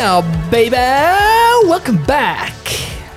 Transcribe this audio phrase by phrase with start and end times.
[0.00, 0.76] Yeah, baby!
[1.68, 2.68] Welcome back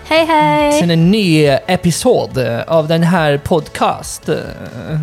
[0.09, 0.81] Hei, hei!
[0.81, 4.99] til en ny episode av denne podkasten.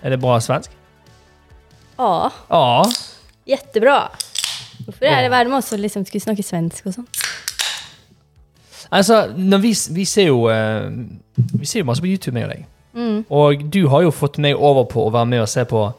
[0.00, 0.72] Er det bra svensk?
[1.98, 2.82] Ja, Ja.
[3.46, 3.98] jättebra.
[4.86, 7.08] Hvorfor er det verre med oss å liksom skulle snakke svensk og sånn?
[8.90, 9.26] Altså,
[9.60, 10.88] vi, vi ser jo eh,
[11.60, 12.66] Vi ser jo masse på YouTube, meg og deg.
[12.94, 13.24] Mm.
[13.28, 15.90] Og du har jo fått meg over på å være med og se på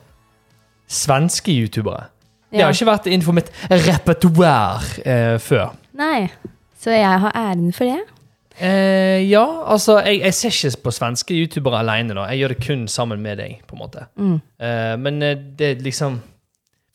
[0.89, 2.09] svenske youtubere.
[2.51, 5.73] Det har ikke vært innenfor mitt repertoar eh, før.
[5.99, 6.29] Nei,
[6.79, 7.99] så jeg har æren for det.
[8.59, 12.13] Eh, ja, altså, jeg, jeg ser ikke på svenske youtubere alene.
[12.17, 12.25] nå.
[12.31, 14.07] Jeg gjør det kun sammen med deg, på en måte.
[14.19, 14.33] Mm.
[14.59, 16.19] Eh, men eh, det er liksom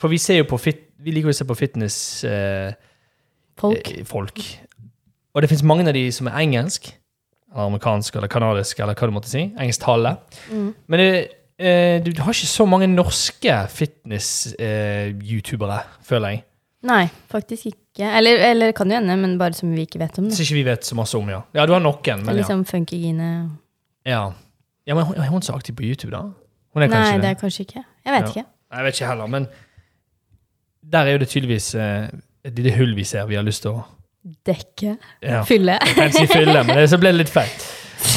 [0.01, 2.75] For vi ser jo på fit, Vi liker jo å se på fitness eh,
[3.61, 3.91] Folk.
[3.95, 4.43] eh, folk.
[5.35, 6.91] Og det fins mange av de som er engelsk,
[7.55, 9.47] eller amerikansk eller kanadisk, eller hva du måtte si.
[9.55, 10.17] Engelsktale.
[10.51, 10.69] Mm.
[10.87, 11.09] Men det,
[11.59, 16.43] du har ikke så mange norske fitness-youtubere, føler jeg.
[16.85, 18.05] Nei, faktisk ikke.
[18.19, 20.25] Eller, eller kan jo hende, men bare som vi ikke vet om.
[20.29, 20.37] Det.
[20.37, 21.39] Så ikke vi vet så masse om, ja.
[21.57, 22.71] Ja, du har noen, men liksom ja.
[22.71, 23.29] Funkygine.
[24.07, 24.25] ja.
[24.87, 26.19] Ja, men er hun så aktiv på YouTube, da?
[26.77, 26.89] Nei,
[27.23, 27.83] det er kanskje ikke.
[28.05, 28.27] Jeg vet Ja.
[28.29, 28.45] ikke.
[28.75, 29.47] Jeg vet ikke heller, men
[30.93, 32.09] der er jo det tydeligvis eh,
[32.45, 33.85] et lite hull vi ser vi har lyst til å
[34.47, 34.97] Dekke.
[35.23, 35.43] ja.
[35.45, 35.79] Fylle.
[35.87, 37.49] Jeg kan si fylle, men det, så ble det litt feil.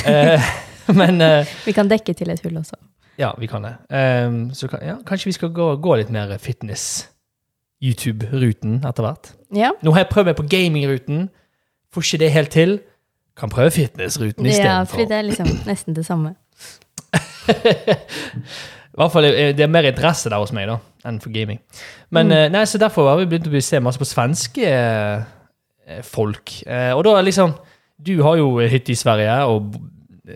[0.08, 0.42] Eh,
[1.00, 2.76] men eh, Vi kan dekke til et hull også.
[3.18, 3.74] Ja, vi kan det.
[3.90, 9.34] Um, så kan, ja, kanskje vi skal gå, gå litt mer fitness-YouTube-ruten etter hvert.
[9.56, 9.72] Ja.
[9.82, 11.30] Nå har jeg prøvd meg på gaming-ruten.
[11.94, 12.72] Får ikke det helt til.
[13.38, 16.30] Kan prøve fitness-ruten ja, for det er liksom nesten det samme.
[18.98, 21.60] I hvert fall eh, Det er mer interesse der hos meg da, enn for gaming.
[22.14, 22.52] Men mm.
[22.54, 25.18] nei, så Derfor har vi begynt å se masse på svenske eh,
[26.04, 26.46] folk.
[26.66, 27.54] Eh, og da liksom
[27.98, 29.62] Du har jo hytte i Sverige, og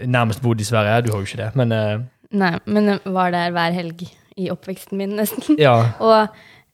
[0.06, 1.02] nærmest bodd i Sverige.
[1.06, 2.00] Du har jo ikke det, men eh,
[2.32, 4.06] Nei, men var der hver helg
[4.40, 5.60] i oppveksten min, nesten.
[5.60, 5.76] ja.
[6.06, 6.28] Og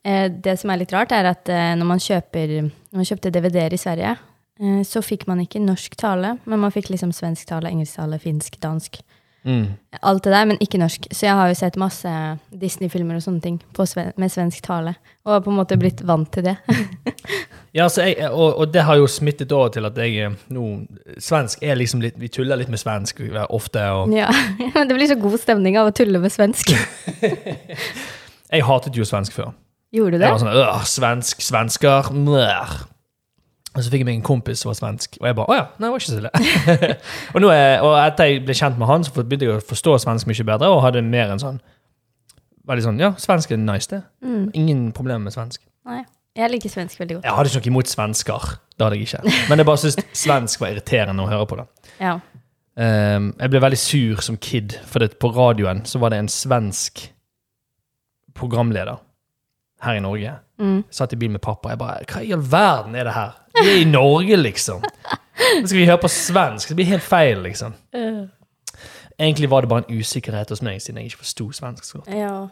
[0.06, 3.32] eh, det som er litt rart, er at eh, når man kjøper Når man kjøpte
[3.34, 4.16] DVD-er i Sverige,
[4.62, 8.22] eh, så fikk man ikke norsk tale, men man fikk liksom svensk tale, engelsk tale,
[8.22, 9.02] finsk, dansk.
[9.48, 9.68] Mm.
[10.02, 11.08] Alt det der, men ikke norsk.
[11.16, 12.10] Så jeg har jo sett masse
[12.52, 14.98] Disney-filmer og sånne ting på sve med svensk tale.
[15.26, 16.58] Og har på en måte blitt vant til det.
[17.78, 20.64] Ja, så jeg, og, og det har jo smittet over til at jeg eh, nå
[21.22, 23.20] Svensk er liksom litt Vi tuller litt med svensk
[23.54, 23.84] ofte.
[23.94, 24.32] og ja,
[24.74, 26.72] men Det blir så god stemning av å tulle med svensk.
[28.48, 29.52] Jeg hatet jo svensk før.
[29.94, 30.30] Gjorde du det?
[30.30, 32.78] Jeg var sånn Svensk, svensker mør.
[33.78, 35.66] Og så fikk jeg meg en kompis som var svensk, og jeg bare Å ja,
[35.78, 36.32] nei, det var ikke så ille.
[37.38, 40.30] og, er, og etter jeg ble kjent med han, så begynte jeg å forstå svensk
[40.32, 41.60] mye bedre, og hadde mer en sånn
[42.68, 44.02] Veldig sånn Ja, svensk er nice, det.
[44.26, 44.48] Mm.
[44.60, 45.62] Ingen problemer med svensk.
[45.88, 46.02] Nei.
[46.38, 47.26] Jeg liker svensk veldig godt.
[47.26, 48.50] Jeg hadde ikke noe imot svensker.
[48.76, 49.36] Det hadde jeg ikke.
[49.48, 51.70] Men jeg bare syntes svensk var irriterende å høre på det.
[52.08, 52.18] Ja.
[52.78, 56.28] Um, jeg ble veldig sur som kid, for det, på radioen så var det en
[56.30, 57.08] svensk
[58.38, 59.00] programleder
[59.82, 60.36] her i Norge.
[60.62, 60.84] Mm.
[60.94, 61.72] Satt i bil med pappa.
[61.74, 63.34] Jeg bare Hva i all verden er det her?
[63.64, 64.82] Vi er i Norge, liksom.
[64.84, 66.70] Nå skal vi høre på svensk.
[66.70, 67.74] Det blir helt feil, liksom.
[69.20, 72.12] Egentlig var det bare en usikkerhet hos meg, siden jeg ikke forsto svensk så godt.
[72.14, 72.48] Ja.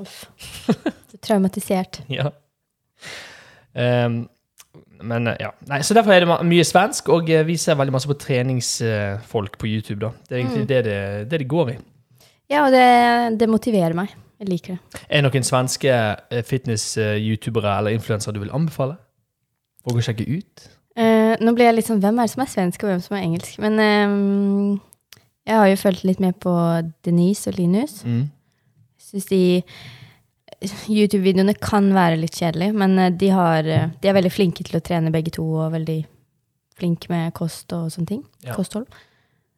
[0.00, 0.24] Uff.
[1.10, 2.02] Så Traumatisert.
[2.18, 2.30] Ja.
[4.06, 4.28] Um,
[5.02, 5.48] men eh, ja.
[5.68, 9.58] Nei, så derfor er det mye svensk, og eh, vi ser veldig masse på treningsfolk
[9.58, 10.00] på YouTube.
[10.06, 10.12] da.
[10.28, 10.66] Det er egentlig Mm.
[10.70, 11.76] det, det, det det går i.
[12.50, 14.14] Ja, og det, det motiverer meg.
[14.40, 15.02] Jeg liker det.
[15.08, 15.90] Er det noen svenske
[16.30, 18.96] eh, fitness-youtubere eller influensere du vil anbefale?
[19.84, 20.68] Og å sjekke ut?
[20.96, 23.16] Eh, nå blir jeg litt sånn Hvem er det som er svensk, og hvem som
[23.18, 23.58] er engelsk?
[23.62, 24.78] Men eh,
[25.50, 26.54] jeg har jo fulgt litt med på
[27.04, 27.98] Denise og Linus.
[28.06, 28.24] Mm.
[29.02, 29.42] Syns de
[30.88, 34.78] YouTube-videoene kan være litt kjedelige, men eh, de, har, eh, de er veldig flinke til
[34.78, 36.00] å trene begge to, og veldig
[36.78, 38.22] flinke med kost og sånne ting.
[38.46, 38.56] Ja.
[38.56, 38.88] Kosthold.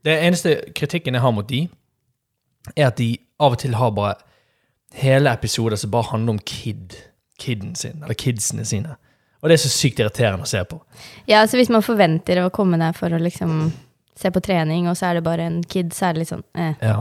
[0.06, 1.66] Det eneste kritikken jeg har mot de,
[2.74, 3.12] er at de
[3.42, 4.16] av og til har bare
[4.96, 6.96] hele episoder som bare handler om kid.
[7.38, 8.94] Kidden sin, eller kidsene sine.
[9.46, 10.80] Og det er så sykt irriterende å se på.
[11.30, 13.68] Ja, altså hvis man forventer å komme der for å liksom
[14.18, 16.42] se på trening, og så er det bare en kid, så er det litt sånn
[16.58, 16.72] eh.
[16.82, 16.96] Ja.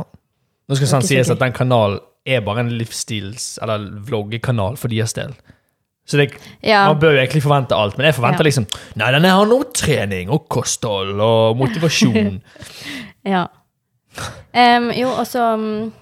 [0.70, 4.94] Nå skal Det sånn sies at den kanalen er bare en livsstils- eller vloggekanal for
[4.94, 5.34] deres del.
[6.06, 6.84] Så det, Ja.
[6.94, 8.50] man bør jo egentlig forvente alt, men jeg forventer Ja.
[8.52, 12.42] liksom Nei, den har noe trening og kosthold og motivasjon.
[13.26, 13.48] Ja.
[14.54, 15.94] Um, jo, også um,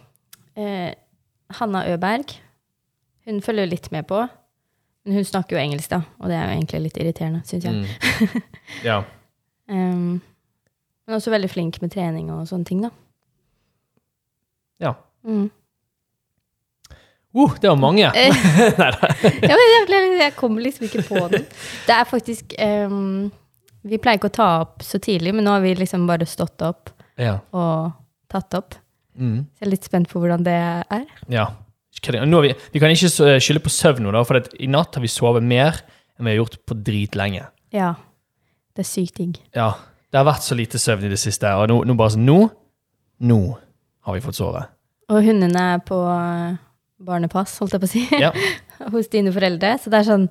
[0.59, 0.91] uh,
[1.55, 2.35] Hanna Øberg.
[3.25, 4.25] Hun følger jo litt med på.
[5.03, 7.73] Men hun snakker jo engelsk, da, og det er jo egentlig litt irriterende, syns jeg.
[7.73, 8.43] Mm.
[8.87, 9.01] Ja.
[9.67, 10.21] um,
[11.03, 12.89] men også veldig flink med trening og sånne ting, da.
[14.79, 14.93] Ja.
[15.27, 15.49] Mm.
[17.35, 18.07] Uh, det var mange!
[18.15, 18.35] Eh,
[19.49, 19.55] ja,
[19.89, 21.47] men jeg kommer liksom ikke på den.
[21.87, 23.31] Det er faktisk um,
[23.83, 26.61] Vi pleier ikke å ta opp så tidlig, men nå har vi liksom bare stått
[26.63, 27.39] opp Ja.
[27.51, 27.91] og
[28.31, 28.77] tatt opp.
[29.19, 29.43] Mm.
[29.51, 31.03] Så jeg er litt spent på hvordan det er.
[31.27, 31.49] ja.
[32.11, 35.07] Vi, vi kan ikke så- skylde på søvn nå, da, for i natt har vi
[35.11, 35.79] sovet mer
[36.19, 37.47] enn vi har gjort på dritlenge.
[37.73, 37.93] Ja.
[38.75, 39.37] Det er sykt digg.
[39.55, 39.71] Ja,
[40.11, 42.49] det har vært så lite søvn i det siste, og nå, nå bare sånn Nå,
[43.21, 43.39] nå
[44.05, 44.63] har vi fått sove.
[45.09, 46.55] Og hundene er på eh,
[47.03, 48.31] barnepass, holdt jeg på å si, Ja,
[48.93, 49.75] hos dine foreldre.
[49.79, 50.29] Så det er sånn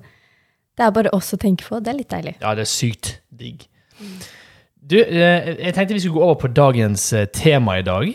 [0.75, 1.79] Det er bare oss å tenke på.
[1.83, 2.35] Det er litt deilig.
[2.41, 3.67] ja det er sykt digg.
[4.83, 8.09] Du, eh, jeg tenkte vi skulle gå over på dagens eh, tema i dag.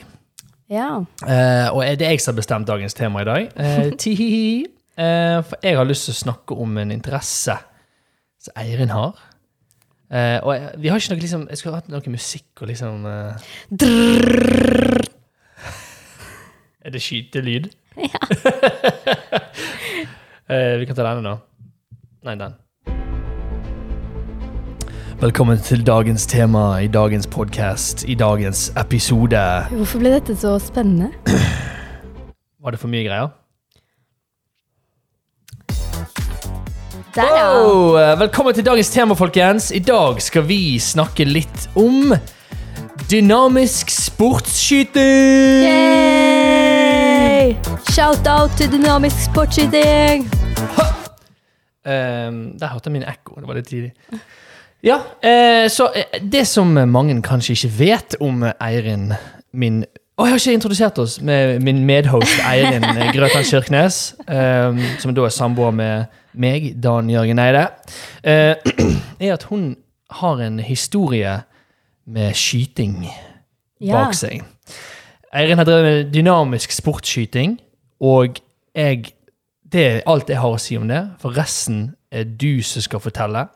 [0.68, 0.88] Ja.
[1.24, 3.48] Eh, og det er jeg som har bestemt dagens tema i dag.
[3.56, 4.66] Eh, tihihi.
[4.98, 7.56] Eh, for jeg har lyst til å snakke om en interesse
[8.42, 9.16] som Eirin har.
[10.12, 13.02] Eh, og jeg, vi har ikke noe liksom Jeg skulle hatt noe musikk og liksom
[16.80, 17.68] Er det skytelyd?
[17.98, 18.22] Ja.
[20.48, 21.36] eh, vi kan ta denne, da.
[22.24, 22.56] Nei, den.
[25.18, 29.40] Velkommen til dagens tema i dagens podkast, i dagens episode.
[29.72, 31.08] Hvorfor ble dette så spennende?
[32.62, 33.32] Var det for mye greier?
[37.16, 37.48] Der, ja.
[37.66, 39.72] Oh, eh, velkommen til dagens tema, folkens.
[39.74, 42.14] I dag skal vi snakke litt om
[43.10, 45.66] dynamisk sportsskyting.
[45.66, 47.56] Yay!
[47.90, 50.30] Shout-out til dynamisk sportsskyting!
[51.88, 53.40] Um, der hørte jeg min ekko.
[53.40, 53.96] Det var litt tidlig.
[54.82, 59.12] Ja, eh, så eh, det som mange kanskje ikke vet om Eirin,
[59.52, 59.84] min
[60.18, 62.82] Å, jeg har ikke introdusert oss med min medhost Eirin
[63.14, 67.68] Grøtan Kyrknes, eh, som da er samboer med meg, Dan Jørgen Eide,
[68.26, 68.56] eh,
[69.22, 69.76] er at hun
[70.18, 71.36] har en historie
[72.06, 73.04] med skyting
[73.78, 73.92] Ja.
[73.94, 74.42] bak seg.
[75.30, 77.58] Eirin har drevet med dynamisk sportsskyting,
[78.02, 78.40] og
[78.74, 79.12] jeg,
[79.62, 83.02] det er alt jeg har å si om det, for resten er du som skal
[83.04, 83.46] fortelle.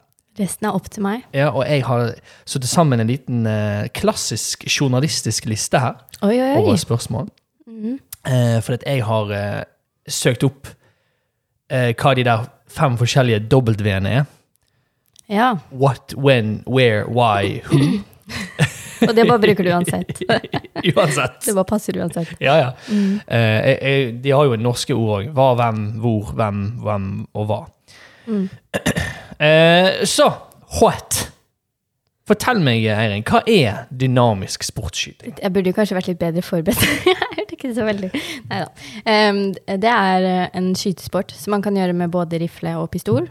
[0.41, 1.27] Resten er opp til meg.
[1.37, 2.15] Ja, og jeg har
[2.49, 6.61] satt sammen en liten eh, klassisk journalistisk liste her Oi, oi, oi.
[6.63, 7.29] over spørsmål.
[7.69, 7.99] Mm.
[8.25, 9.65] Eh, for at jeg har eh,
[10.09, 10.71] søkt opp
[11.69, 14.31] eh, hva de der fem forskjellige W-ene er.
[15.29, 15.51] Ja.
[15.71, 18.01] What, when, where, why, who.
[19.09, 20.21] Og det bare bruker du uansett.
[20.95, 21.41] Uansett.
[21.45, 22.31] Det bare passer uansett.
[22.41, 22.69] Ja, ja.
[22.89, 25.33] Eh, jeg, jeg, de har jo norske ord òg.
[25.35, 27.61] Hva, hvem, hvor, hvem, hvem og hva.
[28.31, 28.47] Mm.
[29.43, 30.29] Eh, så
[30.79, 31.19] what?
[32.29, 35.35] Fortell meg, Eirin, hva er dynamisk sportsskyting?
[35.43, 36.85] Jeg burde jo kanskje vært litt bedre forberedt.
[37.11, 38.11] Jeg hørte ikke så veldig.
[38.51, 38.69] Neida.
[39.03, 39.41] Um,
[39.83, 43.27] det er eh, en skytesport som man kan gjøre med både rifle og pistol.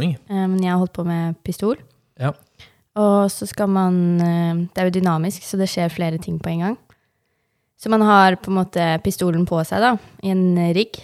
[0.00, 0.14] Oi.
[0.30, 1.76] Men jeg har holdt på med pistol.
[2.16, 2.30] Ja.
[2.96, 6.54] Og så skal man eh, Det er jo dynamisk, så det skjer flere ting på
[6.54, 6.78] en gang.
[7.76, 9.90] Så man har på en måte pistolen på seg, da,
[10.24, 11.02] i en rigg.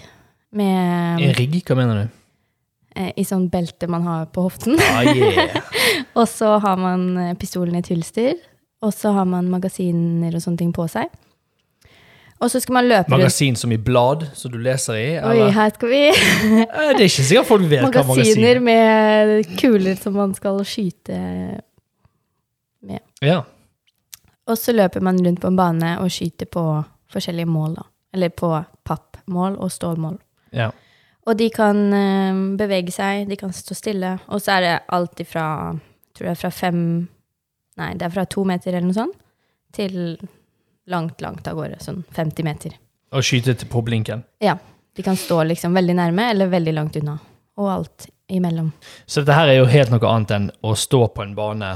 [0.56, 2.19] Med, En rigg, hva mener du?
[3.00, 4.76] Eh, I sånn belte man har på hoften.
[4.92, 5.56] Ah, yeah.
[6.18, 8.36] Og så har man eh, pistolen i et hylster.
[8.84, 11.10] Og så har man magasiner og sånne ting på seg.
[12.40, 15.08] Og så skal man løpe Magasin som i blad, som du leser i?
[15.20, 15.98] Oi, her skal vi
[16.64, 20.62] Eh, Det er ikke sikkert folk vet hva Magasiner magasin med kuler som man skal
[20.64, 21.18] skyte
[22.80, 23.02] med.
[23.20, 23.42] Ja.
[24.48, 26.64] Og så løper man rundt på en bane og skyter på
[27.12, 27.84] forskjellige mål, da.
[28.16, 28.48] Eller på
[28.88, 30.16] pappmål og stålmål.
[30.56, 30.70] ja.
[31.28, 34.16] Og de kan eh, bevege seg, de kan stå stille.
[34.32, 35.46] Og så er det alt ifra
[36.16, 36.84] tror jeg fra fem
[37.80, 39.14] Nei, det er fra to meter eller noe sånt,
[39.72, 39.94] til
[40.90, 41.78] langt, langt av gårde.
[41.80, 42.74] Sånn 50 meter.
[43.16, 44.20] Og skyte på blinken.
[44.42, 44.58] Ja.
[44.92, 47.14] De kan stå liksom veldig nærme eller veldig langt unna.
[47.56, 48.68] Og alt imellom.
[49.06, 51.70] Så dette her er jo helt noe annet enn å stå på en bane.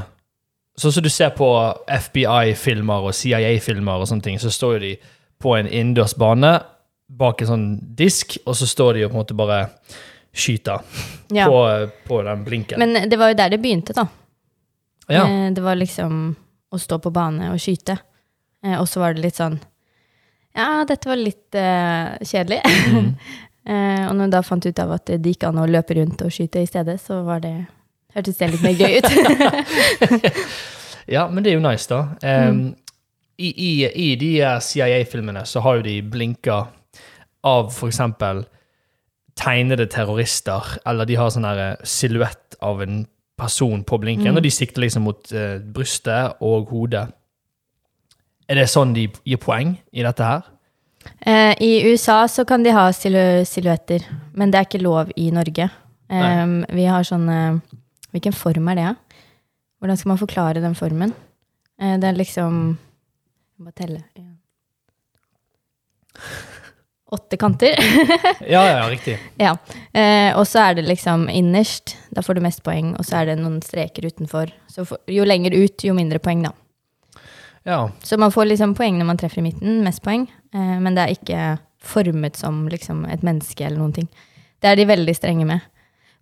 [0.76, 1.48] Sånn som du ser på
[1.88, 4.92] FBI-filmer og CIA-filmer og sånne ting, så står jo de
[5.40, 6.52] på en innendørs bane
[7.18, 7.66] bak en sånn
[7.96, 9.60] disk, og så står de og på en måte bare
[10.34, 10.82] skyter
[11.34, 11.46] Ja.
[11.46, 11.60] på,
[12.08, 12.78] på den blinken.
[12.82, 14.06] Men det var jo der det begynte, da.
[15.08, 15.22] ja.
[15.28, 16.34] Eh, Det var liksom
[16.74, 17.98] å stå på bane og skyte.
[18.64, 19.60] Eh, Og så var det litt sånn
[20.54, 22.60] Ja, dette var litt uh, kjedelig.
[22.90, 23.08] Mm.
[24.08, 26.30] og når jeg da fant ut av at det gikk an å løpe rundt og
[26.34, 27.54] skyte i stedet, så var det
[28.14, 29.08] hørtes det litt mer gøy ut.
[31.16, 32.00] ja, men det er jo nice, da.
[32.50, 32.74] Um,
[33.36, 34.30] i, i, I de
[34.62, 36.68] CIA-filmene så har jo de blinker
[37.44, 38.44] av eksempel
[39.36, 43.02] tegnede terrorister, eller de har sånn her silhuett av en
[43.36, 44.36] person på blinken, Mm.
[44.38, 47.08] og de sikter liksom mot uh, brystet og hodet.
[48.48, 50.42] Er det sånn de gir poeng i dette her?
[51.26, 55.30] Eh, I USA så kan de ha silu silhuetter, men det er ikke lov i
[55.30, 55.70] Norge.
[56.08, 57.60] Um, vi har sånn
[58.12, 58.84] Hvilken form er det?
[58.84, 58.94] da?
[59.80, 61.12] Hvordan skal man forklare den formen?
[61.80, 62.78] Eh, det er liksom
[63.58, 64.04] Jeg må telle.
[64.16, 64.38] En.
[67.14, 67.78] Åtte kanter.
[68.54, 69.16] Ja, ja, riktig.
[69.40, 69.54] ja.
[69.92, 71.94] Eh, og så er det liksom innerst.
[72.10, 72.92] Da får du mest poeng.
[72.98, 74.50] Og så er det noen streker utenfor.
[74.70, 76.52] Så for, jo lenger ut, jo mindre poeng, da.
[77.64, 77.78] Ja.
[78.02, 80.26] Så man får liksom poeng når man treffer i midten, mest poeng.
[80.54, 81.44] Eh, men det er ikke
[81.84, 84.10] formet som liksom et menneske eller noen ting.
[84.60, 85.64] Det er de veldig strenge med.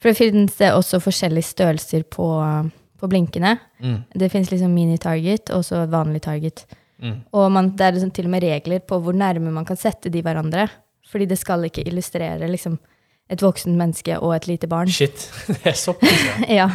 [0.03, 2.27] For det finnes det også forskjellige størrelser på,
[2.99, 3.57] på blinkene.
[3.79, 3.99] Mm.
[4.19, 6.65] Det finnes liksom mini-target og så vanlig target.
[7.03, 7.21] Mm.
[7.35, 10.11] Og man, det er liksom til og med regler på hvor nærme man kan sette
[10.11, 10.67] de hverandre.
[11.13, 12.79] Fordi det skal ikke illustrere liksom,
[13.33, 14.91] et voksent menneske og et lite barn.
[14.91, 15.29] Shit.
[15.53, 16.39] Det er såpass, ja.
[16.63, 16.71] Ja.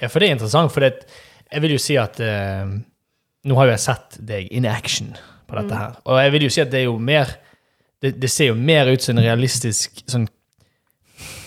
[0.00, 0.08] ja.
[0.08, 1.04] For det er interessant, for det,
[1.50, 2.78] jeg vil jo si at eh,
[3.40, 5.14] Nå har jo jeg sett deg in action
[5.48, 7.30] på dette her, og jeg vil jo si at det er jo mer
[8.02, 10.28] Det, det ser jo mer ut som en realistisk sånn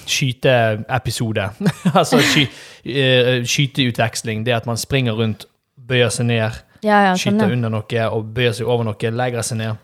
[0.05, 1.45] skyteepisode.
[2.00, 4.43] altså sky, uh, skyteutveksling.
[4.45, 5.47] Det at man springer rundt,
[5.79, 7.55] bøyer seg ned, Ja, ja, sånn, skyter ja.
[7.55, 9.79] under noe og bøyer seg over noe, legger seg ned.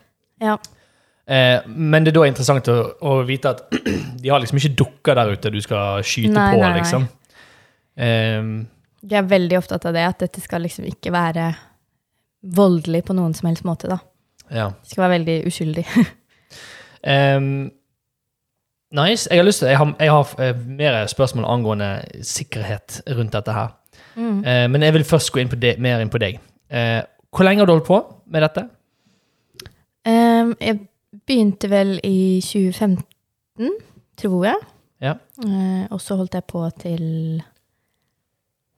[1.30, 3.64] Eh, men det er da interessant å, å vite at
[4.24, 6.80] de har liksom ikke dukker der ute du skal skyte Nei, på, nei, nei.
[6.82, 7.06] liksom.
[8.00, 8.52] Eh,
[9.10, 11.52] Jeg er veldig opptatt av det, at dette skal liksom ikke være
[12.56, 14.00] voldelig på noen som helst måte, da.
[14.50, 14.70] ja.
[14.82, 15.86] Det skal være veldig uskyldig.
[17.08, 17.70] Ehm,
[18.92, 19.30] nice.
[19.32, 21.88] Jeg har lyst til, jeg har, jeg har eh, mer spørsmål angående
[22.28, 23.70] sikkerhet rundt dette her.
[24.20, 24.42] Mm.
[24.44, 26.42] Eh, men jeg vil først gå inn på det, mer inn på deg.
[26.68, 26.98] Eh,
[27.32, 28.02] hvor lenge har du holdt på
[28.36, 28.66] med dette?
[30.12, 30.80] Ehm, jeg
[31.30, 33.72] begynte vel i 2015,
[34.20, 34.56] tror jeg.
[35.06, 35.14] Ja.
[35.46, 37.04] Eh, og så holdt jeg på til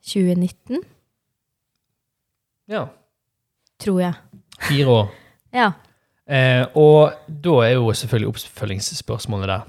[0.05, 0.84] 2019,
[2.72, 2.86] Ja.
[3.81, 4.13] tror jeg.
[4.67, 5.10] Fire år.
[5.51, 5.65] Ja.
[6.31, 7.12] Eh, og
[7.43, 9.65] da er jo selvfølgelig oppfølgingsspørsmålet der.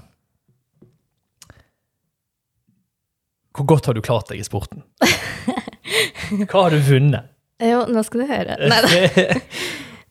[3.53, 4.79] Hvor godt har du klart deg i sporten?
[6.49, 7.27] Hva har du vunnet?
[7.59, 8.55] Jo, nå skal du høre.
[8.63, 9.35] Nei da.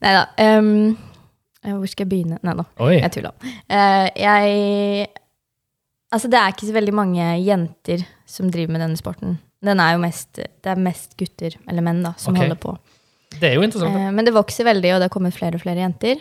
[0.05, 0.27] Neida.
[1.65, 2.39] eh, hvor skal jeg begynne?
[2.43, 2.89] Nei da, no.
[2.93, 3.35] jeg tulla.
[3.43, 5.11] Uh, jeg
[6.13, 9.39] Altså, det er ikke så veldig mange jenter som driver med denne sporten.
[9.65, 12.45] Den er jo mest, det er mest gutter, eller menn, da, som okay.
[12.45, 12.75] holder på.
[13.39, 13.97] Det er jo interessant.
[13.97, 16.21] Eh, men det vokser veldig, og det har kommet flere og flere jenter.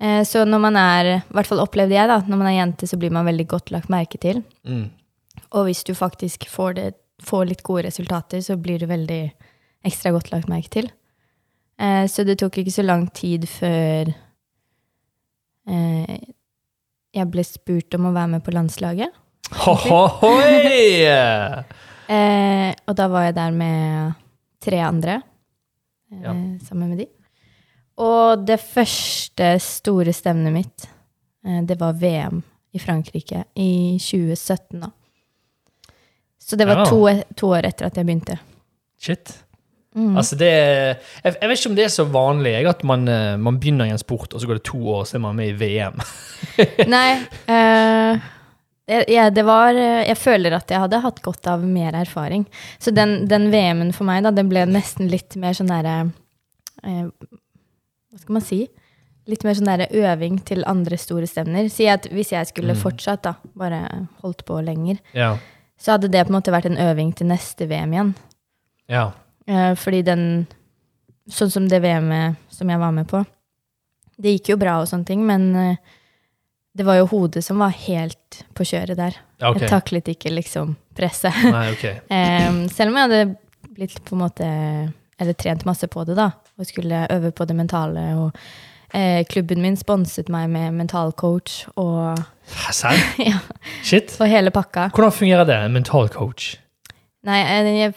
[0.00, 2.88] Uh, så når man er, i hvert fall opplevde jeg da, når man er jente,
[2.88, 4.40] så blir man veldig godt lagt merke til.
[4.64, 4.86] Mm.
[5.58, 6.88] Og hvis du faktisk får, det,
[7.24, 9.22] får litt gode resultater, så blir du veldig
[9.88, 10.88] ekstra godt lagt merke til.
[11.78, 14.24] Eh, så det tok ikke så lang tid før eh,
[15.68, 19.12] jeg ble spurt om å være med på landslaget.
[19.64, 21.04] Hohoi!
[22.08, 24.14] Eh, og da var jeg der med
[24.64, 25.18] tre andre,
[26.12, 26.32] eh, Ja.
[26.64, 27.06] sammen med de.
[27.98, 30.86] Og det første store stevnet mitt,
[31.44, 34.90] eh, det var VM i Frankrike i 2017 da.
[36.40, 36.84] Så det var Ja.
[36.84, 38.38] to, to år etter at jeg begynte.
[38.98, 39.42] Shit.
[39.96, 40.16] Mm.
[40.20, 40.96] Altså det jeg,
[41.40, 43.90] jeg vet ikke om det er så vanlig jeg, at man, eh, man begynner i
[43.94, 45.96] en sport, og så går det to år, så er man med i VM.
[46.94, 47.14] Nei,
[47.48, 48.18] Uh,
[48.88, 52.46] jeg, jeg- det var, eh, jeg føler at jeg hadde hatt godt av mer erfaring.
[52.80, 55.96] Så den, den VM-en for meg, da, den ble nesten litt mer sånn derre
[56.84, 57.08] uh,
[58.12, 58.62] Hva skal man si?
[59.28, 61.68] Litt mer sånn derre øving til andre store stevner.
[61.72, 62.80] Si at hvis jeg skulle Mm.
[62.80, 63.82] fortsatt, da, bare
[64.22, 65.34] holdt på lenger, Ja.
[65.80, 68.14] så hadde det på en måte vært en øving til neste VM igjen.
[68.88, 69.10] ja.
[69.48, 70.24] Eh, fordi den
[71.28, 73.18] Sånn som det VM-et som jeg var med på.
[74.16, 75.98] Det gikk jo bra og sånne ting, men eh,
[76.72, 79.18] det var jo hodet som var helt på kjøret der.
[79.42, 79.60] ja ok.
[79.60, 81.36] Jeg taklet ikke liksom presset.
[81.44, 81.84] Nei, ok.
[82.16, 83.36] Eh, selv om jeg hadde
[83.76, 84.48] blitt på en måte
[85.18, 88.04] Eller trent masse på det, da, og skulle øve på det mentale.
[88.14, 88.36] Og
[88.94, 92.20] eh, klubben min sponset meg med mentalcoach og,
[92.70, 92.94] Serr?
[93.30, 93.40] ja,
[93.82, 94.14] Shit.
[94.20, 94.88] og hele pakka.
[94.94, 95.58] Hvordan fungerer det?
[95.66, 96.54] En mental coach?
[97.26, 97.94] Nei, jeg, jeg,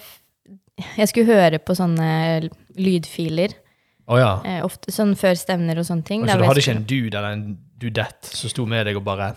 [0.97, 2.09] jeg skulle høre på sånne
[2.79, 3.55] lydfiler.
[4.11, 4.33] Oh, ja.
[4.47, 6.25] Eh, ofte sånn før stevner og sånne ting.
[6.25, 7.45] Altså, du hadde ikke en dude eller en
[7.81, 9.33] dudette som sto med deg og bare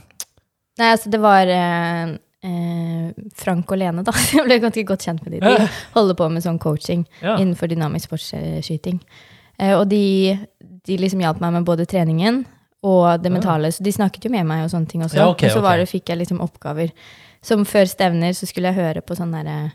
[0.75, 4.15] Nei, altså det var eh, eh, Frank og Lene, da.
[4.35, 5.43] Jeg ble ganske godt kjent med de.
[5.45, 7.37] De holder på med sånn coaching Ja.
[7.37, 8.99] innenfor dynamisk sportsskyting.
[9.63, 12.43] Eh, og de, de liksom hjalp meg med både treningen
[12.85, 13.71] og det mentale.
[13.73, 15.21] Så de snakket jo med meg og sånne ting også.
[15.21, 16.91] Ja, okay, og så det, fikk jeg liksom oppgaver.
[17.45, 19.71] Som før stevner så skulle jeg høre på sånn derre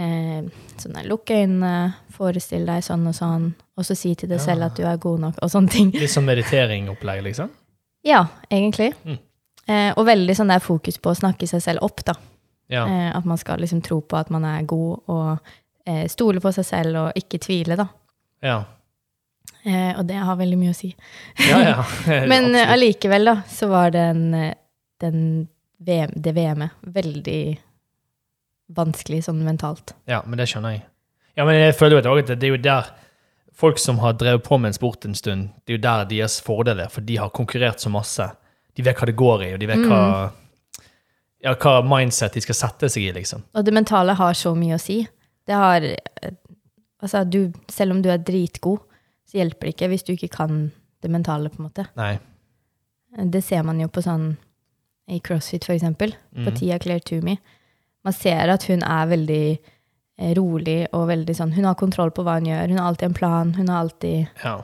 [0.00, 0.48] eh,
[0.80, 1.72] sånn Lukk øynene,
[2.16, 4.44] forestill deg sånn og sånn, og så si til deg Ja.
[4.44, 5.90] selv at du er god nok, og sånne ting.
[5.92, 7.50] Litt sånn mediteringopplegg, liksom?
[8.06, 8.94] Ja, egentlig.
[9.04, 9.18] Mm.
[9.68, 12.14] Eh, og veldig sånn der fokus på å snakke seg selv opp, da.
[12.70, 12.86] Ja.
[12.86, 15.38] Eh, at man skal liksom tro på at man er god, og
[15.86, 17.88] eh, stole på seg selv og ikke tvile, da.
[18.42, 18.64] Ja,
[19.64, 20.94] Eh, og det har veldig mye å si.
[21.36, 21.58] ja.
[21.60, 21.84] ja.
[22.30, 24.30] Men eh, allikevel, da, så var den,
[25.00, 25.48] den
[25.84, 27.42] VM, det VM-et veldig
[28.76, 29.94] vanskelig sånn mentalt.
[30.10, 30.84] Ja, men det skjønner jeg.
[31.36, 32.90] Ja, men jeg føler jo at det er jo der
[33.60, 36.38] folk som har drevet på med en sport en stund, det er jo der deres
[36.40, 38.26] fordel er, for de har konkurrert så masse.
[38.76, 40.30] De vet hva det går i, og de vet hva,
[41.44, 43.42] ja, hva mindset de skal sette seg i, liksom.
[43.54, 45.02] Og det mentale har så mye å si.
[45.46, 45.86] Det har
[47.00, 48.82] Altså, du, selv om du er dritgod,
[49.24, 50.66] så hjelper det ikke hvis du ikke kan
[51.00, 51.86] det mentale, på en måte.
[51.96, 52.18] Nei.
[53.32, 54.34] Det ser man jo på sånn
[55.08, 56.12] i CrossFit, for eksempel.
[56.34, 56.56] På Mhm.
[56.58, 57.38] Tia Claire Toomey.
[58.04, 59.44] Man ser at hun er veldig
[60.20, 62.68] eh, rolig og veldig sånn Hun har kontroll på hva hun gjør.
[62.72, 63.52] Hun har alltid en plan.
[63.54, 64.54] Hun har alltid Ja.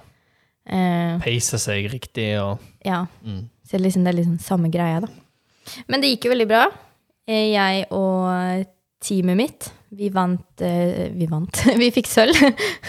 [0.67, 3.07] eh, Peiser seg riktig og Ja.
[3.25, 3.49] mm.
[3.67, 5.09] Så liksom, det er liksom samme greia, da.
[5.89, 6.67] Men det gikk jo veldig bra.
[7.27, 8.67] Eh, Jeg og
[9.03, 11.63] teamet mitt, vi vant eh, Vi vant.
[11.83, 12.37] Vi fikk sølv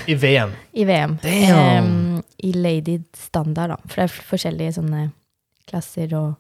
[0.08, 0.51] I VM.
[0.74, 1.18] i VM.
[1.22, 1.58] Damn.
[1.58, 3.77] Em, I lady standard, da.
[3.88, 5.12] For det er forskjellige sånne
[5.68, 6.36] klasser og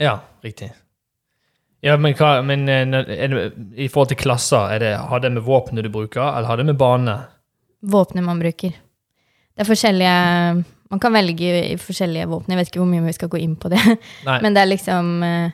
[0.00, 0.72] Ja, riktig.
[1.80, 3.44] Ja, men, hva, men eh, det,
[3.76, 6.68] i forhold til klasser, er det, har det med våpenet du bruker, eller har det
[6.68, 7.18] med bane?
[7.80, 8.76] våpenet man bruker.
[9.54, 12.50] Det er forskjellige Man kan velge i forskjellige våpen.
[12.50, 13.78] Jeg vet ikke hvor mye vi skal gå inn på det.
[14.26, 14.38] Nei.
[14.42, 15.52] Men det er liksom eh,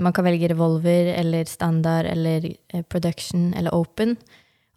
[0.00, 4.16] Man kan velge revolver eller standard eller eh, production eller open.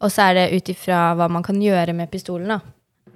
[0.04, 2.52] Og så er det ut ifra hva man kan gjøre med pistolen.
[2.52, 2.60] da.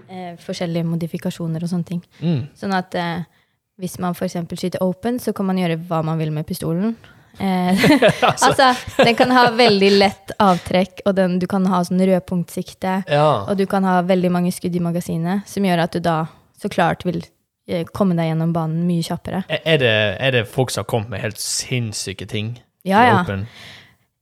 [0.09, 2.01] Eh, forskjellige modifikasjoner og sånne ting.
[2.25, 2.41] Mm.
[2.57, 3.29] Sånn at eh,
[3.77, 4.39] hvis man f.eks.
[4.49, 6.97] skyter open, så kan man gjøre hva man vil med pistolen.
[7.39, 7.85] Eh,
[8.23, 13.01] altså, den kan ha veldig lett avtrekk, og den, du kan ha sånn rødpunktsikte.
[13.11, 13.29] Ja.
[13.47, 16.23] Og du kan ha veldig mange skudd i magasinet, som gjør at du da
[16.61, 17.23] så klart vil
[17.71, 19.45] eh, komme deg gjennom banen mye kjappere.
[19.49, 22.59] Er er det, er det folk som har kommet med helt sinnssyke ting?
[22.89, 23.21] Ja, ja.
[23.23, 23.47] Open?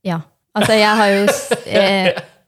[0.05, 0.21] ja.
[0.57, 1.25] Altså, jeg har jo
[1.79, 2.07] eh,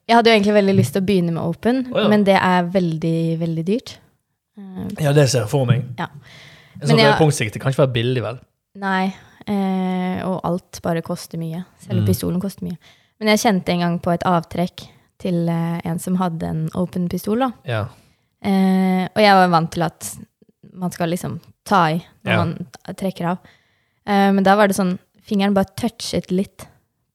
[0.09, 2.07] Jeg hadde jo egentlig veldig lyst til å begynne med open, oh, ja.
[2.11, 3.97] men det er veldig, veldig dyrt.
[4.57, 5.85] Eh, Ja, det ser jeg for meg.
[5.99, 6.09] Ja.
[6.81, 8.41] En sånn rødpunktsikte kan ikke være billig, vel?
[8.79, 9.11] nei.
[9.47, 11.63] Eh, og alt bare koster mye.
[11.79, 12.07] Selv Mm.
[12.07, 12.77] pistolen koster mye.
[13.19, 14.87] Men jeg kjente en gang på et avtrekk
[15.19, 17.39] til eh, en som hadde en open pistol.
[17.39, 17.51] da.
[17.65, 17.85] Ja.
[18.43, 20.17] Eh, og jeg var vant til at
[20.73, 22.37] man skal liksom ta i når Ja.
[22.45, 23.37] man trekker av.
[24.07, 26.65] Eh, men da var det sånn Fingeren bare touchet litt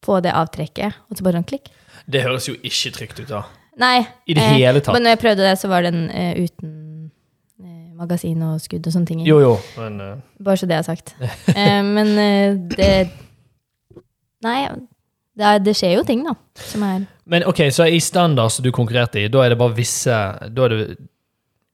[0.01, 1.67] på det avtrekket, og så bare sånn klikk.
[2.09, 3.43] Det høres jo ikke trygt ut, da.
[3.77, 4.07] Nei.
[4.25, 4.93] I det eh, hele tatt.
[4.95, 6.86] Men når jeg prøvde det, så var den eh, uten
[7.97, 9.23] magasin og skudd og sånne ting.
[9.27, 10.11] Jo, jo, men uh...
[10.43, 11.15] Bare så det er sagt.
[11.19, 12.91] uh, men uh, det
[14.45, 14.59] Nei,
[15.33, 18.65] det, er, det skjer jo ting, da, som er Men ok, så i standard som
[18.65, 20.13] du konkurrerte i, da er det bare visse
[20.53, 20.67] det,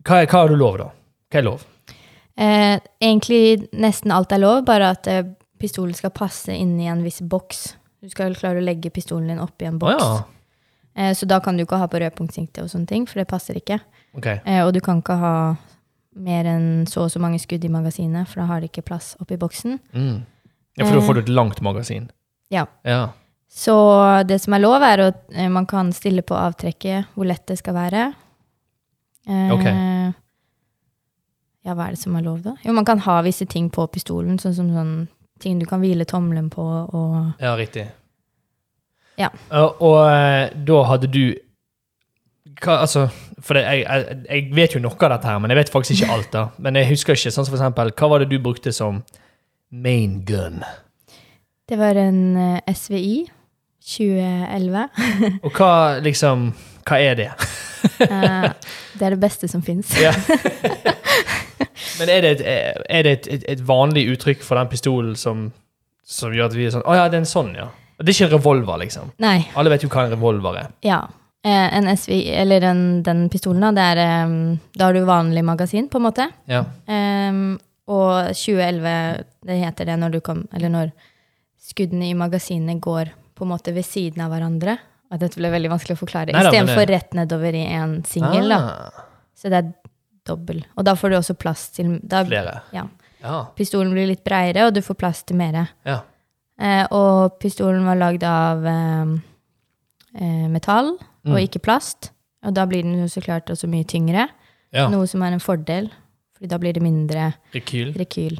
[0.08, 0.88] hva, er, hva er du lov, da?
[1.28, 1.65] Hva er lov?
[2.39, 5.10] Egentlig nesten alt er lov, bare at
[5.60, 7.65] pistolen skal passe inn i en viss boks.
[8.00, 10.00] Du skal klare å legge pistolen din oppi en boks.
[10.00, 10.32] boks.
[10.95, 11.12] ja.
[11.19, 13.82] Så da kan du ikke ha på rødpunktsinkte og sånne ting, for det passer ikke.
[14.17, 14.28] Ok.
[14.45, 15.36] Eh, og du kan ikke ha
[16.15, 19.13] mer enn så og så mange skudd i magasinet, for da har det ikke plass
[19.23, 19.80] oppi boksen.
[19.93, 20.23] Mm.
[20.78, 22.10] Ja, for da får du et langt magasin.
[22.54, 22.65] Ja.
[22.88, 23.12] Ja.
[23.54, 23.76] Så
[24.28, 27.60] det som er lov, er at eh, man kan stille på avtrekket hvor lett det
[27.62, 28.06] skal være.
[29.23, 29.52] Okay.
[29.54, 29.67] Ok.
[31.63, 32.58] Ja, hva er det som er lov, da?
[32.65, 34.95] Jo, man kan ha visse ting på pistolen, sånn som sånn
[35.43, 37.88] ting du kan hvile tommelen på, og Ja, riktig.
[39.19, 39.30] Ja.
[39.54, 41.23] Og, og eh, da hadde du
[42.63, 43.08] hva, altså,
[43.43, 45.97] For det, jeg, jeg, jeg vet jo noe av dette her, men jeg vet faktisk
[45.97, 46.30] ikke alt.
[46.34, 46.43] da.
[46.63, 47.32] Men jeg husker ikke.
[47.34, 49.02] sånn som for eksempel, Hva var det du brukte som
[49.73, 50.62] main gun?
[51.69, 53.26] Det var en uh, SVI
[53.84, 54.88] 2011.
[55.43, 55.71] Og hva
[56.04, 56.49] liksom
[56.88, 57.30] Hva er det?
[58.04, 58.49] uh,
[58.97, 59.91] det er det beste som fins.
[61.99, 62.41] Men er det, et,
[62.89, 65.49] er det et, et, et vanlig uttrykk for den pistolen som,
[66.06, 67.67] som gjør at vi er sånn Å ja, det er en sånn, ja.
[67.99, 69.12] Det er ikke en revolver, liksom.
[69.23, 70.71] Nei, Alle vet jo hva en revolver er.
[70.88, 71.02] ja.
[71.43, 74.36] Eh, en SV, eller en, den pistolen, da, det er eh,
[74.79, 76.29] Da har du vanlig magasin, på en måte.
[76.47, 76.62] Ja.
[76.88, 77.58] Um,
[77.91, 80.93] og 2011, det heter det når du kom Eller når
[81.60, 84.77] skuddene i magasinet går på en måte ved siden av hverandre.
[85.12, 86.32] Og dette ble veldig vanskelig å forklare.
[86.32, 88.47] Istedenfor rett nedover i en singel.
[88.49, 88.58] da.
[88.63, 89.03] Ah,
[89.36, 89.73] Så det er
[90.25, 90.63] dobbel.
[90.77, 92.56] Og da får du også plass til da, flere.
[92.73, 92.88] Ja.
[93.23, 93.38] Ja.
[93.56, 95.67] Pistolen blir litt breiere, og du får plass til mere.
[95.88, 95.99] ja.
[96.62, 100.91] Eh, og pistolen var lagd av eh, metall
[101.25, 101.43] og Mm.
[101.47, 102.12] ikke plast.
[102.43, 104.27] Og da blir den jo så klart også mye tyngre,
[104.73, 104.88] ja.
[104.89, 105.89] noe som er en fordel.
[106.36, 107.93] Fordi da blir det mindre Rekyl.
[107.95, 108.39] rekyl.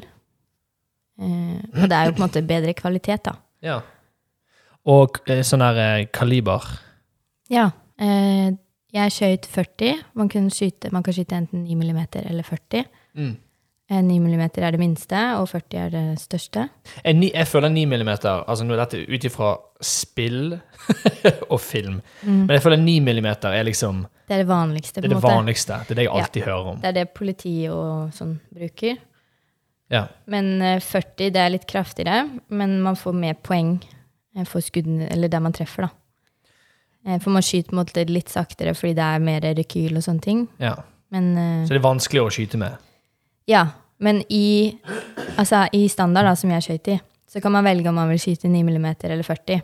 [1.20, 3.36] Eh, og det er jo på en måte bedre kvalitet, da.
[3.62, 3.80] Ja.
[4.84, 6.66] Og eh, sånn der eh, kaliber.
[7.48, 7.70] Ja.
[7.98, 8.50] Eh,
[8.94, 10.02] jeg skjøt 40.
[10.14, 12.84] Man, skyte, man kan skyte enten 9 mm eller 40.
[13.16, 13.36] Mm.
[13.90, 16.68] Eh, 9 mm er det minste, og 40 er det største.
[17.14, 19.50] Ni- jeg føler 9 mm altså Nå er dette ut ifra
[19.82, 20.54] spill
[21.52, 22.46] og film, Mm.
[22.46, 25.00] men jeg føler 9 mm er liksom Det er det vanligste.
[25.02, 25.34] Det på er det måte.
[25.36, 25.78] vanligste.
[25.84, 26.20] Det er det jeg Ja.
[26.22, 26.80] alltid hører om.
[26.80, 28.96] Det er det politiet og sånn bruker.
[29.90, 30.06] Ja.
[30.26, 33.82] Men eh, 40 det er litt kraftigere, men man får mer poeng
[34.36, 35.90] eh, for skuddene, eller der man treffer, da.
[37.06, 40.48] Eh, For man skyter måte litt saktere fordi det er mer rekyl og sånne ting.
[40.58, 40.74] ja.
[41.12, 42.78] Men eh, Så det er vanskelig å skyte med.
[43.50, 43.66] Ja.
[44.04, 44.74] Men i,
[45.36, 46.98] altså, i standard, da, som jeg skøyt i,
[47.30, 49.62] så kan man velge om man vil skyte 9 mm eller 40.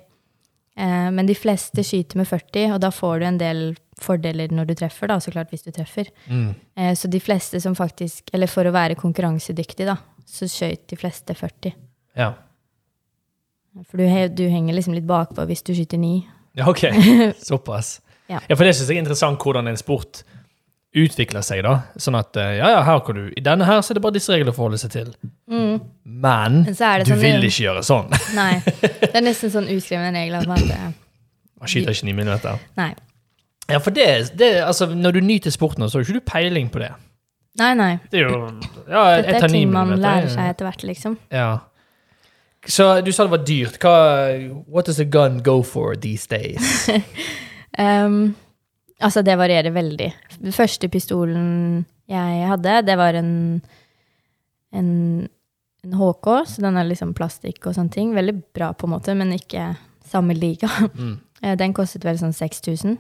[0.81, 3.65] Eh, men de fleste skyter med 40, og da får du en del
[4.01, 6.09] fordeler når du treffer, da, så klart hvis du treffer.
[6.27, 6.55] Mm.
[6.77, 10.99] Eh, så de fleste som faktisk, eller for å være konkurransedyktig, da, så skøyt de
[10.99, 11.75] fleste 40.
[12.19, 12.33] Ja.
[13.87, 16.15] For du, du henger liksom litt bakpå hvis du skyter 9.
[16.59, 16.87] Ja, ok.
[17.51, 17.99] Såpass.
[18.31, 18.41] Ja.
[18.47, 20.23] ja, for det syns jeg er interessant hvordan en sport
[20.97, 21.75] utvikler seg, da.
[22.03, 24.17] Sånn at eh, ja, ja, her kan du I denne her så er det bare
[24.17, 25.13] disse reglene å forholde seg til.
[25.47, 28.11] Men Men du sånn- vil ikke gjøre sånn.
[28.41, 28.59] Nei.
[28.83, 30.49] Det er nesten sånn uskrevne regler.
[30.51, 30.97] Man, en.
[31.61, 32.59] Man skyter ikke ni minutter.
[32.81, 32.91] Nei.
[33.71, 36.81] Ja, for det, det altså, Når du nyter sporten, så har ikke du peiling på
[36.83, 36.91] det.
[37.61, 37.93] Nei, nei.
[38.11, 38.39] Det er jo
[38.89, 41.17] Ja, Dette er ting man lærer seg etter hvert, liksom.
[41.31, 41.61] Ja.
[42.67, 43.79] Så du sa det var dyrt.
[43.81, 43.95] Hva,
[44.67, 46.89] what does a gun go for these days?
[47.79, 48.35] Ehm,
[49.01, 50.09] altså, det varierer veldig.
[50.41, 53.33] Den første pistolen jeg hadde, det var en,
[54.75, 54.91] en,
[55.85, 58.15] en HK, så den er liksom plastikk og sånne ting.
[58.17, 59.73] Veldig bra på en måte, men ikke
[60.11, 60.71] samme liga.
[60.95, 61.19] Mm.
[61.41, 62.99] Eh, Den kostet vel sånn 6000.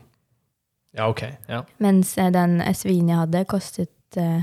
[0.97, 1.19] Ja, ok.
[1.45, 1.59] Ja.
[1.77, 4.41] Mens eh, den SV-en jeg hadde, kostet uh,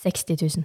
[0.00, 0.38] 60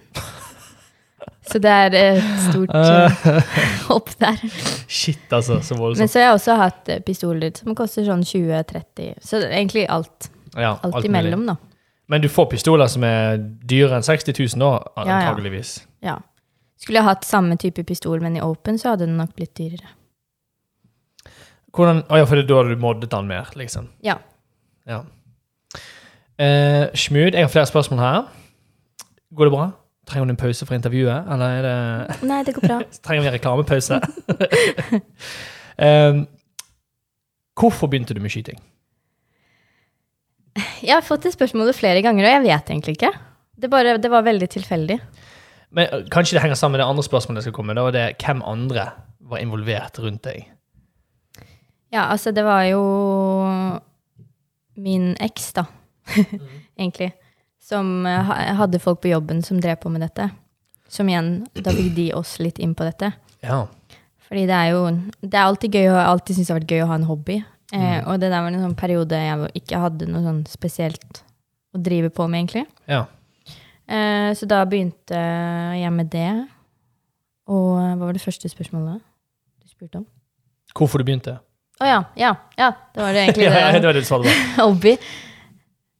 [1.50, 3.56] Så det er et stort eh,
[3.88, 4.42] hopp der.
[4.88, 5.60] Shit, altså.
[5.64, 9.14] Så Men så har jeg også hatt eh, pistoler som koster sånn 20-30.
[9.24, 11.56] Så det er egentlig alt, Ja, alt, alt imellom, da.
[12.10, 14.72] Men du får pistoler som er dyrere enn 60 000 da,
[15.06, 15.62] Ja, ja.
[16.02, 16.16] Ja.
[16.80, 19.92] Skulle jeg hatt samme type pistol, men i open, så hadde den nok blitt dyrere.
[21.76, 23.90] Hvordan, å ja, for da hadde du moddet den mer, liksom.
[24.02, 24.16] Ja.
[24.88, 25.04] Ja.
[26.40, 28.22] Eh, Smooth, jeg har flere spørsmål her.
[29.36, 29.66] Går det bra?
[30.10, 32.80] Trenger hun en pause fra intervjuet, eller er det Nei, det går bra.
[33.06, 34.00] Trenger vi en reklamepause?
[35.78, 36.24] um,
[37.60, 38.58] hvorfor begynte du med skyting?
[40.82, 43.12] Jeg har fått det spørsmålet flere ganger, og jeg vet egentlig ikke.
[43.60, 44.98] Det, bare, det var veldig tilfeldig.
[45.78, 47.78] Men uh, Kanskje det henger sammen med det andre spørsmålet jeg skal komme med.
[47.78, 48.88] Da var det hvem andre
[49.30, 50.48] var involvert rundt deg?
[51.94, 52.82] Ja, altså, det var jo
[54.80, 55.64] min eks, da,
[56.80, 57.12] egentlig,
[57.70, 60.28] som eh, hadde folk på jobben som drev på med dette.
[60.90, 63.12] Som igjen, da fikk de oss litt inn på dette.
[63.46, 63.62] Ja.
[64.26, 64.82] Fordi det er jo
[65.22, 67.08] Det er alltid gøy, og jeg alltid syntes det har vært gøy å ha en
[67.08, 67.38] hobby.
[67.70, 71.22] Eh, og det der var en sånn periode jeg ikke hadde noe sånn spesielt
[71.70, 72.66] å drive på med, egentlig.
[72.90, 73.04] ja.
[73.90, 75.18] Eh, så da begynte
[75.74, 76.28] jeg med det.
[77.50, 79.00] Og hva var det første spørsmålet
[79.58, 80.04] du spurte om?
[80.78, 81.40] Hvorfor du begynte?
[81.80, 82.68] Å ja, ja, ja.
[82.94, 83.48] Det var det egentlig.
[83.50, 84.36] Ja, det var det du det.
[84.36, 84.62] på.
[84.62, 84.94] Hobby.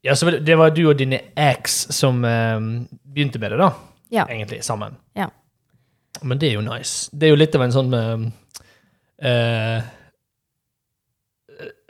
[0.02, 2.70] Ja, så det var du og dine ex som um,
[3.04, 3.70] begynte med det, da?
[4.10, 4.24] Ja.
[4.28, 4.96] Egentlig, sammen.
[5.16, 5.28] Ja.
[6.22, 7.10] Men det er jo nice.
[7.12, 8.28] Det er jo litt av en sånn um,
[9.22, 9.80] eh,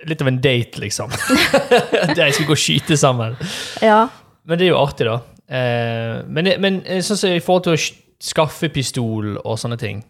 [0.08, 1.12] Litt av en date, liksom.
[2.16, 3.36] Der jeg skulle gå og skyte sammen.
[3.84, 4.06] Ja.
[4.48, 5.18] Men det er jo artig, da.
[5.46, 7.82] Eh, men, men eh, sånn som i forhold til å
[8.20, 10.02] skaffe pistol og sånne ting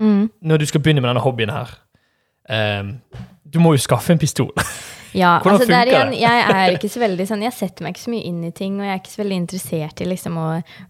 [0.00, 0.30] Mm.
[0.40, 1.70] Når du skal begynne med denne hobbyen her
[2.50, 2.82] eh,
[3.48, 4.52] Du må jo skaffe en pistol.
[5.16, 6.20] Ja, Hvordan altså der funker igjen, det?
[6.20, 8.74] jeg er ikke så veldig sånn, jeg setter meg ikke så mye inn i ting,
[8.76, 10.46] og jeg er ikke så veldig interessert i liksom å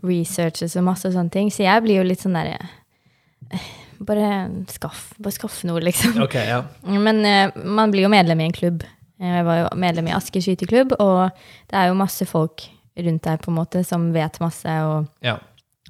[0.07, 2.57] researche så masse og sånne ting, så jeg blir jo litt sånn der,
[3.55, 3.69] eh,
[4.11, 4.31] bare
[4.73, 6.19] skaff, bare skaff noe, liksom.
[6.27, 6.61] ok, ja.
[6.91, 8.87] Men uh, man blir jo medlem i en klubb.
[9.23, 11.31] Jeg var jo medlem i Asker skyteklubb, og
[11.71, 15.39] det er jo masse folk rundt der på en måte som vet masse, og ja.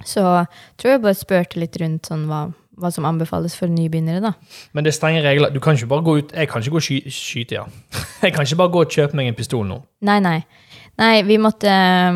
[0.04, 0.44] så
[0.78, 2.46] tror jeg bare spurte litt rundt sånn hva,
[2.76, 4.32] hva som anbefales for nybegynnere, da.
[4.72, 5.50] Men det er strenge regler.
[5.54, 7.64] Du kan ikke bare gå ut Jeg kan ikke gå og sky skyte, ja.
[8.22, 9.80] Jeg kan ikke bare gå og kjøpe meg en pistol nå.
[10.04, 10.40] Nei, nei.
[10.96, 11.68] Nei, vi måtte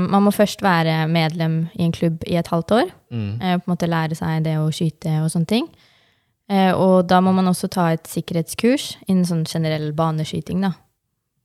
[0.08, 2.92] Man må først være medlem i en klubb i et halvt år.
[3.12, 3.32] Mm.
[3.40, 5.68] Eh, på en måte lære seg det å skyte og sånne ting.
[6.50, 10.72] Eh, og da må man også ta et sikkerhetskurs innen sånn generell baneskyting, da.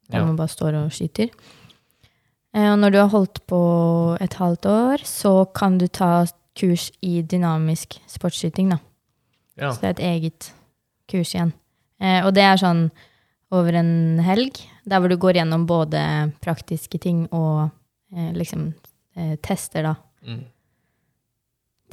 [0.10, 0.26] Der Ja.
[0.26, 1.30] man bare står og skyter.
[2.56, 3.60] Eh, og når du har holdt på
[4.22, 6.26] et halvt år, så kan du ta
[6.56, 8.78] kurs i dynamisk sportsskyting, da.
[9.60, 9.72] Ja.
[9.72, 10.50] Så det er et eget
[11.12, 11.54] kurs igjen.
[12.02, 12.90] Eh, og det er sånn
[13.56, 16.02] over en helg, der hvor du går gjennom både
[16.44, 17.70] praktiske ting og
[18.16, 18.74] eh, liksom
[19.16, 19.96] eh, tester, da.
[20.26, 20.42] Mm.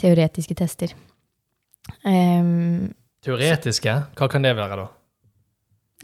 [0.01, 0.95] Teoretiske tester.
[2.07, 2.91] Um,
[3.23, 3.95] Teoretiske?
[4.19, 4.89] Hva kan det være, da?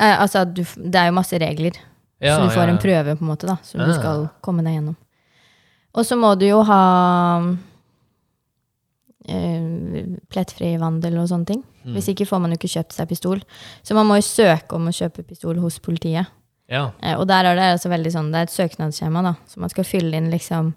[0.04, 1.78] eh, altså, du, det er jo masse regler,
[2.20, 3.96] Ja, så du får ja, en prøve, på en måte, da, som du Ah.
[3.98, 4.96] skal komme deg gjennom.
[5.94, 6.82] Og så må du jo ha
[9.28, 11.62] plettfri vandel og sånne ting.
[11.84, 11.94] Mm.
[11.96, 13.42] Hvis ikke får man jo ikke kjøpt seg pistol.
[13.86, 16.30] Så man må jo søke om å kjøpe pistol hos politiet.
[16.68, 16.90] Ja.
[17.02, 19.72] Eh, og der er det altså veldig sånn, det er et søknadsskjema, da, så man
[19.72, 20.74] skal fylle inn liksom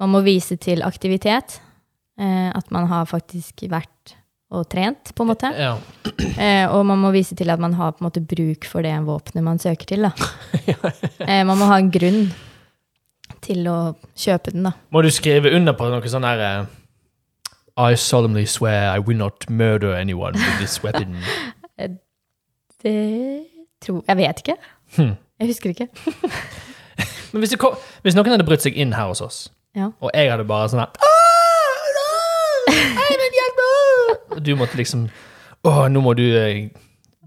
[0.00, 1.58] Man må vise til aktivitet.
[2.16, 4.14] Eh, at man har faktisk vært
[4.50, 5.50] og trent, på en måte.
[5.54, 5.76] ja.
[6.40, 8.96] Eh, og man må vise til at man har på en måte bruk for det
[9.06, 10.08] våpenet man søker til.
[11.20, 12.30] Eh, man må ha en grunn
[13.44, 14.72] til å kjøpe den, da.
[14.90, 16.70] Må du skrive under på noe sånn her eh,
[17.80, 21.16] I solemnly swear I will not murder anyone with this weapon.
[22.82, 23.44] Det
[23.84, 24.56] tror Jeg vet ikke.
[24.96, 25.14] Hmm.
[25.40, 25.88] Jeg husker ikke.
[27.32, 29.38] Men hvis, kom, hvis noen hadde brutt seg inn her hos oss,
[29.76, 29.92] Ja.
[30.02, 30.90] og jeg hadde bare sånn her!
[34.30, 35.08] Og du måtte liksom
[35.66, 36.70] Å, nå må du eh,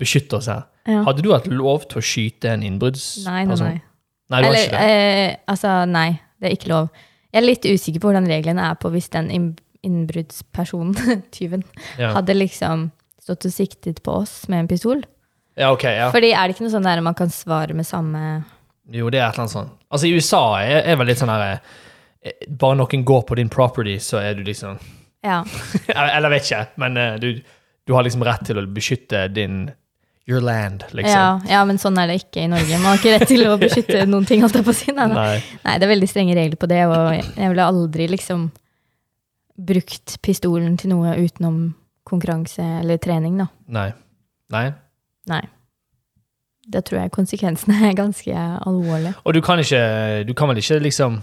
[0.01, 0.63] beskytte oss her.
[0.89, 1.03] Ja.
[1.05, 3.29] Hadde du hatt lov til å skyte en innbruddsperson?
[3.29, 3.81] Nei, nei, nei.
[4.33, 6.07] Nei, Eller, eh, altså, nei,
[6.41, 6.87] det er ikke lov.
[7.29, 9.29] Jeg er litt usikker på hvordan reglene er på hvis den
[9.84, 11.63] innbruddspersonen, tyven,
[12.00, 12.13] Ja.
[12.17, 12.89] hadde liksom
[13.24, 15.04] stått og siktet på oss med en pistol.
[15.56, 16.10] ja, ok, ja.
[16.12, 18.43] Fordi er det ikke noe sånn der man kan svare med samme
[18.91, 19.72] Jo, det er et eller annet sånt.
[19.93, 23.50] Altså, i USA er, er vel litt sånn her eh, Bare noen går på din
[23.54, 24.80] property, så er du liksom
[25.24, 25.43] Ja.
[25.93, 27.30] Eller vet ikke, men eh, du,
[27.88, 29.69] du har liksom rett til å beskytte din
[30.26, 31.12] Your land, liksom.
[31.19, 32.78] Ja, ja, men sånn er det ikke i Norge.
[32.80, 34.39] Man har ikke rett til å beskytte noen ting.
[34.39, 34.91] holdt jeg på å si.
[34.96, 35.15] Nei, nei.
[35.19, 35.58] Nei.
[35.65, 38.46] nei, det er veldig strenge regler på det, og jeg ville aldri liksom
[39.57, 41.73] brukt pistolen til noe utenom
[42.07, 43.47] konkurranse eller trening, da.
[43.73, 43.89] Nei.
[44.53, 44.67] Nei.
[45.29, 45.43] Nei.
[46.73, 49.15] Da tror jeg konsekvensene er ganske alvorlige.
[49.23, 51.21] Og du kan ikke Du kan vel ikke liksom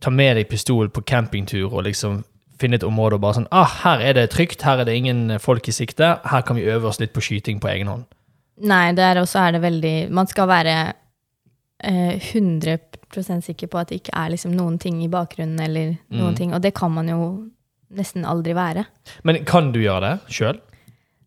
[0.00, 2.22] ta med deg pistol på campingtur og liksom
[2.58, 5.38] finne et område og bare sånn ah, her er det trygt, her er det ingen
[5.42, 8.06] folk i sikte, her kan vi øve oss litt på skyting på egen hånd.
[8.66, 10.76] Nei, der også er det veldig Man skal være
[11.86, 16.32] eh, 100 sikker på at det ikke er liksom noen ting i bakgrunnen, eller noen
[16.32, 16.36] Mm.
[16.36, 16.54] ting.
[16.54, 17.50] Og det kan man jo
[17.92, 18.86] nesten aldri være.
[19.24, 20.60] Men kan du gjøre det sjøl?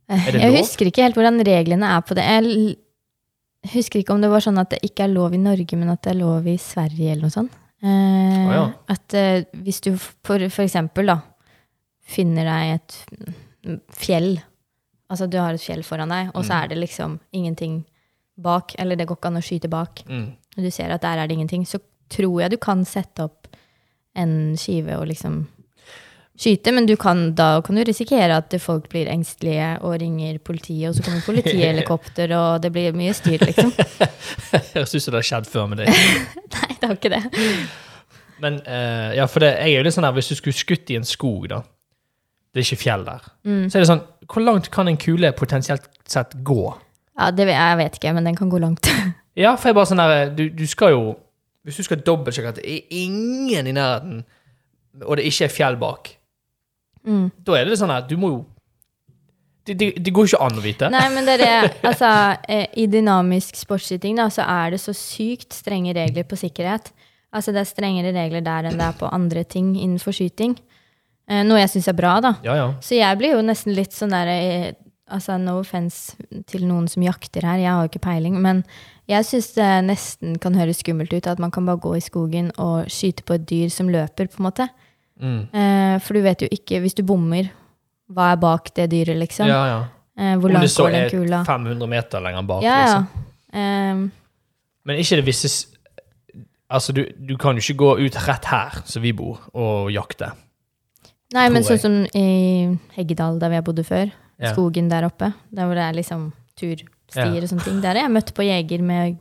[0.10, 0.58] Eh, det Jeg lov?
[0.62, 2.24] husker ikke helt hvordan reglene er på det.
[2.24, 2.76] Jeg
[3.74, 6.02] husker ikke om det var sånn at det ikke er lov i Norge, men at
[6.04, 7.52] det er lov i Sverige, eller noe sånt.
[7.84, 8.74] Eh, Å ja.
[8.90, 11.22] At eh, hvis du for, for eksempel da,
[12.06, 14.42] finner deg et fjell,
[15.10, 16.64] altså du har et fjell foran deg, og så Mm.
[16.64, 17.86] er det liksom ingenting
[18.38, 20.36] bak, eller det går ikke an å skyte bak, Mm.
[20.58, 21.80] Og du ser at der er det ingenting, så
[22.12, 23.48] tror jeg du kan sette opp
[24.20, 25.46] en skive og liksom
[26.42, 30.90] skyte, men du kan, da kan du risikere at folk blir engstelige og ringer politiet,
[30.90, 33.72] og så kommer politihelikopter, og det blir mye styr, liksom.
[34.74, 35.92] Høres ut som det har skjedd før med deg.
[36.56, 37.22] Nei, det har ikke det.
[38.42, 40.90] Men uh, ja, for det, jeg er jo litt sånn her, hvis du skulle skutt
[40.92, 41.62] i en skog, da,
[42.52, 43.64] det er ikke fjell der, Mm.
[43.70, 46.64] så er det sånn, hvor langt kan en kule potensielt sett gå?
[47.20, 48.90] Ja, det jeg vet ikke, men den kan gå langt.
[49.40, 51.04] Ja, for jeg bare sånn der, du, du skal jo,
[51.64, 54.24] hvis du skal dobbeltsjekke at det er ingen i nærheten,
[55.06, 56.18] og det ikke er fjell bak,
[57.02, 57.32] Mm.
[57.42, 58.42] da er det sånn at du må jo,
[59.66, 60.90] det, det, det går ikke an å vite.
[60.94, 61.48] Nei, men dere,
[61.90, 62.10] altså,
[62.46, 66.92] eh, i dynamisk sportsskyting da, så er det så sykt strenge regler på sikkerhet.
[67.34, 70.54] Altså, det er strengere regler der enn det er på andre ting innenfor skyting.
[71.26, 72.36] Eh, noe jeg syns er bra, da.
[72.46, 72.70] Ja, ja.
[72.86, 74.72] Så jeg blir jo nesten litt sånn der eh,
[75.12, 76.16] Altså, no offense
[76.48, 78.64] til noen som jakter her, jeg har jo ikke peiling, men
[79.12, 82.52] jeg syns det nesten kan høres skummelt ut at man kan bare gå i skogen
[82.62, 84.68] og skyte på et dyr som løper, på en måte.
[85.22, 85.42] Mm.
[85.54, 87.50] Eh, for du vet jo ikke, hvis du bommer,
[88.12, 89.48] hva er bak det dyret, liksom?
[89.52, 89.82] Ja, ja.
[90.18, 91.44] Eh, hvor Om det langt så går den er kula?
[91.48, 92.86] 500 meter lenger bak, Ja, ja.
[92.86, 93.28] liksom.
[93.54, 94.12] Ehm,
[94.86, 95.68] Men ikke det visse,
[96.70, 100.32] altså du, du kan jo ikke gå ut rett her, som vi bor, og jakte.
[101.34, 104.10] nei, men sånn som i Heggedal, der vi har bodd før,
[104.42, 104.54] Ja.
[104.54, 107.26] skogen der oppe, der hvor det er liksom turstier Ja.
[107.42, 109.18] og sånne ting, der har jeg møtt på jeger med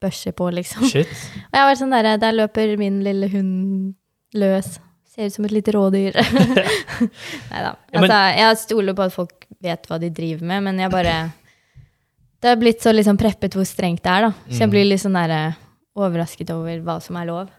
[0.00, 0.84] børse på, liksom.
[0.88, 1.06] Shit.
[1.08, 3.94] Og jeg har vært sånn der, der løper min lille hund
[4.34, 4.78] løs.
[5.10, 6.14] Ser ut som et lite rådyr.
[7.50, 7.74] Nei da.
[7.94, 11.32] Altså, jeg stoler på at folk vet hva de driver med, men jeg bare
[12.40, 14.30] Det har blitt så liksom preppet hvor strengt det er, da.
[14.48, 14.70] Så jeg Mm.
[14.72, 15.56] blir litt sånn der,
[15.96, 17.50] overrasket over hva som er lov.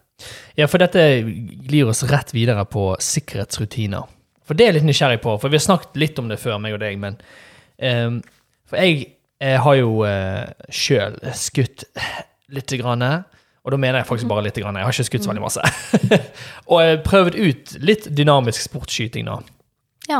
[0.57, 1.21] Ja, for dette
[1.67, 4.07] glir oss rett videre på sikkerhetsrutiner.
[4.51, 6.57] For det er jeg litt nysgjerrig på, for vi har snakket litt om det før,
[6.59, 7.13] meg og deg, men
[7.79, 8.17] um,
[8.67, 9.05] For jeg,
[9.39, 11.85] jeg, har jo uh, sjøl skutt
[12.51, 13.05] lite grann,
[13.63, 14.75] og da mener jeg faktisk bare lite grann.
[14.75, 15.63] Jeg har ikke skutt så veldig masse.
[16.71, 19.39] og jeg prøvd ut litt dynamisk sportsskyting, da.
[20.11, 20.19] Ja.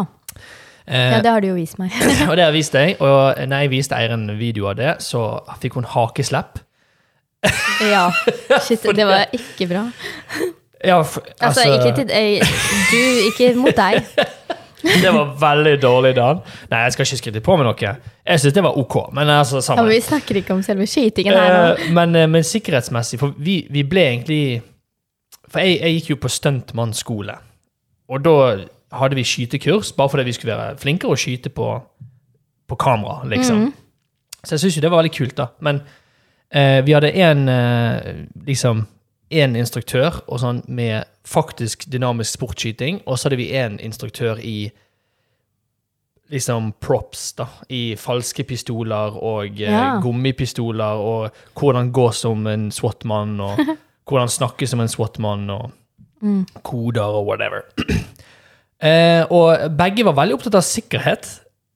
[0.88, 1.91] Eh, ja, det har du jo vist meg.
[2.30, 5.26] og det har jeg vist deg, og når jeg viste Eiren video av det, så
[5.60, 6.63] fikk hun hakeslepp.
[7.84, 8.08] ja.
[8.65, 9.89] Shit, det var ikke bra.
[10.84, 12.41] Ja, for, Altså, ikke til eh,
[12.91, 14.02] Du, ikke mot deg.
[15.04, 16.39] Det var veldig dårlig, Dan.
[16.72, 17.91] Nei, jeg skal ikke skryte på med noe.
[18.26, 21.38] Jeg syns det var ok, men altså, Ja, men vi snakker ikke om selve skytingen
[21.38, 21.76] her.
[21.76, 24.62] Eh, men, eh, men sikkerhetsmessig, for vi, vi ble egentlig
[25.52, 27.36] For jeg, jeg gikk jo på stuntmannsskole.
[28.10, 28.36] og da
[28.91, 31.67] hadde vi skytekurs bare fordi vi skulle være flinkere å skyte på,
[32.67, 33.58] på kamera, liksom.
[33.58, 33.74] Mhm.
[34.44, 35.46] Så jeg syns jo det var veldig kult, da.
[35.62, 35.82] Men
[36.56, 38.00] uh, vi hadde en uh,
[38.48, 38.88] liksom
[39.32, 44.72] en instruktør og sånn med faktisk dynamisk sportsskyting, og så hadde vi en instruktør i
[46.32, 47.48] liksom props, da.
[47.70, 53.60] I falske pistoler og eh, gummipistoler, og hvordan gå som en SWAT-mann, og
[54.08, 55.70] hvordan snakke som en SWAT-mann, og
[56.22, 56.46] Mm.
[56.63, 57.63] koder og whatever.
[58.88, 61.30] eh, og begge var veldig opptatt av sikkerhet,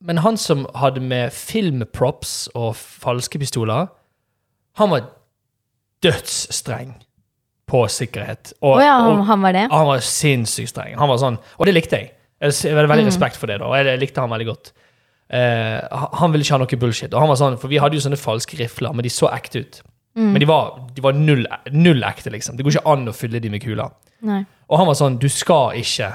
[0.06, 3.88] men han som hadde med filmprops og falske pistoler,
[4.78, 5.08] han var
[6.06, 6.94] dødsstreng
[7.68, 8.54] på sikkerhet.
[8.62, 9.64] Og, oh ja, han, og han var det?
[9.72, 10.96] han var sinnssykt streng.
[11.00, 12.12] Han var sånn, og det likte jeg.
[12.42, 13.10] Jeg hadde veldig Mm.
[13.10, 14.72] respekt for det, da, og jeg likte han veldig godt.
[15.34, 15.82] Uh,
[16.20, 17.14] han ville ikke ha noe bullshit.
[17.14, 19.64] Og han var sånn, For vi hadde jo sånne falske rifler, men de så ekte
[19.66, 19.82] ut.
[20.16, 21.42] Men de var, de var null,
[21.74, 22.56] null ekte, liksom.
[22.56, 23.90] Det går ikke an å fylle de med kuler.
[24.24, 24.46] Nei.
[24.70, 26.12] Og han var sånn Du skal ikke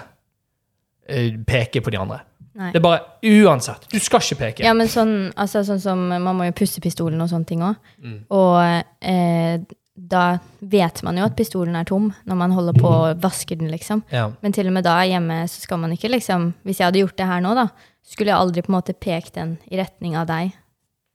[1.10, 2.20] uh, peke på de andre.
[2.60, 2.70] Nei.
[2.74, 3.84] Det er bare uansett.
[3.92, 4.64] Du skal ikke peke.
[4.64, 7.76] Ja, men sånn, altså, sånn som Man må jo pusse pistolen og sånne ting òg.
[8.02, 8.16] Mm.
[8.36, 8.56] Og
[9.00, 9.60] eh,
[10.08, 13.70] da vet man jo at pistolen er tom når man holder på å vaske den,
[13.72, 14.02] liksom.
[14.14, 14.30] Ja.
[14.40, 17.18] Men til og med da hjemme så skal man ikke liksom Hvis jeg hadde gjort
[17.18, 17.68] det her nå, da,
[18.06, 20.54] skulle jeg aldri på en måte pekt den i retning av deg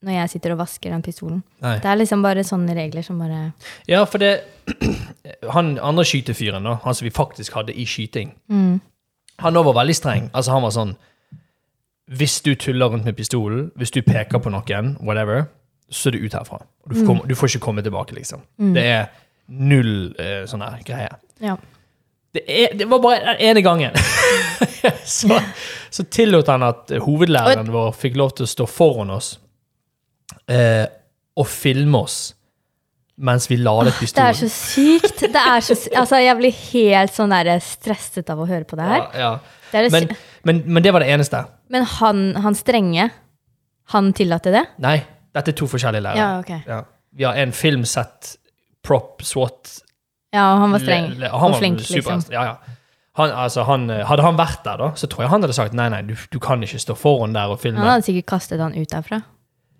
[0.05, 1.39] når jeg sitter og vasker den pistolen.
[1.63, 1.77] Nei.
[1.81, 3.47] Det er liksom bare sånne regler som bare
[3.89, 4.35] Ja, for det
[5.55, 8.79] Han andre skytefyren, da, han som vi faktisk hadde i skyting, mm.
[9.41, 10.29] han var veldig streng.
[10.33, 10.95] Altså, han var sånn
[12.05, 15.47] Hvis du tuller rundt med pistolen, hvis du peker på noen, whatever,
[15.91, 16.59] så er du ute herfra.
[16.89, 18.43] Du får, komme, du får ikke komme tilbake, liksom.
[18.75, 19.07] Det er
[19.47, 21.11] null uh, sånn her greie.
[21.43, 21.55] Ja.
[22.35, 23.95] Det, er, det var bare den ene gangen.
[25.07, 25.37] så,
[25.89, 29.37] så tillot han at eh, hovedlæreren vår fikk lov til å stå foran oss
[30.51, 30.83] eh,
[31.39, 32.17] og filme oss
[33.15, 34.35] mens vi ladet Det er pistolen.
[34.35, 35.21] så sykt.
[35.31, 38.87] Det er så, altså, jeg blir helt sånn der stresset av å høre på det
[38.89, 39.05] her.
[39.15, 39.61] Ja, ja.
[39.71, 40.09] Det det Men,
[40.43, 41.45] men, men det var det eneste.
[41.71, 43.07] Men han, han strenge,
[43.95, 44.65] han tillater det?
[44.83, 44.97] Nei,
[45.35, 46.17] dette er to forskjellige lærere.
[46.17, 46.49] Ja, ok.
[46.67, 46.81] Ja.
[47.15, 48.37] Vi har en filmsett,
[48.83, 49.81] prop, SWAT
[50.35, 52.31] Ja, og han var streng le- le- han og var flink, super- liksom.
[52.33, 52.55] Ja, ja.
[53.15, 55.73] Han, altså, han, eh, hadde han vært der, da, så tror jeg han hadde sagt
[55.73, 57.79] nei, nei, du, du kan ikke stå foran der og filme.
[57.79, 59.21] Han hadde sikkert kastet han ut derfra.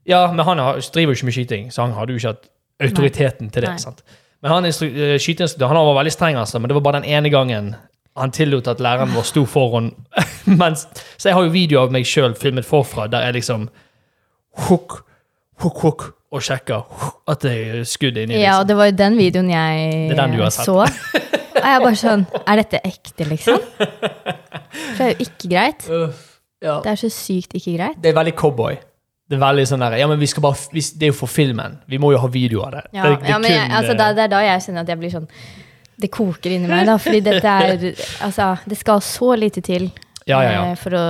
[0.07, 2.47] Ja, men han har, driver jo ikke med skyting, så han hadde jo ikke hatt
[2.87, 3.69] autoriteten til det.
[3.73, 3.77] Nei.
[3.83, 4.03] sant?
[4.41, 7.09] Men han instru- eh, skyteinstruktør han var veldig streng, altså, men det var bare den
[7.11, 7.75] ene gangen
[8.15, 9.91] han tillot at læreren vår sto foran.
[10.45, 10.87] mens,
[11.17, 13.67] så jeg har jo video av meg sjøl filmet forfra, der jeg liksom
[14.69, 15.01] hukk,
[15.63, 16.81] hukk, huk, og sjekka
[17.31, 18.39] at det er skudd inni.
[18.41, 18.67] Ja, og Liksom.
[18.67, 20.65] det var jo den videoen jeg Det er den du har sett.
[20.65, 20.81] så.
[21.55, 23.61] Og jeg bare sånn Er dette ekte, liksom?
[23.79, 25.85] For det er jo ikke greit.
[26.65, 26.79] Ja.
[26.83, 27.97] Det er så sykt ikke greit.
[28.01, 28.75] Det er veldig cowboy.
[29.25, 31.31] Det er veldig sånn der, ja, men vi skal bare, vi, Det er jo for
[31.31, 31.79] filmen.
[31.89, 32.83] Vi må jo ha video av det.
[32.93, 34.91] Ja, det, det ja men jeg, altså, eh, da, det er da jeg kjenner at
[34.93, 35.29] jeg blir sånn
[36.03, 36.97] Det koker inni meg, da.
[37.01, 37.85] Fordi dette er
[38.27, 39.87] Altså, det skal så lite til
[40.25, 40.61] Ja, ja, ja.
[40.71, 41.03] eh, for å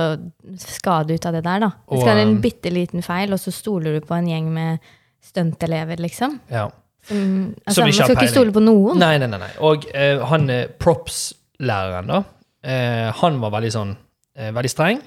[0.60, 1.70] skade ut av det der, da.
[1.88, 4.50] Det skal være en um, bitte liten feil, og så stoler du på en gjeng
[4.52, 4.90] med
[5.24, 6.40] stuntelever, liksom.
[6.52, 6.68] ja.
[7.06, 8.98] Som, altså, Som man skal ikke stole på noen.
[8.98, 9.38] Nei, nei, nei.
[9.38, 9.52] nei.
[9.62, 10.50] Og uh, han
[10.82, 12.18] props-læreren, da,
[12.66, 15.04] uh, han var veldig sånn uh, Veldig streng.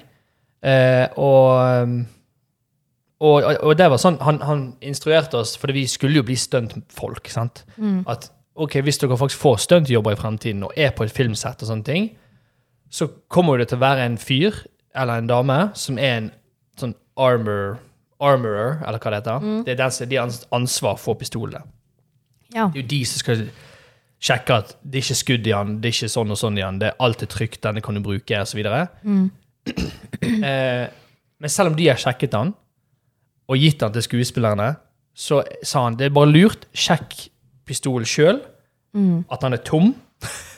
[0.60, 1.92] Og, um,
[3.20, 6.36] og, og, og det var sånn Han, han instruerte oss, for vi skulle jo bli
[6.36, 7.30] stuntfolk.
[7.32, 7.62] sant?
[7.76, 8.02] Mm.
[8.08, 11.70] At ok, hvis dere faktisk får stuntjobber i fremtiden og er på et filmsett, og
[11.70, 12.10] sånne ting,
[12.90, 14.56] så kommer det til å være en fyr
[14.98, 16.30] eller en dame som er en
[16.80, 17.78] sånn armor,
[18.20, 19.44] armorer, eller hva det heter.
[19.44, 19.58] Mm.
[19.66, 21.62] Det er den som de har ansvar for pistolene.
[22.50, 22.66] Ja.
[22.72, 23.44] Det er jo de som skal
[24.20, 26.64] sjekke at det er ikke skudd i den, det er ikke sånn og sånn i
[26.64, 28.64] den, det er alt er trygt, denne kan du bruke, osv.
[29.06, 29.28] Mm.
[30.20, 30.86] Eh,
[31.40, 32.50] men selv om de har sjekket den,
[33.50, 34.66] og gitt den til skuespillerne,
[35.16, 37.16] så sa han det er bare lurt, sjekk
[37.68, 38.40] pistolen sjøl,
[38.90, 39.20] Mm.
[39.30, 39.92] at den er tom.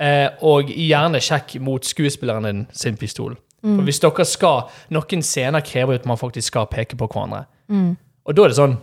[0.00, 3.36] eh, og gjerne sjekk mot skuespilleren din sin pistol.
[3.60, 3.74] Mm.
[3.76, 7.44] For hvis dere skal Noen scener krever jo at man faktisk skal peke på hverandre.
[7.68, 7.92] Mm.
[8.24, 8.78] Og da er det sånn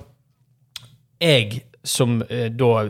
[1.22, 2.86] Jeg, som eh, da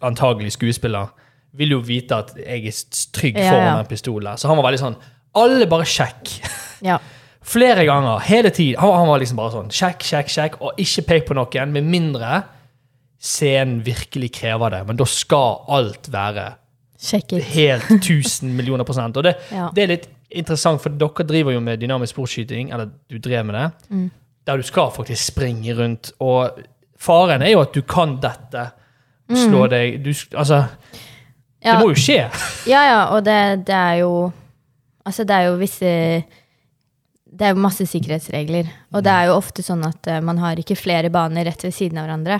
[0.00, 1.12] antagelig skuespiller,
[1.52, 2.80] vil jo vite at jeg er
[3.12, 3.76] trygg Ja, foran ja.
[3.82, 4.40] den pistolen.
[4.40, 4.98] Så han var veldig sånn
[5.36, 6.38] Alle bare sjekk.
[6.86, 6.98] ja.
[7.48, 8.76] Flere ganger, hele tiden.
[8.82, 11.86] Han, han var liksom bare sånn sjekk, sjekk, sjekk, og ikke pek på noen, med
[11.88, 12.42] mindre
[13.18, 14.82] scenen virkelig krever det.
[14.88, 16.50] Men da skal alt være.
[17.00, 19.16] Helt 1000 millioner prosent.
[19.16, 19.68] Og det, Ja.
[19.74, 23.54] det er litt interessant, for dere driver jo med dynamisk sportsskyting, eller du drev med
[23.54, 24.10] det, Mm.
[24.46, 26.12] der du skal faktisk springe rundt.
[26.20, 26.58] Og
[26.98, 28.70] faren er jo at du kan dette,
[29.28, 30.98] slå deg du, Altså, Mm.
[31.64, 31.72] Ja.
[31.74, 32.30] det må jo skje.
[32.70, 34.32] Ja, ja, og det, det er jo
[35.06, 36.24] Altså, det er jo visse
[37.38, 38.68] Det er masse sikkerhetsregler.
[38.94, 41.74] Og det er jo ofte sånn at uh, man har ikke flere baner rett ved
[41.74, 42.38] siden av hverandre.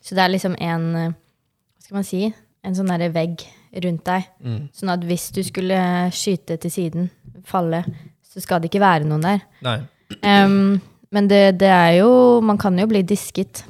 [0.00, 2.34] Så det er liksom en eh, Hva skal man si?
[2.64, 3.42] En sånn derre vegg
[3.84, 4.26] rundt deg.
[4.44, 4.62] Mm.
[4.76, 5.78] Sånn at hvis du skulle
[6.12, 7.10] skyte til siden,
[7.48, 7.84] falle,
[8.32, 9.40] så skal det ikke være noen der.
[9.64, 9.78] Nei.
[10.22, 10.80] Um,
[11.12, 13.64] men det, det er jo Man kan jo bli disket.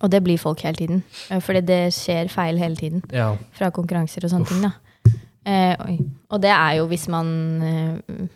[0.00, 1.02] Og det blir folk hele tiden.
[1.30, 3.34] Eh, Fordi det skjer feil hele tiden Ja.
[3.52, 4.62] fra konkurranser og sånne ting.
[4.64, 4.70] da.
[5.44, 5.76] Eh.
[6.30, 8.26] Og det er jo hvis man eh,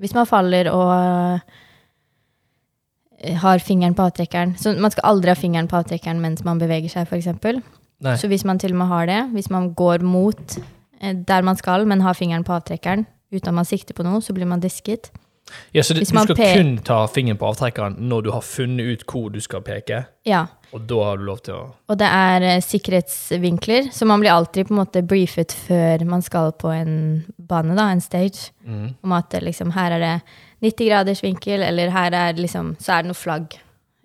[0.00, 1.40] Hvis man faller og
[3.30, 4.56] eh, har fingeren på avtrekkeren.
[4.58, 7.28] Så man skal aldri ha fingeren på avtrekkeren mens man beveger seg, f.eks.
[8.00, 8.16] Nei.
[8.16, 10.58] Så hvis man til og med har det, hvis man går mot
[11.00, 14.22] eh, der man skal, men har fingeren på avtrekkeren uten at man sikter på noe,
[14.24, 15.10] så blir man disket.
[15.72, 19.04] Ja, Så du, du skal kun ta fingeren på avtrekkeren når du har funnet ut
[19.08, 20.44] hvor du skal peke, Ja.
[20.72, 24.30] og da har du lov til å Og det er uh, sikkerhetsvinkler, så man blir
[24.30, 29.02] alltid på en måte briefet før man skal på en bane, da, en stage, mm.
[29.02, 30.14] om at liksom, her er det
[30.70, 33.58] 90 graders vinkel, eller her er liksom, så er det noe flagg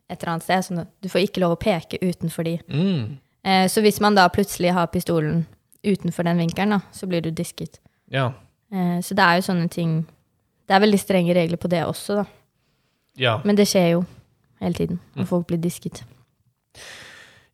[0.09, 2.59] et eller annet sted, så du får ikke lov å peke utenfor de.
[2.69, 3.17] Mm.
[3.45, 5.45] Eh, så hvis man da plutselig har pistolen
[5.85, 7.79] utenfor den vinkelen, da, så blir du disket.
[8.11, 8.31] Ja.
[8.73, 10.05] Eh, så det er jo sånne ting
[10.67, 12.23] Det er veldig strenge regler på det også, da.
[13.21, 13.35] ja.
[13.45, 14.05] Men det skjer jo
[14.61, 15.25] hele tiden, Mm.
[15.27, 16.03] folk blir disket.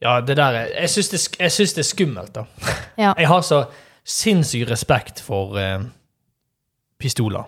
[0.02, 1.38] Ja, det der er Jeg syns det,
[1.76, 2.46] det er skummelt, da.
[2.98, 3.14] Ja.
[3.18, 3.66] Jeg har så
[4.06, 5.84] sinnssyk respekt for eh,
[7.00, 7.44] pistoler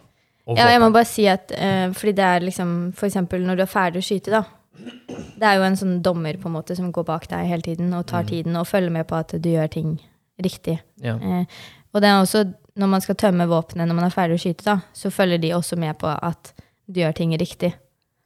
[0.47, 3.61] Ja, jeg må bare si at eh, fordi det er liksom For eksempel når du
[3.63, 4.43] er ferdig å skyte, da.
[4.73, 7.93] Det er jo en sånn dommer på en måte som går bak deg hele tiden
[7.93, 8.27] og tar Mm.
[8.29, 9.99] tiden og følger med på at du gjør ting
[10.41, 10.79] riktig.
[11.01, 11.15] Ja.
[11.15, 11.45] Eh,
[11.93, 14.63] og det er også når man skal tømme våpenet når man er ferdig å skyte,
[14.65, 16.53] da, så følger de også med på at
[16.89, 17.73] du gjør ting riktig.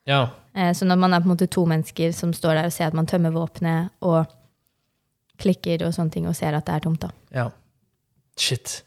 [0.08, 0.30] ja.
[0.56, 2.88] Eh, så når man er på en måte to mennesker som står der og ser
[2.88, 4.26] at man tømmer våpenet og
[5.38, 7.10] klikker og sånne ting, og ser at det er tomt, da.
[7.32, 7.50] Ja.
[8.38, 8.84] Shit.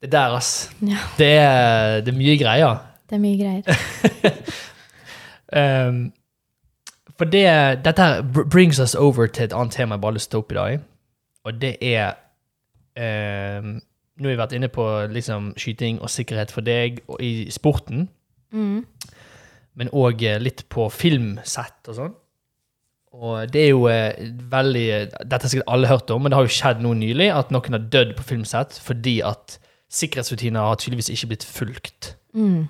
[0.00, 0.70] Det der, ass.
[0.80, 0.96] Ja.
[1.18, 2.80] Det er, det er mye greier.
[3.06, 3.62] Det er mye greier.
[5.52, 6.12] Um,
[7.18, 7.44] for det,
[7.84, 10.42] dette her brings us over til et annet tema jeg bare har lyst til å
[10.42, 10.80] ta opp i dag.
[11.44, 12.14] Og det er
[13.58, 13.80] um,
[14.20, 18.08] Nå har vi vært inne på liksom, skyting og sikkerhet for deg i sporten,
[18.52, 18.82] Mm.
[19.80, 22.10] men òg litt på filmsett og sånn.
[23.16, 24.12] Og det er jo eh,
[24.52, 24.82] veldig
[25.24, 27.72] Dette har sikkert alle hørt om, men det har jo skjedd nå nylig at noen
[27.78, 29.56] har dødd på filmsett fordi at
[29.92, 32.10] sikkerhetsrutiner har tydeligvis ikke blitt fulgt.
[32.36, 32.68] Mm.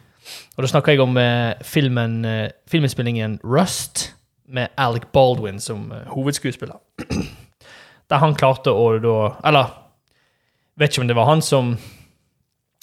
[0.54, 4.12] Og da snakker jeg om eh, filmen, eh, filminnspillingen Rust,
[4.52, 6.76] med Alec Baldwin som eh, hovedskuespiller.
[8.10, 9.16] Der han klarte å da
[9.48, 9.70] Eller,
[10.76, 11.70] vet ikke om det var han som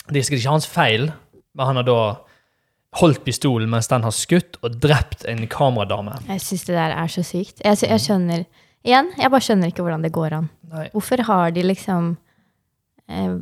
[0.10, 1.12] Det er sikkert ikke hans feil,
[1.54, 2.00] men han har da
[2.98, 6.16] holdt pistolen mens den har skutt, og drept en kameradame.
[6.26, 7.62] Jeg syns det der er så sykt.
[7.62, 8.48] Jeg, jeg skjønner
[8.88, 10.46] Igjen, jeg bare skjønner ikke hvordan det går an.
[10.72, 10.86] Nei.
[10.94, 12.14] Hvorfor har de liksom
[13.12, 13.34] eh,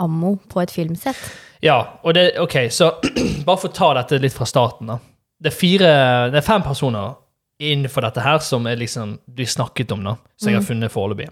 [0.00, 1.20] ammo på et filmsett?
[1.62, 2.94] Ja, og det OK, så
[3.46, 4.96] bare for å ta dette litt fra starten, da.
[5.36, 5.90] Det er, fire,
[6.32, 7.12] det er fem personer
[7.58, 11.28] innenfor dette her som er liksom blir snakket om, da, som jeg har funnet foreløpig.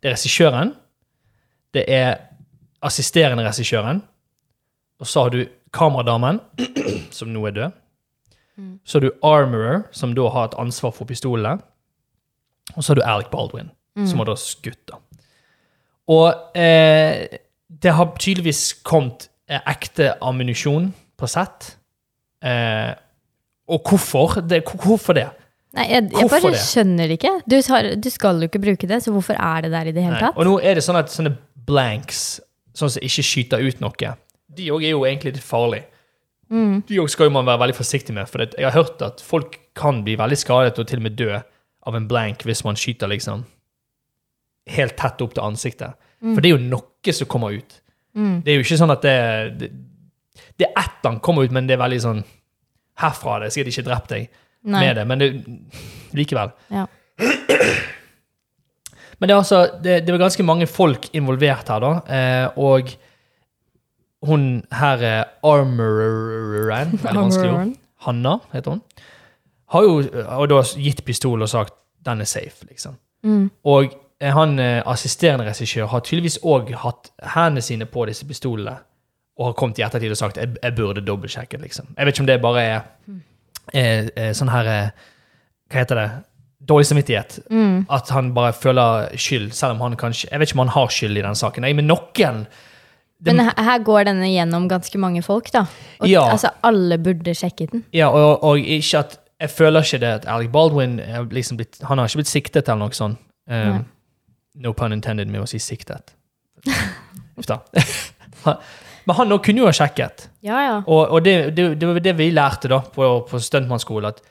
[0.00, 0.74] Det er regissøren,
[1.74, 2.12] det er
[2.86, 4.02] assisterende regissøren,
[5.00, 5.42] og så har du
[5.74, 6.40] kameradamen,
[7.16, 7.82] som nå er død.
[8.84, 11.58] Så har du armorer, som da har et ansvar for pistolene.
[12.74, 13.68] Og så har du Alec Baldwin,
[14.08, 14.80] som har da skutt.
[14.88, 14.96] da.
[16.08, 17.26] Og eh,
[17.68, 20.88] det har tydeligvis kommet eh, ekte ammunisjon
[21.18, 21.76] på sett.
[22.44, 22.94] Eh,
[23.68, 24.40] og hvorfor?
[24.40, 25.28] Det, hvorfor det?
[25.76, 26.60] Nei, jeg, jeg bare det?
[26.64, 27.32] skjønner det ikke.
[27.44, 30.04] Du, har, du skal jo ikke bruke det, så hvorfor er det der i det
[30.04, 30.22] hele Nei.
[30.24, 30.38] tatt?
[30.38, 31.34] Og nå er det sånn at sånne
[31.68, 32.22] blanks,
[32.76, 34.14] sånn som ikke skyter ut noe,
[34.56, 35.90] de òg er jo egentlig litt farlige.
[36.48, 36.84] Mm.
[36.86, 39.58] De òg skal jo man være veldig forsiktig med, for jeg har hørt at folk
[39.76, 43.10] kan bli veldig skadet og til og med dø av en blank hvis man skyter
[43.10, 43.44] liksom
[44.76, 45.98] helt tett opp til ansiktet.
[46.22, 47.76] For det er jo noe som kommer ut.
[48.16, 48.40] Mm.
[48.42, 49.18] Det er jo ikke sånn at det
[49.60, 49.68] Det,
[50.56, 52.24] det er ett han kommer ut, men det er veldig sånn
[52.96, 54.82] Herfra har det sikkert ikke drept deg Nei.
[54.82, 55.28] med det, men det,
[56.16, 56.54] likevel.
[56.74, 56.86] Ja.
[59.18, 61.92] Men det er altså det, det var ganske mange folk involvert her, da.
[62.12, 62.90] Eh, og
[64.28, 67.70] hun her er Armoreren, veldig vanskelig ord.
[68.06, 68.82] Hanna heter hun.
[69.72, 70.02] Har jo
[70.38, 72.94] og da gitt pistol og sagt 'den er safe', liksom.
[73.22, 73.50] Mm.
[73.64, 73.84] Og
[74.20, 78.76] eh, han eh, assisterende regissør har tydeligvis òg hatt hendene sine på disse pistolene.
[79.38, 81.86] Og har kommet i ettertid og sagt 'jeg, jeg burde dobbeltsjekke', liksom.
[81.98, 82.80] Jeg vet ikke om det bare er
[83.72, 84.88] eh, eh, sånn her eh,
[85.70, 86.06] Hva heter det?
[86.66, 87.38] Dårlig samvittighet.
[87.50, 87.86] Mm.
[87.92, 90.94] At han bare føler skyld, selv om han kanskje Jeg vet ikke om han har
[90.94, 91.66] skyld i den saken.
[91.66, 92.46] Nei, men noen
[93.18, 95.64] det, Men her, går denne gjennom ganske mange folk, da.
[96.00, 96.26] Og Ja.
[96.34, 97.84] altså, alle burde sjekket den.
[97.96, 101.00] Ja, og, og ikke at Jeg føler ikke det at Alec Baldwin
[101.30, 103.18] liksom blitt Han har ikke blitt siktet eller noe sånt.
[103.48, 103.84] Um,
[104.56, 106.14] no pun intended med å si siktet.
[107.38, 107.60] Uff da.
[108.44, 110.28] Men han kunne jo ha sjekket.
[110.42, 110.78] Ja, ja.
[110.86, 114.08] Og, og det, det, det var det vi lærte da på, på stuntmannskolen.
[114.10, 114.22] At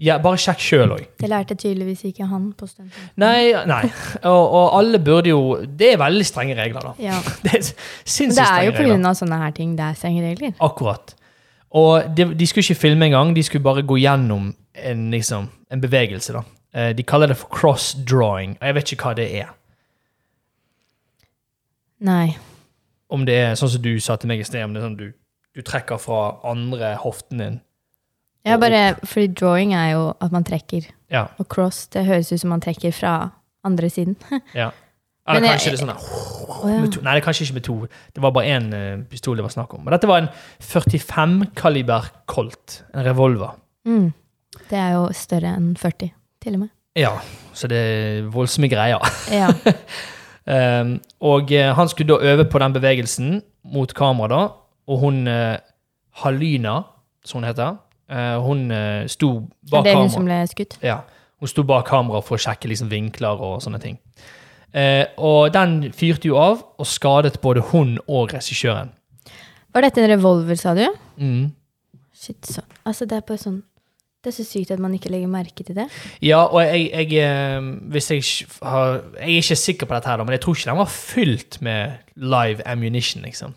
[0.00, 1.06] ja, bare sjekk sjøl òg.
[1.20, 2.92] Det lærte tydeligvis ikke han på stunden.
[3.20, 3.82] Nei, nei.
[4.24, 6.92] Og, og alle burde jo Det er veldig strenge regler, da.
[7.00, 7.18] Ja.
[7.44, 8.44] Det er sinnssykt strenge regler.
[8.44, 10.54] det er jo på grunn av sånne her ting det er strenge regler.
[10.68, 11.14] Akkurat.
[11.80, 15.80] Og de, de skulle ikke filme engang, de skulle bare gå gjennom en, liksom, en
[15.84, 16.32] bevegelse.
[16.36, 16.44] da.
[16.74, 18.56] Eh, De kaller det for cross-drawing.
[18.60, 19.52] og Jeg vet ikke hva det er.
[22.08, 22.36] Nei.
[23.10, 24.98] Om det er sånn som du sa til meg i sted, om det er sånn
[24.98, 25.08] du,
[25.56, 27.58] du trekker fra andre hoften din.
[28.46, 30.86] Ja, bare, fordi drawing er jo at man trekker.
[31.12, 31.26] Ja.
[31.42, 33.16] Og cross, det høres ut som man trekker fra
[33.66, 34.16] andre siden.
[34.56, 34.70] ja.
[35.28, 35.92] Eller Men jeg- kanskje det er sånn
[36.50, 36.78] Å, ja.
[36.80, 37.74] Nei, det er kanskje ikke med to.
[38.16, 39.84] Det var bare én uh, pistol det var snakk om.
[39.84, 40.30] Men dette var en
[40.64, 42.80] 45 kaliber Colt.
[42.94, 43.52] En revolver.
[43.86, 44.08] Mm.
[44.70, 46.10] Det er jo større enn 40,
[46.42, 46.72] til og med.
[46.98, 47.12] Ja,
[47.54, 49.04] så det er voldsomme greier.
[49.30, 49.52] Ja.
[50.46, 54.42] Um, og eh, han skulle da øve på den bevegelsen mot kamera, da.
[54.90, 55.60] Og hun Halina,
[56.22, 56.82] Halyna,
[57.24, 57.76] som hun heter,
[58.10, 59.32] eh, hun eh, sto
[59.70, 60.14] bak det er hun kamera.
[60.14, 60.78] som ble skutt.
[60.82, 61.00] Ja,
[61.40, 63.98] hun sto bak kamera for å sjekke liksom, vinkler og sånne ting.
[64.72, 68.92] Eh, og den fyrte jo av og skadet både hun og regissøren.
[69.74, 70.86] Var dette en revolver, sa du?
[71.20, 71.50] Mm.
[72.14, 72.62] Shit, så.
[72.84, 73.60] Altså, det er bare sånn
[74.20, 75.86] Det er så sykt at man ikke legger merke til det.
[76.20, 78.24] Ja, og jeg, jeg, eh, hvis jeg,
[78.68, 81.56] har, jeg er ikke sikker på dette, her men jeg tror ikke den var fylt
[81.64, 83.24] med live ammunition.
[83.24, 83.54] liksom.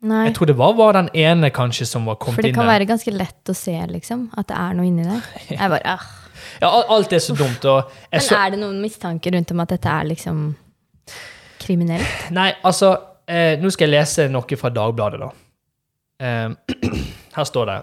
[0.00, 0.22] Nei.
[0.28, 2.64] Jeg tror det var var den ene kanskje som var kommet inn For det kan
[2.64, 2.72] inne.
[2.72, 4.30] være ganske lett å se, liksom.
[4.38, 5.26] At det er noe inni der.
[5.50, 6.06] Jeg bare, ah.
[6.62, 7.66] Ja, alt er så dumt.
[7.66, 10.44] Men så, er det noen mistanke rundt om at dette er liksom
[11.60, 12.24] kriminelt?
[12.38, 12.94] Nei, altså
[13.28, 15.30] eh, Nå skal jeg lese noe fra Dagbladet, da.
[16.22, 16.78] Eh,
[17.36, 17.76] her står det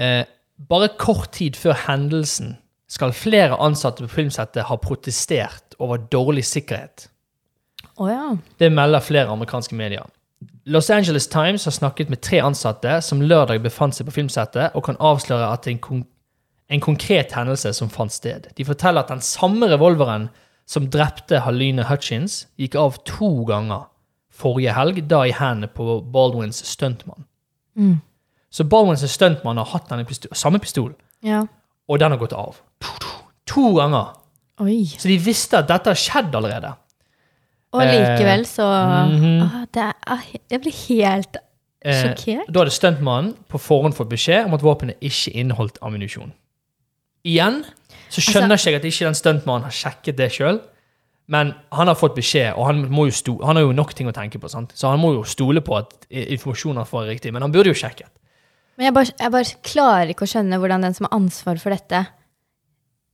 [0.00, 0.22] eh,
[0.58, 2.56] Bare kort tid før hendelsen
[2.90, 7.08] skal flere ansatte på filmsettet ha protestert over dårlig sikkerhet.
[7.96, 8.36] Oh, ja.
[8.58, 10.06] Det melder flere amerikanske medier.
[10.64, 14.84] Los Angeles Times har snakket med tre ansatte som lørdag befant seg på filmsettet, og
[14.86, 16.04] kan avsløre at det er en, kon
[16.72, 18.48] en konkret hendelse som fant sted.
[18.56, 20.30] De forteller at den samme revolveren
[20.66, 23.84] som drepte Haline Hutchins, gikk av to ganger
[24.34, 27.26] forrige helg, da i hendene på Baldwins stuntmann.
[27.76, 27.98] Mm.
[28.54, 30.92] Så Baldwins stuntmann har hatt denne pistol, samme pistol,
[31.26, 31.44] Ja.
[31.88, 32.60] og den har gått av.
[33.50, 34.14] To, ganger.
[34.62, 34.84] Oi.
[34.86, 36.74] Så de visste at dette har skjedd allerede.
[37.74, 39.42] Og likevel så mm -hmm.
[39.42, 41.36] å, det er, ah, Jeg blir helt
[41.84, 42.14] Eh.
[42.48, 46.30] Da hadde stuntmannen på forhånd fått beskjed om at våpenet ikke inneholdt ammunisjon.
[47.28, 47.60] Igjen
[48.12, 50.62] så skjønner ikke jeg at ikke den stuntmannen har sjekket det sjøl.
[51.28, 54.40] Men han har fått beskjed, og han, jo han har jo nok ting å tenke
[54.40, 54.48] på.
[54.52, 54.72] Sant?
[54.76, 57.32] Så han må jo stole på at informasjonen han får, er riktig.
[57.32, 58.10] Men han burde jo sjekket.
[58.76, 61.74] Men jeg bare, jeg bare klarer ikke å skjønne hvordan den som har ansvar for
[61.74, 62.00] dette,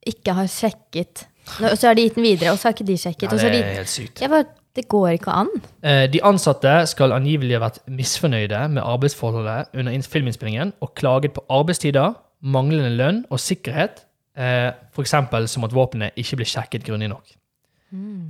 [0.08, 1.26] ikke har sjekket
[1.61, 3.26] Og så har de gitt den videre, og så har ikke de sjekket.
[3.28, 4.22] Ja, det de, er helt sykt.
[4.32, 4.46] bare,
[4.78, 5.50] det går ikke an.
[5.82, 11.44] Eh, De ansatte skal angivelig ha vært misfornøyde med arbeidsforholdet under filminnspillingen og klaget på
[11.50, 14.04] arbeidstider, manglende lønn og sikkerhet,
[14.38, 15.16] eh, f.eks.
[15.52, 17.34] som at våpenet ikke ble sjekket grundig nok.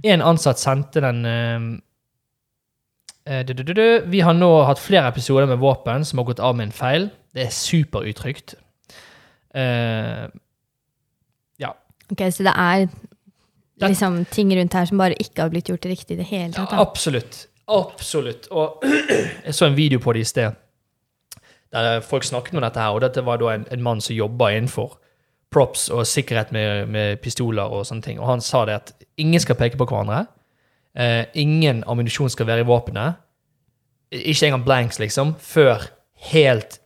[0.08, 1.60] En ansatt sendte den eh.
[4.10, 7.10] Vi har nå hatt flere episoder med våpen som har gått av med en feil.
[7.34, 8.54] Det er superutrygt.
[9.54, 10.28] Eh,
[12.10, 12.86] Ok, Så det er
[13.80, 16.72] liksom ting rundt her som bare ikke har blitt gjort riktig i det hele tatt.
[16.72, 17.46] Ja, absolutt.
[17.70, 18.48] Absolutt.
[18.50, 18.82] Og
[19.46, 20.50] jeg så en video på det i sted,
[21.72, 24.50] der folk snakket om dette her, og dette var da en, en mann som jobba
[24.56, 24.98] innenfor
[25.50, 29.40] props og sikkerhet med, med pistoler og sånne ting, og han sa det at ingen
[29.42, 30.24] skal peke på hverandre.
[30.98, 33.22] Eh, ingen ammunisjon skal være i våpenet.
[34.10, 35.86] Ikke engang blanks, liksom, før
[36.32, 36.80] helt,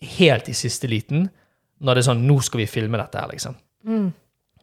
[0.00, 1.28] helt i siste liten,
[1.80, 3.56] når det er sånn, nå skal vi filme dette her, liksom.
[3.86, 4.08] Mm.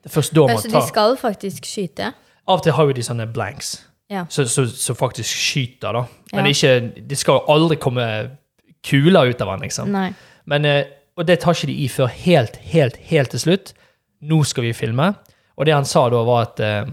[0.01, 2.13] Det er først da man tar Så de skal faktisk skyte?
[2.47, 3.75] Av og til har jo de sånne blanks
[4.11, 4.25] Ja.
[4.29, 6.05] som så, så faktisk skyter, da.
[6.33, 6.51] Men Ja.
[6.51, 8.37] ikke, det skal jo aldri komme
[8.85, 9.89] kuler ut av den, liksom.
[9.91, 10.13] Nei.
[10.45, 10.83] Men, eh,
[11.17, 13.73] og det tar ikke de i før helt, helt, helt til slutt.
[14.21, 15.15] Nå skal vi filme.
[15.57, 16.85] Og det han sa da, var at eh,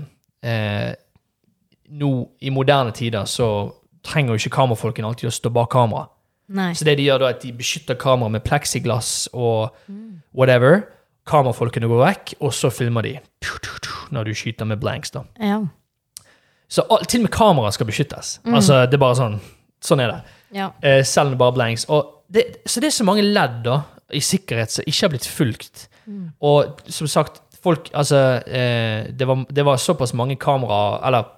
[0.42, 0.94] eh,
[1.90, 3.72] nå i moderne tider så
[4.02, 6.06] trenger jo ikke kamerafolkene alltid å stå bak kamera.
[6.52, 6.72] Nei.
[6.76, 9.72] Så det de gjør da, er at de beskytter kameraet med plexiglass og
[10.36, 10.82] whatever.
[11.28, 13.14] Kamerafolkene går vekk, og så filmer de
[14.12, 15.10] når du skyter med blanks.
[15.14, 15.22] da.
[15.40, 15.60] Ja.
[16.72, 18.40] Så til og med kamera skal beskyttes.
[18.48, 19.38] Altså, det er bare sånn.
[19.82, 20.20] Sånn er det.
[20.56, 20.70] ja.
[20.82, 21.86] Eh, selv om det bare er blanks.
[22.32, 23.80] Det, så det er så mange ledd da,
[24.12, 25.88] i sikkerhet som ikke har blitt fulgt.
[26.42, 31.28] Og som sagt, folk Altså, eh, det, var, det var såpass mange kamera, eller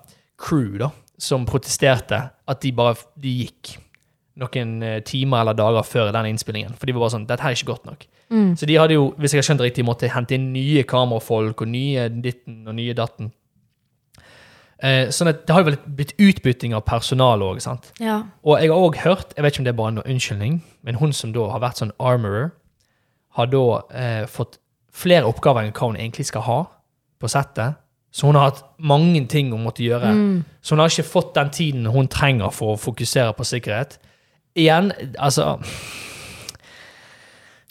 [0.41, 0.89] crew, da,
[1.19, 3.77] som protesterte at de bare de gikk
[4.41, 6.75] noen eh, timer eller dager før den innspillingen.
[6.79, 8.07] For de var bare sånn Dette her er ikke godt nok.
[8.59, 11.61] Så de hadde jo, hvis jeg har skjønt det riktig, måtte hente inn nye kamerafolk
[11.63, 13.31] og nye ditten og nye datten.
[14.83, 17.61] Eh, sånn at det har jo vel blitt utbytting av personal òg,
[18.03, 18.17] ja.
[18.43, 20.99] Og jeg har òg hørt, jeg vet ikke om det er bare en unnskyldning, men
[21.01, 22.51] hun som da har vært sånn armorer,
[23.39, 23.63] har da
[23.95, 24.59] eh, fått
[24.95, 26.59] flere oppgaver enn hva hun egentlig skal ha
[27.23, 27.79] på settet.
[28.15, 30.11] Så hun har hatt mange ting hun måtte gjøre.
[30.63, 33.97] Så hun har ikke fått den tiden hun trenger for å fokusere på sikkerhet.
[34.55, 35.59] Igjen, altså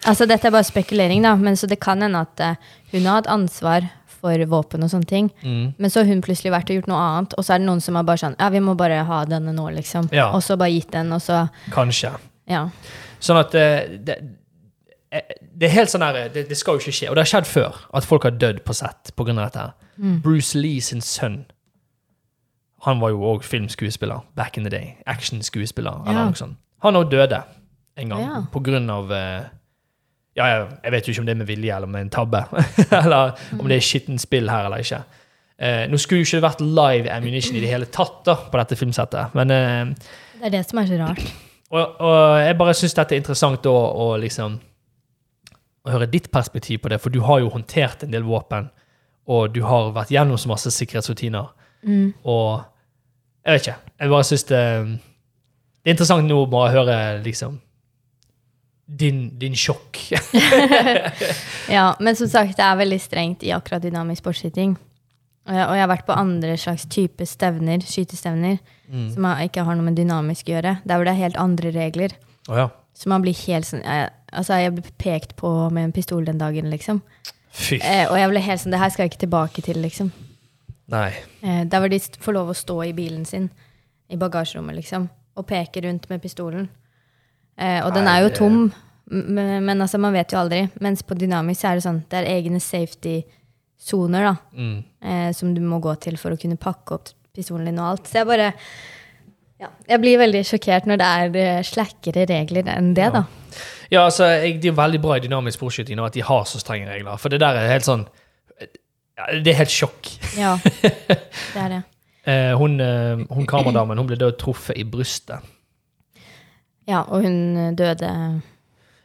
[0.03, 3.21] Altså, dette er bare spekulering, da, men så det kan hende at uh, hun har
[3.21, 3.85] hatt ansvar
[4.23, 6.99] for våpen og sånne ting, mm, men så har hun plutselig vært og gjort noe
[6.99, 9.23] annet, og så er det noen som har bare sånn Ja, vi må bare ha
[9.27, 10.09] denne nå, liksom.
[10.15, 10.29] Ja.
[10.35, 12.13] Og så bare gitt den, og så Kanskje.
[12.51, 12.65] Ja.
[13.23, 14.17] Sånn at uh, det,
[15.11, 17.09] eh, det er helt sånn her, det, det skal jo ikke skje.
[17.11, 19.35] Og det har skjedd før at folk har dødd på sett pga.
[19.39, 19.67] dette.
[19.69, 20.19] her.
[20.23, 21.45] Bruce Lee sin sønn
[22.83, 24.97] Han var jo òg filmskuespiller back in the day.
[25.07, 26.03] Actionskuespiller.
[26.03, 26.11] Ja.
[26.11, 26.59] eller noe sånt.
[26.83, 27.41] Han òg døde
[27.97, 28.39] en gang Ja.
[28.51, 29.43] på grunn av eh,
[30.35, 32.39] ja, jeg, vet jo ikke om det er med vilje eller med en tabbe.
[33.03, 35.03] eller om det er skittent spill her eller ikke.
[35.61, 38.57] Eh, nå skulle jo ikke det vært live ammunition i det hele tatt da, på
[38.57, 39.35] dette filmsettet.
[39.37, 41.21] Men eh, Det er det som er så rart.
[41.69, 44.57] og, og jeg bare syns dette er interessant da, å liksom
[45.83, 48.69] å høre ditt perspektiv på det, for du har jo håndtert en del våpen,
[49.27, 51.49] og du har vært gjennom så masse sikkerhetsrutiner.
[51.83, 52.13] Mm.
[52.23, 52.63] Og
[53.43, 53.75] jeg vet ikke.
[53.99, 54.61] Jeg bare syns det
[55.83, 57.59] Det er interessant nå å bare høre liksom
[58.87, 59.99] din, din sjokk.
[61.71, 64.75] Ja, men som sagt, det er veldig strengt i akkurat dynamisk sportsskyting.
[65.47, 68.59] Og jeg, og jeg har vært på andre slags type stevner, skytestevner,
[68.93, 69.07] Mm.
[69.13, 70.71] som ikke har noe med dynamisk å gjøre.
[70.85, 72.11] Der hvor det er helt andre regler.
[72.51, 72.65] Oh, ja.
[72.93, 76.37] Så man blir helt sånn jeg, Altså, jeg ble pekt på med en pistol den
[76.37, 76.99] dagen, liksom.
[77.53, 77.79] Fy.
[77.79, 80.11] Eh, og jeg ble helt sånn Det her skal jeg ikke tilbake til, liksom.
[80.93, 81.09] Nei.
[81.41, 83.49] Eh, der hvor de får lov å stå i bilen sin,
[84.11, 86.69] i bagasjerommet, liksom, og peker rundt med pistolen.
[87.57, 88.57] Eh, og den er jo tom,
[89.11, 90.63] men, men altså, man vet jo aldri.
[90.81, 94.83] Mens på dynamisk er det sånn, det er egne safety-soner, da, Mm.
[95.01, 98.07] eh, som du må gå til for å kunne pakke opp pistolen din og alt.
[98.07, 98.53] Så jeg bare
[99.59, 103.09] ja, Jeg blir veldig sjokkert når det er eh, slakkere regler enn det, Ja.
[103.11, 103.23] da.
[103.91, 106.87] Ja, altså, jeg, Det er veldig bra i dynamisk sportsskyting at de har så strenge
[106.89, 107.17] regler.
[107.17, 108.05] For det der er helt sånn
[109.17, 110.09] ja, Det er helt sjokk.
[110.37, 111.83] Ja, det er det.
[112.23, 115.43] Eh, hun, eh, hun kameradamen hun ble da truffet i brystet.
[116.87, 118.11] Ja, og hun eh, døde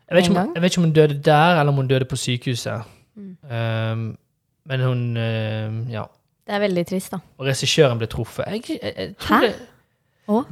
[0.08, 2.16] Jeg vet, om, jeg vet ikke om hun døde der, eller om hun døde på
[2.16, 2.86] sykehuset.
[3.18, 3.36] Mm.
[3.50, 4.04] Um,
[4.68, 6.04] men hun uh, Ja.
[6.46, 7.18] Det er veldig trist, da.
[7.38, 8.46] Og regissøren ble truffet.
[8.48, 9.40] Jeg, jeg Hæ?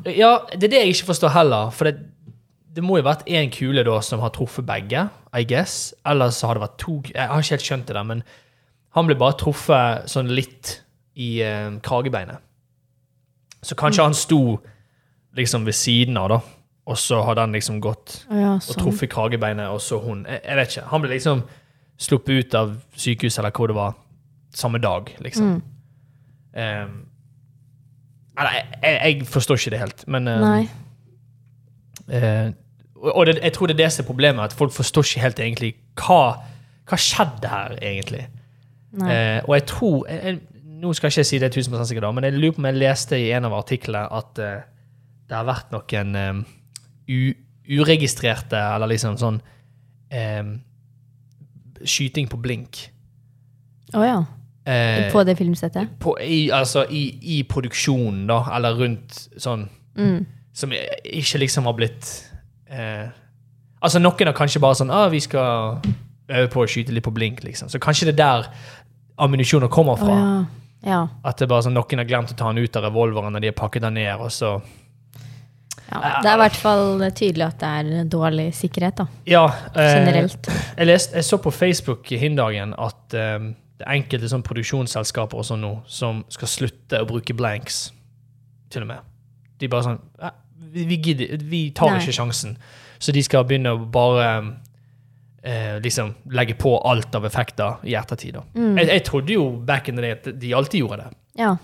[0.05, 1.71] det, Ja, det er det jeg ikke forstår heller.
[1.71, 1.95] For det,
[2.77, 5.95] det må jo ha vært én kule da som har truffet begge, I guess.
[6.07, 8.23] Eller så har det vært to Jeg har ikke helt skjønt det der, men
[8.97, 10.83] han ble bare truffet sånn litt
[11.17, 12.46] i uh, kragebeinet.
[13.67, 14.41] Så kanskje han sto
[15.37, 16.41] liksom ved siden av, da.
[16.87, 18.77] Og så hadde han liksom gått ja, sånn.
[18.77, 20.85] og truffet kragebeinet, og så hun jeg, jeg vet ikke.
[20.93, 21.43] Han ble liksom
[21.99, 23.97] sluppet ut av sykehuset, eller hvor det var,
[24.57, 25.57] samme dag, liksom.
[25.57, 25.65] Mm.
[26.57, 26.95] Um,
[28.39, 30.69] eller, jeg, jeg, forstår ikke det helt, men um,
[32.09, 32.49] eh,
[32.97, 35.41] Og det, jeg tror det er det som er problemet, at folk forstår ikke helt
[35.41, 36.21] egentlig hva
[36.87, 38.27] hva skjedde her, egentlig.
[38.97, 40.39] Eh, og jeg tror jeg,
[40.77, 43.19] Nå skal jeg ikke si det 1000 sikkert, men jeg lurer på om jeg leste
[43.21, 44.65] i en av artiklene at uh,
[45.27, 46.43] det har vært noen um,
[47.67, 50.57] uregistrerte, eller liksom sånn um,
[51.87, 52.79] Skyting på blink.
[53.95, 54.21] Å ja.
[54.67, 55.93] Eh, På det filmsettet?
[56.03, 57.05] på, i, altså i,
[57.37, 60.27] i produksjonen, da, eller rundt sånn Mm.
[60.53, 60.73] Som
[61.05, 62.09] ikke liksom har blitt
[62.69, 63.09] eh,
[63.81, 65.79] Altså, noen har kanskje bare sånn ah, 'Vi skal
[66.29, 67.71] øve på å skyte litt på blink', liksom.
[67.73, 68.49] Så kanskje det er der
[69.17, 70.07] ammunisjoner kommer fra.
[70.07, 70.17] fra.
[70.21, 70.66] ja.
[70.85, 71.07] Ja.
[71.25, 73.49] At det bare sånn, noen har glemt å ta den ut av revolveren når de
[73.51, 74.57] har pakket den ned, og så
[75.87, 76.01] ja.
[76.23, 79.07] Det er i hvert fall tydelig at det er dårlig sikkerhet, da.
[79.31, 79.45] Ja.
[79.71, 80.49] eh, Generelt.
[80.51, 83.37] jeg, lest, jeg så på Facebook hin dagen at eh,
[83.77, 87.93] det er enkelte sånn produksjonsselskaper og sånn nå som skal slutte å bruke blanks,
[88.73, 89.07] til og med.
[89.61, 90.33] De bare sånn «Ja,
[90.75, 92.01] vi, vi gidder, vi tar Nei.
[92.03, 92.57] ikke sjansen.
[92.99, 94.27] Så de skal begynne å bare
[95.47, 98.39] eh, liksom legge på alt av effekter i ettertid.
[98.57, 98.75] Mm.
[98.81, 101.19] Jeg, jeg trodde jo back in the day at de alltid gjorde det.
[101.41, 101.55] Ja.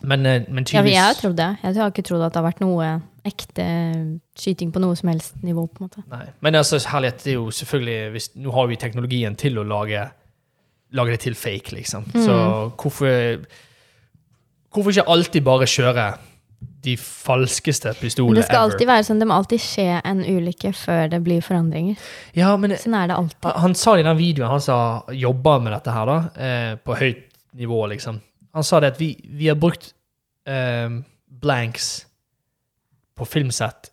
[0.00, 0.94] Men, men tydeligvis...
[0.94, 1.48] ja, jeg har trodd det.
[1.62, 2.90] Jeg har ikke trodd at det har vært noe
[3.28, 3.64] ekte
[4.38, 6.04] skyting på noe som helst nivå, på en måte.
[6.12, 6.28] Nei.
[6.44, 10.04] Men altså, herlighet, det er jo selvfølgelig hvis, Nå har vi teknologien til å lage,
[10.96, 12.06] lage det til fake, liksom.
[12.14, 12.36] Så
[12.78, 13.42] hvorfor
[14.68, 16.02] Hvorfor ikke alltid bare kjøre
[16.84, 18.34] de falskeste Men ever.
[18.38, 18.64] det skal ever?
[18.72, 21.96] alltid være sånn, det må alltid skje en ulykke før det blir forandringer.
[22.38, 23.48] Ja, men Sånn er det alltid.
[23.64, 26.94] han, sa det i den videoen, han som jobber med dette her, da, eh, på
[27.00, 27.24] høyt
[27.58, 28.20] nivå, liksom.
[28.54, 29.92] Han sa det at vi, vi har brukt
[30.46, 30.88] eh,
[31.28, 32.06] blanks
[33.18, 33.90] på filmsett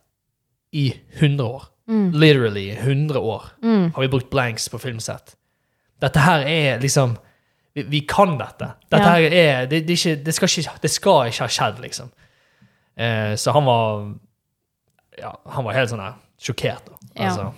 [0.72, 1.64] i 100 år.
[1.88, 2.12] Mm.
[2.14, 3.42] Literally 100 år.
[3.62, 3.92] Mm.
[3.94, 5.34] har vi brukt blanks på filmsett.
[6.00, 7.16] Dette her er liksom
[7.76, 8.70] Vi, vi kan dette.
[8.90, 9.10] Dette Ja.
[9.10, 12.08] her er det, det, ikke, det, skal ikke, det skal ikke ha skjedd, liksom.
[12.96, 14.14] Eh, så han var
[15.18, 16.02] Ja, han var helt sånn
[16.40, 16.84] sjokkert.
[16.90, 16.96] Da.
[17.16, 17.30] Ja.
[17.30, 17.52] Altså.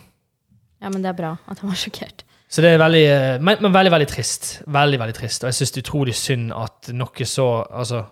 [0.83, 2.23] Ja, men det er bra at han var sjokkert.
[2.49, 4.63] Så det er veldig eh, men, men veldig, veldig trist.
[4.67, 5.43] Veldig, veldig trist.
[5.45, 8.05] Og jeg syns det er utrolig synd at noe så altså,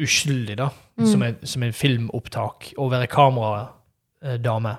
[0.00, 0.70] uskyldig, da,
[1.00, 1.06] Mm.
[1.08, 4.74] som, er, som er filmopptak, å være kameradame,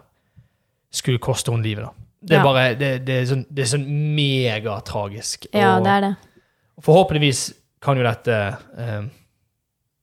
[0.94, 1.92] skulle koste henne livet, da.
[2.22, 2.44] Det er Ja.
[2.44, 5.48] bare Det, det er sånn, det er sånn megatragisk.
[5.54, 6.16] Ja, og det er det.
[6.84, 9.02] forhåpentligvis kan jo dette eh,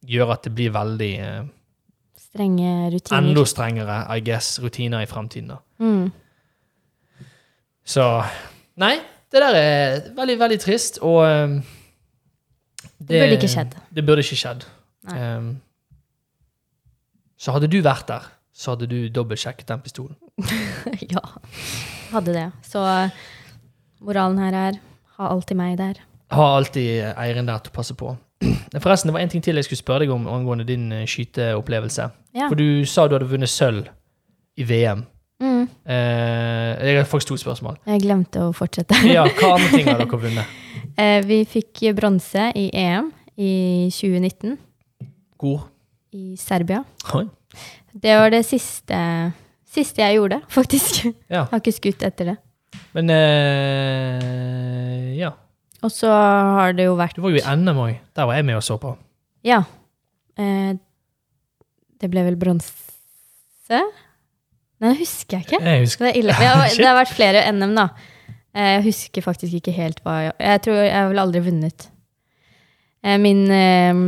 [0.07, 1.43] gjøre at det blir veldig eh,
[2.29, 3.19] Strenge rutiner.
[3.19, 5.49] enda strengere, I guess, rutiner i fremtiden.
[5.49, 5.57] da.
[5.79, 6.11] Mm.
[7.89, 8.05] Så
[8.79, 8.99] Nei,
[9.33, 11.57] det der er veldig, veldig trist, og um,
[12.99, 13.75] Det burde ikke skjedd.
[13.95, 14.67] Det burde ikke skjedd.
[15.09, 15.57] Um,
[17.39, 20.17] Så hadde du vært der, så hadde du dobbeltsjekket den pistolen.
[21.15, 21.23] ja,
[22.13, 22.47] hadde det.
[22.67, 22.83] Så
[24.03, 24.81] moralen her er
[25.19, 26.01] ha alltid meg der.
[26.35, 28.17] Ha alltid eieren der til å passe på.
[28.85, 32.09] Forresten, det var en ting til jeg skulle spørre deg om angående din eh, skyteopplevelse.
[32.37, 32.49] Ja.
[32.51, 33.89] For du sa du hadde vunnet sølv
[34.59, 35.05] i VM.
[35.43, 35.65] Mm.
[35.87, 37.79] Eh, jeg har faktisk to spørsmål.
[37.87, 38.99] Jeg glemte å fortsette.
[39.17, 40.57] Ja, Hva andre ting har dere vunnet?
[40.99, 43.53] Eh, vi fikk bronse i EM i
[43.95, 44.57] 2019
[45.39, 45.69] Hvor?
[46.15, 46.83] i Serbia.
[47.15, 47.27] Oi.
[47.99, 48.99] Det var det siste,
[49.67, 51.07] siste jeg gjorde, faktisk.
[51.31, 51.47] Ja.
[51.51, 52.37] Har ikke skutt etter det.
[52.95, 55.33] Men eh, Ja.
[55.87, 57.97] Og så har det jo vært Du var jo i NM òg.
[58.17, 58.95] Der var jeg med og så på.
[59.47, 59.61] Ja.
[60.39, 60.73] Eh,
[61.99, 62.75] det ble vel bronse?
[63.71, 63.83] Nei,
[64.93, 65.61] det husker jeg ikke.
[65.63, 66.35] Jeg husker Det er ille.
[66.39, 67.89] Det har, det har vært flere NM, da.
[68.55, 71.89] Eh, Jeg husker faktisk ikke helt hva jeg Jeg tror jeg har vel aldri vunnet.
[73.05, 74.03] Eh, Min eh,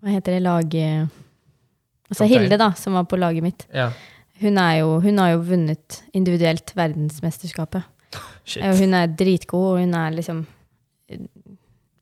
[0.00, 0.76] Hva heter det lag...
[2.06, 2.28] Altså.
[2.30, 3.64] Hilde, da, som var på laget mitt.
[3.74, 3.88] Ja.
[4.38, 7.82] Hun, jo, hun har jo vunnet individuelt verdensmesterskapet.
[8.46, 8.62] Shit.
[8.62, 10.44] Eh, Hun er dritgod, og hun er liksom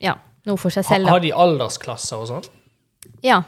[0.04, 0.14] Ja,
[0.46, 1.06] noe for seg selv.
[1.06, 1.12] Da.
[1.16, 2.46] Har de aldersklasser og sånn?
[3.24, 3.42] Ja.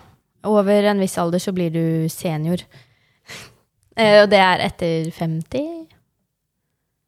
[0.46, 2.62] Over en viss alder så blir du senior.
[3.96, 5.86] Eh, Og det er etter 50.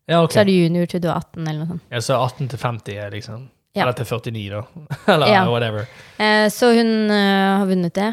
[0.09, 0.33] Ja, ok.
[0.33, 1.83] Så er du junior til du er 18, eller noe sånt.
[1.93, 3.43] Ja, så 18 til 50 er liksom
[3.77, 3.83] Ja.
[3.83, 4.63] Eller til 49, da.
[5.13, 5.43] Eller Ja.
[5.53, 5.85] whatever.
[6.19, 8.09] Eh, Så hun eh, har vunnet det.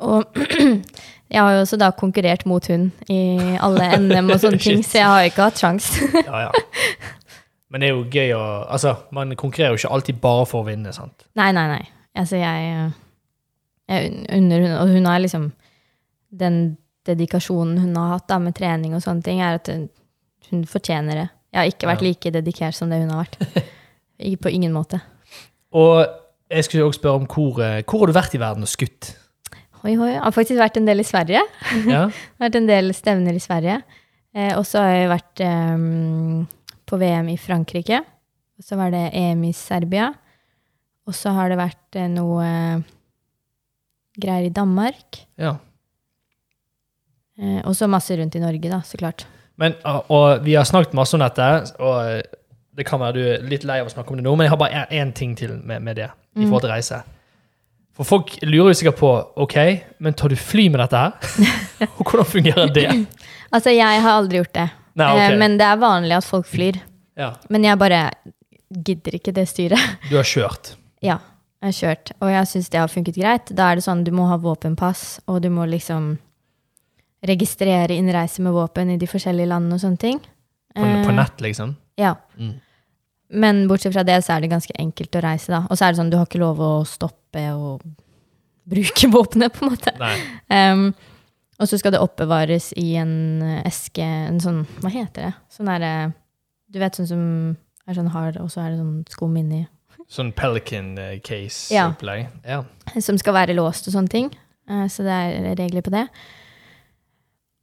[0.00, 0.30] Og
[1.34, 3.18] jeg har jo også da konkurrert mot hun i
[3.58, 5.90] alle NM og sånne ting, så jeg har ikke hatt sjans.
[6.22, 6.52] Ja, ja.
[7.70, 10.66] Men det er jo gøy å Altså, man konkurrerer jo ikke alltid bare for å
[10.66, 11.26] vinne, sant?
[11.38, 11.84] Nei, nei, nei.
[12.18, 12.90] Altså, jeg, eh,
[13.88, 15.52] jeg un- unner hun Og hun har liksom
[16.32, 19.88] Den dedikasjonen hun har hatt da med trening og sånne ting, er at hun,
[20.50, 21.28] hun fortjener det.
[21.52, 22.08] Jeg har ikke vært Ja.
[22.08, 23.64] like dedikert som det hun har vært.
[24.42, 25.00] På ingen måte.
[25.72, 26.06] Og
[26.50, 29.14] jeg skulle også spørre om hvor, eh, hvor har du vært i verden og skutt?
[29.82, 30.10] Oi, oi.
[30.12, 31.40] Jeg har faktisk vært en del i Sverige.
[31.88, 32.10] Ja?
[32.40, 33.82] vært en del stevner i Sverige.
[34.34, 36.46] Eh, og så har jeg vært eh,
[36.90, 38.02] på VM i Frankrike.
[38.58, 40.10] Og så var det EM i Serbia.
[41.08, 42.86] Og så har det vært eh, noe eh,
[44.20, 45.24] greier i Danmark.
[45.40, 45.56] ja.
[47.40, 49.24] Eh, og så masse rundt i Norge, da, så klart.
[49.56, 51.46] Men, og, og vi har snakket masse om dette,
[51.80, 52.20] og
[52.76, 54.52] det kan være du er litt lei av å snakke om det nå, men jeg
[54.52, 57.00] har bare én ting til med, med det i forhold til reise.
[57.96, 59.12] For folk lurer jo sikkert på
[59.44, 59.56] ok,
[60.04, 61.32] men tar du fly med dette her?
[61.98, 62.86] Og hvordan fungerer det?
[63.50, 64.68] Altså, jeg har aldri gjort det.
[64.98, 66.80] Nei, eh, men det er vanlig at folk flyr.
[67.20, 68.04] Ja, Men jeg bare
[68.70, 69.82] gidder ikke det styret.
[70.10, 70.74] du har kjørt.
[71.04, 71.18] Ja,
[71.60, 73.52] jeg har kjørt, og jeg syns det har funket greit.
[73.56, 76.14] Da er det sånn du må ha våpenpass, og du må liksom
[77.26, 80.20] registrere innreise med våpen i de forskjellige landene og sånne ting.
[80.72, 81.74] På, på Eh, nett, liksom.
[82.00, 82.14] Ja.
[82.38, 82.54] Mm.
[83.30, 85.64] Men bortsett fra det, så er det ganske enkelt å reise, da.
[85.68, 87.84] Og så er det sånn, du har ikke lov å stoppe og
[88.70, 89.94] bruke våpenet, på en måte.
[90.00, 90.16] Nei.
[91.60, 95.32] Og så skal det oppbevares i en eh, eske, en sånn, hva heter det?
[95.52, 95.92] Sånn derre
[96.70, 97.22] Du vet sånn som
[97.90, 99.64] er sånn hard, og så er det sånn skum inni.
[100.10, 102.28] Sånn Pelican eh, case-opplegg.
[102.46, 102.62] Ja.
[103.02, 104.30] som skal være låst og sånne ting.
[104.70, 106.06] Eh, Så det er regler på det.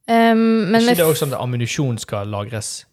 [0.08, 2.86] Um, men ikke det også sånn at ammunisjon skal lagres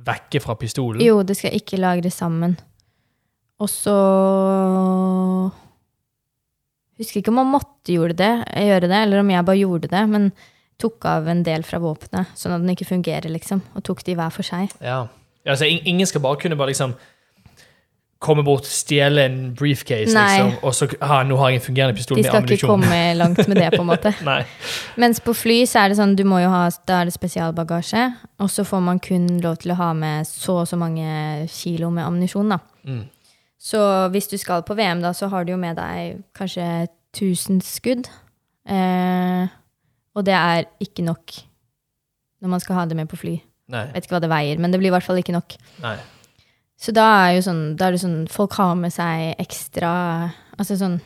[0.00, 1.02] vekke fra pistolen?
[1.04, 2.56] Jo, det skal ikke lagres sammen.
[3.60, 3.92] Og så
[7.00, 10.02] Husker ikke om man måtte gjøre det, gjøre det, eller om jeg bare gjorde det,
[10.10, 10.28] men
[10.80, 13.62] tok av en del fra våpenet, sånn at den ikke fungerer, liksom.
[13.74, 14.70] Og tok de hver for seg.
[14.82, 15.06] Ja.
[15.46, 16.94] altså, ingen skal bare kunne bare liksom
[18.24, 20.24] komme bort, stjele en briefcase, Nei.
[20.32, 22.46] liksom, og så ah, nå har jeg en fungerende pistol med ammunisjon.
[22.48, 24.14] De skal ikke komme langt med det, på en måte.
[24.30, 24.38] Nei.
[25.02, 28.06] Mens på fly så er det sånn, du må jo ha, da er det spesialbagasje,
[28.40, 31.90] og så får man kun lov til å ha med så og så mange kilo
[31.92, 32.62] med ammunisjon, da.
[32.88, 33.04] Mm.
[33.64, 33.80] Så
[34.12, 36.66] hvis du skal på VM, da, så har du jo med deg kanskje
[37.14, 38.10] 1000 skudd.
[38.68, 39.48] Eh,
[40.14, 41.32] og det er ikke nok
[42.44, 43.38] når man skal ha det med på fly.
[43.72, 43.86] Nei.
[43.94, 45.56] Vet ikke hva det veier, men det blir i hvert fall ikke nok.
[45.80, 45.96] Nei.
[46.76, 49.90] Så da er jo sånn, da er det sånn Folk har med seg ekstra
[50.58, 50.96] Altså sånn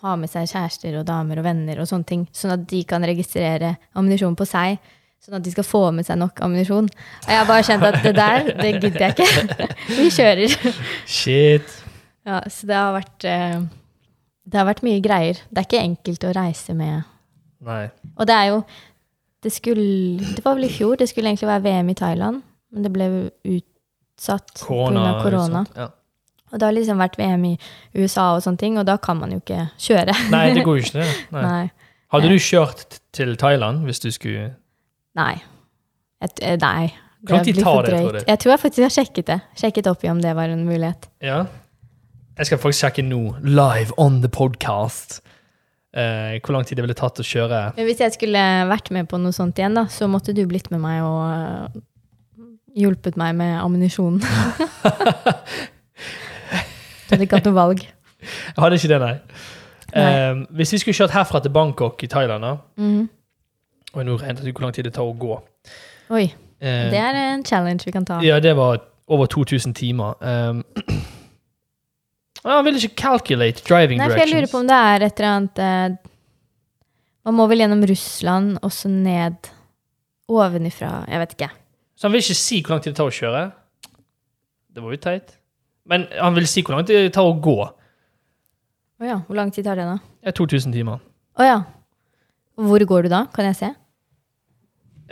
[0.00, 3.04] Har med seg kjærester og damer og venner og sånne ting, sånn at de kan
[3.06, 4.80] registrere ammunisjon på seg.
[5.22, 6.88] Sånn at de skal få med seg nok ammunisjon.
[6.90, 9.68] Og jeg har bare kjent at det der, det gidder jeg ikke.
[10.00, 10.56] Vi kjører.
[11.06, 11.76] Shit.
[12.26, 13.60] Ja, så det har vært eh,
[14.50, 15.38] Det har vært mye greier.
[15.50, 17.02] Det er ikke enkelt å reise med
[17.62, 17.84] Nei.
[18.16, 18.56] Og det er jo
[19.42, 22.42] Det skulle Det var vel i fjor, det skulle egentlig være VM i Thailand,
[22.74, 23.08] men det ble
[23.46, 25.04] utsatt pga.
[25.22, 25.62] korona.
[25.76, 25.88] Ja.
[26.52, 27.52] Og det har liksom vært VM i
[27.96, 30.14] USA og sånne ting, og da kan man jo ikke kjøre.
[30.34, 31.14] Nei, det går jo ikke, det.
[31.34, 31.42] Nei.
[31.46, 31.94] Nei.
[32.12, 34.50] Hadde du kjørt til Thailand hvis du skulle
[35.18, 35.34] Nei.
[36.22, 36.92] Jeg, eh, nei.
[37.22, 38.20] Hvor lang tid tar det, tror du?
[38.26, 39.40] Jeg tror jeg faktisk har sjekket det.
[39.60, 41.02] Sjekket opp i om det var en mulighet.
[41.22, 41.44] Ja.
[42.38, 45.20] Jeg skal faktisk sjekke nå, live on the podcast.
[45.94, 48.40] eh, hvor lang tid det ville tatt å kjøre Men hvis jeg skulle
[48.70, 51.68] vært med på noe sånt igjen, da, så måtte du blitt med meg og øh,
[52.74, 54.20] hjulpet meg med ammunisjonen.
[54.22, 54.26] du
[57.12, 57.80] hadde ikke hatt noe valg.
[58.22, 59.16] Jeg hadde ikke det, nei.
[59.92, 60.08] Nei.
[60.08, 63.08] Eh, hvis vi skulle kjørt herfra til Bangkok i Thailand da, Mhm.
[63.92, 65.36] Og nå regnet jeg ut hvor lang tid det tar å gå.
[66.12, 66.26] Oi,
[66.62, 68.20] Eh, det er en challenge vi kan ta.
[68.22, 68.78] Ja, det var
[69.10, 70.14] over 2000 timer.
[72.42, 75.20] Um, jeg vil ikke calculate driving Nei, for jeg lurer på om det er et
[75.20, 76.08] eller annet eh,
[77.22, 79.46] Man må vel gjennom Russland og så ned
[80.26, 81.48] ovenifra Jeg vet ikke.
[81.94, 83.44] Så han vil ikke si hvor lang tid det tar å kjøre.
[84.74, 85.36] Det var jo teit.
[85.86, 87.56] Men han vil si hvor lang tid det tar å gå.
[87.62, 90.00] Å ja, hvor lang tid tar det, da?
[90.26, 90.98] Er 2000 timer.
[91.38, 91.60] Å ja.
[92.58, 93.22] Hvor går du da?
[93.34, 93.70] Kan jeg se?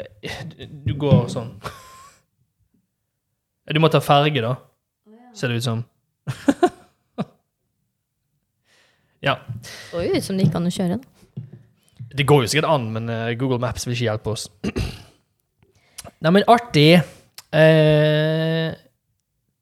[0.86, 1.54] Du går sånn.
[3.70, 4.56] Du må ta ferge, da.
[5.36, 5.84] Ser det ut som.
[9.26, 9.36] ja.
[9.46, 10.98] Det går jo ut som det gikk an å kjøre.
[10.98, 11.44] da.
[12.10, 14.48] Det går jo sikkert an, men eh, Google Maps vil ikke hjelpe oss.
[16.24, 16.98] Nei, men artig.
[17.54, 18.70] Eh,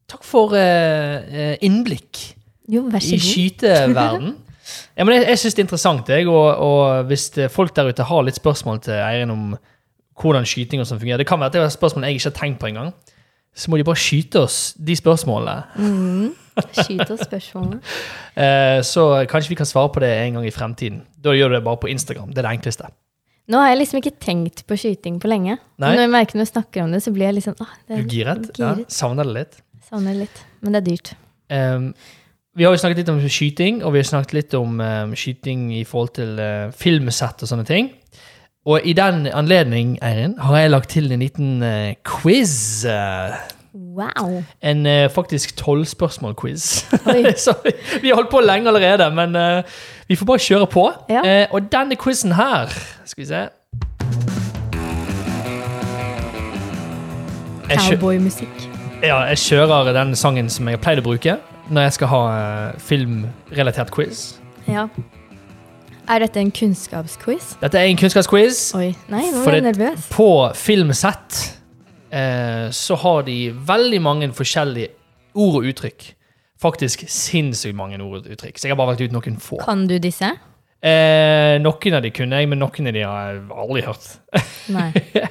[0.08, 2.20] takk for eh, eh, innblikk
[2.68, 4.34] Jo, i skyteverden.
[4.98, 8.04] Ja, men jeg, jeg syns det er interessant, jeg, og, og hvis folk der ute
[8.08, 9.44] har litt spørsmål til Eirin om
[10.18, 12.36] hvordan skyting og sånn fungerer Det kan være at det er spørsmål jeg ikke har
[12.38, 12.92] tenkt på engang.
[13.58, 15.56] Så må de bare skyte oss de spørsmålene.
[15.78, 16.28] Mm.
[16.74, 17.82] Skyt oss spørsmålene.
[18.38, 21.00] Eh, så kanskje vi kan svare på det en gang i fremtiden.
[21.18, 22.28] Da gjør du det bare på Instagram.
[22.30, 22.86] Det er det enkleste.
[23.50, 25.56] Nå har jeg liksom ikke tenkt på skyting på lenge.
[25.82, 25.90] Nei.
[25.96, 27.98] Når jeg merker når jeg snakker om det, så blir jeg liksom åh, Du det
[27.98, 28.46] er giret?
[28.60, 29.58] Ja, savner det litt.
[29.88, 30.42] Savner det litt.
[30.62, 31.12] Men det er dyrt.
[31.50, 31.88] Um,
[32.54, 35.72] vi har jo snakket litt om skyting, og vi har snakket litt om um, skyting
[35.78, 37.90] i forhold til uh, filmsett og sånne ting.
[38.68, 42.84] Og i den anledning, Eirin, har jeg lagt til en liten uh, quiz.
[43.74, 44.42] Wow.
[44.62, 46.84] en uh, faktisk tolvspørsmål-quiz.
[48.02, 49.62] Vi, har holdt på lenge allerede, men uh,
[50.08, 50.92] vi får bare kjøre på.
[51.08, 51.42] Ja.
[51.42, 52.68] Uh, og denne quizen her
[53.04, 53.46] Skal vi se
[57.68, 58.68] Cowboymusikk.
[59.02, 61.36] Ja, jeg kjører den sangen som jeg har pleid å bruke
[61.68, 62.22] når jeg skal ha
[62.80, 64.38] filmrelatert quiz.
[64.68, 64.86] Ja.
[66.08, 67.50] Er dette en kunnskapsquiz?
[67.60, 68.60] Dette er en kunnskapsquiz.
[68.78, 68.94] Oi.
[69.12, 70.06] Nei, nå ble jeg nervøs.
[70.08, 71.40] På filmsett
[72.08, 73.34] eh, så har de
[73.68, 74.88] veldig mange forskjellige
[75.36, 76.06] ord og uttrykk.
[76.62, 78.56] Faktisk sinnssykt mange ord og uttrykk.
[78.56, 79.60] Så jeg har bare valgt ut noen få.
[79.66, 80.32] Kan du disse?
[80.80, 84.08] Eh, noen av de kunne jeg, men noen av de har jeg aldri hørt.
[84.72, 84.90] Nei.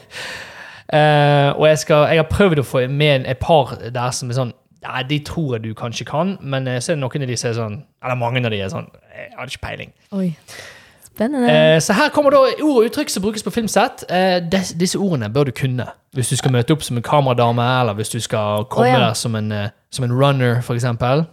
[0.88, 4.38] Eh, og jeg, skal, jeg har prøvd å få med et par der som er
[4.38, 4.54] sånn
[4.86, 7.50] Nei, de tror jeg du kanskje kan, men så er det noen av de som
[7.50, 8.88] er sånn Eller mange av de er sånn
[9.18, 9.94] Jeg hadde ikke peiling.
[10.12, 10.34] Oi.
[11.18, 11.76] Spennende.
[11.76, 14.06] Eh, så her kommer da ord og uttrykk som brukes på filmsett.
[14.10, 15.88] Eh, des, disse ordene bør du kunne
[16.18, 19.02] hvis du skal møte opp som en kameradame, eller hvis du skal komme oh, ja.
[19.08, 21.26] der som en, eh, som en runner, for eksempel.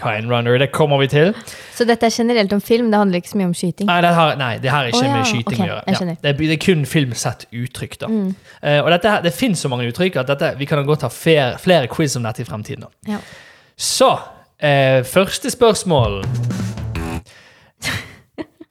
[0.00, 0.58] Hva er en runner?
[0.58, 1.34] Det kommer vi til.
[1.74, 3.86] Så dette er generelt om film, det handler ikke så mye om skyting?
[3.90, 5.82] Nei, det her, nei, det er ikke oh, ja, med skyting okay, å gjøre.
[5.86, 7.98] Ja, det, er, det er kun filmsett-uttrykk.
[8.00, 8.10] da.
[8.10, 8.34] Mm.
[8.62, 11.54] Eh, og dette, det finnes så mange uttrykk at dette, vi kan godt ha flere,
[11.62, 12.86] flere quiz om dette i fremtiden.
[13.76, 14.14] Så,
[14.62, 16.22] eh, første spørsmål.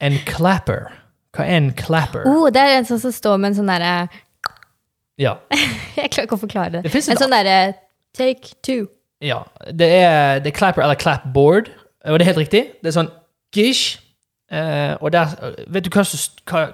[0.02, 0.90] En clapper.
[1.32, 2.26] Hva er en clapper?
[2.28, 3.92] Oh, det er en sånn som står med en sånn derre
[5.20, 5.36] Ja.
[5.96, 6.82] Jeg klarer ikke å forklare det.
[6.88, 7.58] Det en en sånn derre
[8.16, 8.88] take two.
[9.22, 9.42] ja.
[9.70, 11.70] Det, er, det er clapper eller clapboard,
[12.04, 12.64] og det er helt riktig.
[12.82, 13.12] Det er sånn
[13.54, 14.00] gish.
[14.52, 15.30] Eh, og der,
[15.72, 16.02] vet du hva,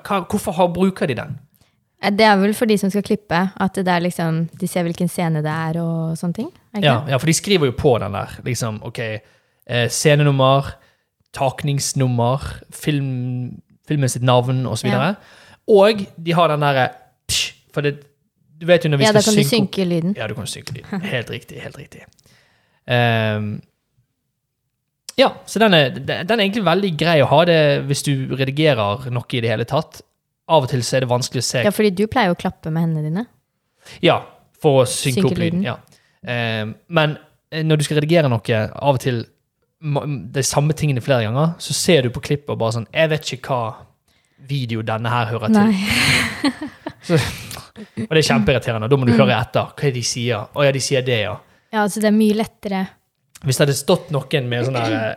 [0.03, 1.37] hva, hvorfor har, bruker de den?
[2.03, 5.11] Eh, Det er vel for de som skal klippe, at det liksom, de ser hvilken
[5.11, 6.51] scene det er og sånne ting?
[6.83, 8.35] Ja, ja, for de skriver jo på den der.
[8.47, 10.72] Liksom, ok, eh, scenenummer,
[11.37, 15.14] takningsnummer, film, filmen sitt navn, så videre.
[15.68, 16.89] Og de har den derre
[17.74, 17.99] For det,
[18.59, 20.14] du vet jo når vi ja, da kan du synke synke lyden.
[20.16, 21.03] Ja, du kan synke lyden.
[21.14, 21.61] Helt riktig.
[21.62, 22.07] helt riktig.
[22.89, 23.61] Um,
[25.18, 29.09] ja, så den er, den er egentlig veldig grei å ha det hvis du redigerer
[29.12, 30.01] noe i det hele tatt.
[30.49, 32.70] Av og til så er det vanskelig å se Ja, fordi du pleier å klappe
[32.72, 33.24] med hendene dine.
[34.01, 34.22] Ja,
[34.59, 35.64] for å synke Synke opp lyden.
[35.66, 35.76] Ja.
[36.22, 37.18] Um, men
[37.53, 39.20] eh, når du skal redigere noe, av og til
[39.79, 43.33] de samme tingene flere ganger, så ser du på klippet og bare sånn Jeg vet
[43.37, 43.74] ikke hva
[44.49, 45.68] video denne her hører til.
[45.68, 47.18] Nei.
[47.79, 48.89] Og det er kjempeirriterende.
[48.91, 49.70] Da må du høre etter.
[49.70, 50.49] Hva er det de sier?
[50.51, 51.37] Å ja, de sier det, ja.
[51.70, 52.81] Ja, altså det er mye lettere.
[53.45, 55.12] Hvis det hadde stått noen med sånn her eh,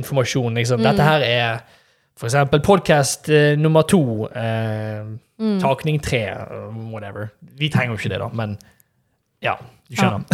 [0.00, 1.60] informasjon liksom, Dette her er
[2.18, 3.30] for eksempel podkast
[3.60, 5.04] nummer to, eh,
[5.62, 7.30] takning tre, eh, whatever.
[7.40, 8.56] Vi trenger jo ikke det, da, men
[9.42, 9.56] ja,
[9.90, 10.24] du skjønner.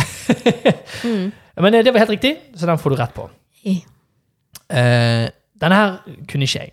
[1.64, 3.28] men eh, det var helt riktig, så den får du rett på.
[3.68, 3.84] I-
[4.70, 5.28] Eh,
[5.60, 5.94] denne her
[6.28, 6.72] kunne ikke jeg.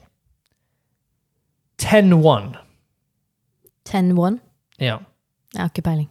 [1.82, 2.56] 10-1.
[3.86, 4.39] 10-1.
[4.80, 4.98] Ja.
[5.54, 6.10] Jeg har ikke peiling.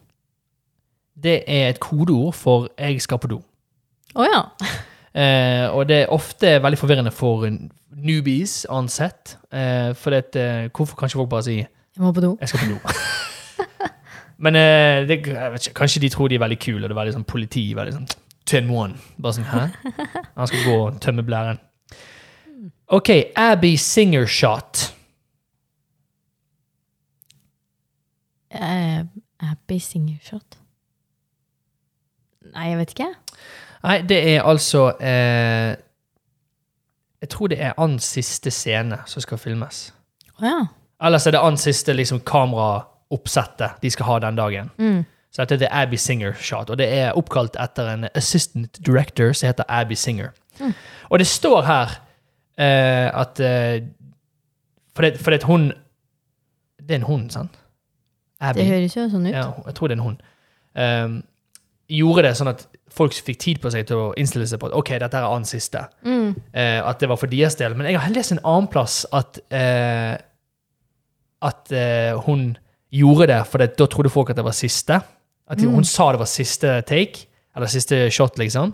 [1.23, 3.41] Det er et kodeord for 'jeg skal på do'.
[4.15, 4.41] Å ja.
[5.21, 7.49] Eh, og det er ofte veldig forvirrende for
[7.95, 9.37] newbies on set.
[9.51, 11.67] Eh, for det, eh, hvorfor kan ikke folk bare si Jeg
[11.97, 12.37] må på do.
[12.41, 12.79] 'jeg skal på do'?
[14.37, 17.13] Men eh, det, ikke, kanskje de tror de er veldig kule, og det er veldig
[17.13, 17.73] sånn politi.
[17.75, 18.07] veldig sånn
[18.49, 18.97] 10-1.
[19.21, 19.63] Bare sånn, hæ?
[20.37, 21.61] Han skal gå og tømme blæren.
[22.93, 24.91] OK, Abby Singershot.
[28.55, 29.03] Uh,
[29.43, 30.55] Abby Singershot
[32.53, 33.07] Nei, jeg vet ikke.
[33.83, 35.75] Nei, det er altså eh,
[37.21, 39.89] Jeg tror det er annen siste scene som skal filmes.
[40.39, 40.61] Å ja.
[41.03, 44.71] Ellers er det annen siste liksom, kameraoppsettet de skal ha den dagen.
[44.79, 45.03] Mm.
[45.35, 49.33] Så dette er Abbey Abby Singer Shot, og det er oppkalt etter en assistant director
[49.35, 50.31] som heter Abby Singer.
[50.59, 50.71] Mm.
[51.09, 51.97] Og det står her
[52.55, 53.87] uh, at uh,
[54.95, 55.73] For det, for er hun
[56.79, 57.59] Det er en hund, sant?
[58.39, 58.59] Abby.
[58.59, 59.33] Det høres jo sånn ut.
[59.33, 60.23] Ja, jeg tror det er en hund.
[60.75, 61.17] Um,
[61.89, 64.75] gjorde det sånn at folk fikk tid på seg til å innstille seg på at
[64.77, 65.81] ok, dette er annen siste.
[66.05, 66.31] Mm.
[66.55, 67.75] Uh, at det var for deres del.
[67.75, 70.15] Men jeg har lest en annen plass at eh,
[71.45, 72.53] at eh, hun
[72.95, 74.99] gjorde det, for da trodde folk at det var siste.
[75.47, 75.75] At Mm.
[75.75, 78.73] Hun sa det var siste take, eller siste shot, liksom.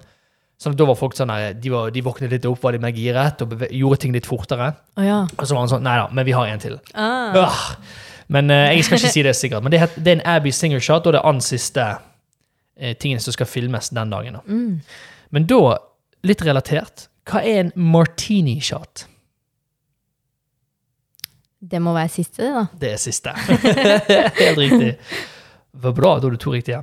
[0.62, 3.42] Så da var folk sånn de, var, de våknet litt opp, var litt mer giret
[3.42, 4.76] og gjorde ting litt fortere.
[4.96, 5.24] Oh, ja.
[5.26, 6.78] Og så var han sånn Nei da, men vi har en til.
[6.94, 7.76] Ah.
[8.30, 9.66] Men uh, jeg skal ikke si det sikkert.
[9.66, 12.94] Men det, het, det er en Abby Singer shot, og det er annen siste uh,
[13.02, 14.38] tingene som skal filmes den dagen.
[14.38, 14.44] Da.
[14.46, 14.78] Mm.
[15.34, 15.80] Men da,
[16.30, 19.08] litt relatert, hva er en martini shot?
[21.62, 22.64] Det må være siste, det, da.
[22.82, 23.34] Det er siste.
[24.46, 24.94] Helt riktig.
[25.72, 26.82] Det var bra, da er du to riktige.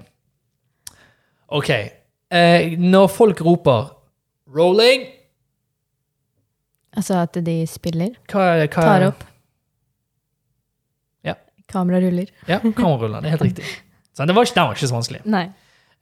[1.48, 1.70] OK.
[1.70, 3.94] Eh, når folk roper
[4.48, 5.06] 'rolling',
[6.96, 8.16] Altså at de spiller.
[8.32, 9.24] hva, hva Tar opp.
[11.24, 11.34] Ja.
[11.68, 12.26] Kamera ruller.
[12.48, 13.20] Ja, kameraruller.
[13.20, 13.64] Det er helt riktig.
[14.16, 15.20] Så det var ikke, den var ikke så vanskelig.
[15.30, 15.44] Nei.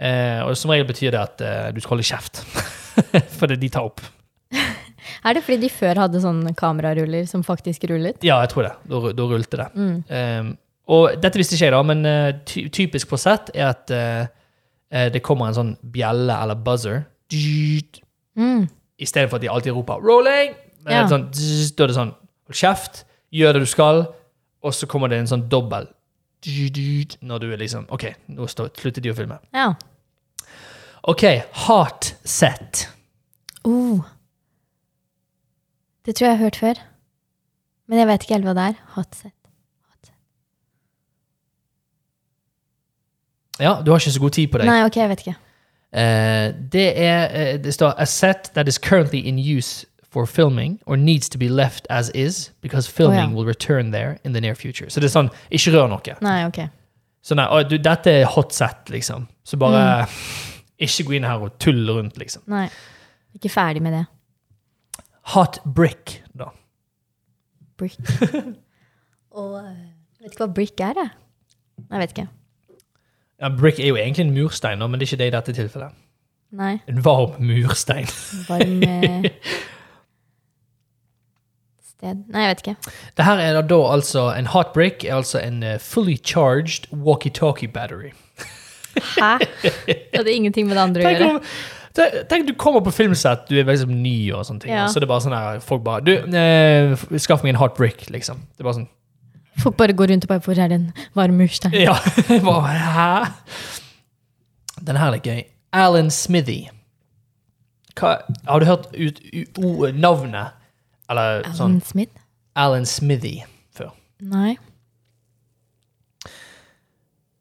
[0.00, 2.40] Eh, og som regel betyr det at eh, du skal holde kjeft.
[3.38, 4.00] Fordi de tar opp.
[5.26, 8.22] Er det fordi de før hadde sånne kameraruller som faktisk rullet?
[8.24, 8.72] Ja, jeg tror det.
[8.86, 9.66] Da, da rullte det.
[9.74, 9.96] Mm.
[10.06, 10.50] Um,
[10.86, 14.26] og dette visste ikke jeg, da, men eh, ty typisk på sett er at uh,
[15.10, 17.04] det kommer en sånn bjelle eller buzzer
[18.36, 18.68] Mm.
[19.00, 20.54] i stedet for at de alltid roper 'rolling'.
[20.88, 21.08] Ja.
[21.08, 22.12] sånn, da er det sånn
[22.46, 24.06] Hold kjeft, gjør det du skal,
[24.62, 25.88] og så kommer det en sånn dobbel
[27.22, 29.38] når du er liksom OK, nå står- slutter de å filme.
[29.52, 29.72] Ja.
[31.02, 31.24] OK,
[31.66, 32.86] hot set.
[33.64, 34.04] Oh.
[36.06, 36.74] Det tror jeg jeg har hørt før.
[37.88, 38.78] Men jeg vet ikke helt hva det er.
[38.94, 39.35] Hot set.
[43.60, 44.68] Ja, du har ikke så god tid på deg.
[44.68, 45.36] Nei, ok, jeg vet ikke.
[45.96, 50.78] Eh, det er eh, Det står A set that is currently in use for filming
[50.86, 53.36] or needs to be left as is because filming Å, ja.
[53.36, 54.90] will return there in the near future.
[54.90, 56.16] Så det er sånn, ikke rør noe.
[56.24, 56.60] Nei, ok.
[57.26, 59.26] Så nei, å, du, dette er hot set, liksom.
[59.44, 60.18] Så bare Mm.
[60.86, 62.42] ikke gå inn her og tulle rundt, liksom.
[62.52, 62.66] Nei.
[63.36, 64.04] Ikke ferdig med det.
[65.34, 66.50] Hot brick, da.
[67.76, 67.96] Brick.
[69.36, 71.10] Og jeg vet ikke hva brick er, jeg.
[71.90, 72.26] Jeg vet ikke.
[73.42, 75.96] Ja, brick er jo egentlig en murstein, men det er ikke det i dette tilfellet.
[76.56, 76.76] Nei.
[76.88, 78.06] En varm murstein.
[78.48, 79.30] Varm eh,
[81.96, 82.24] sted.
[82.32, 82.92] Nei, jeg vet ikke.
[83.16, 87.68] Det her er da, altså En hot brick er altså en eh, fully charged walkie-talkie
[87.72, 88.12] battery.
[88.96, 89.38] Hæ?
[89.86, 91.40] Det hadde ingenting med det andre å gjøre.
[92.30, 94.72] tenk du kommer på filmsett, du er liksom ny og sånne ting.
[94.72, 94.86] Ja.
[94.88, 98.08] Så det er bare sånn her, folk bare Du, eh, skaff meg en hot brick,
[98.12, 98.44] liksom.
[98.54, 98.90] Det er bare sånn
[99.62, 101.74] Folk bare går rundt og bare Hvor er den varme murstein?
[101.74, 101.96] Ja.
[102.44, 103.24] bare, Hæ?
[104.86, 105.42] Den her er gøy.
[105.72, 106.66] Alan Smithy.
[107.96, 110.52] Hva, har du hørt ut, u, u, navnet
[111.10, 112.24] Eller sånn Alan Smith?
[112.56, 113.38] Alan Smithy
[113.76, 113.94] før?
[114.20, 114.56] Nei.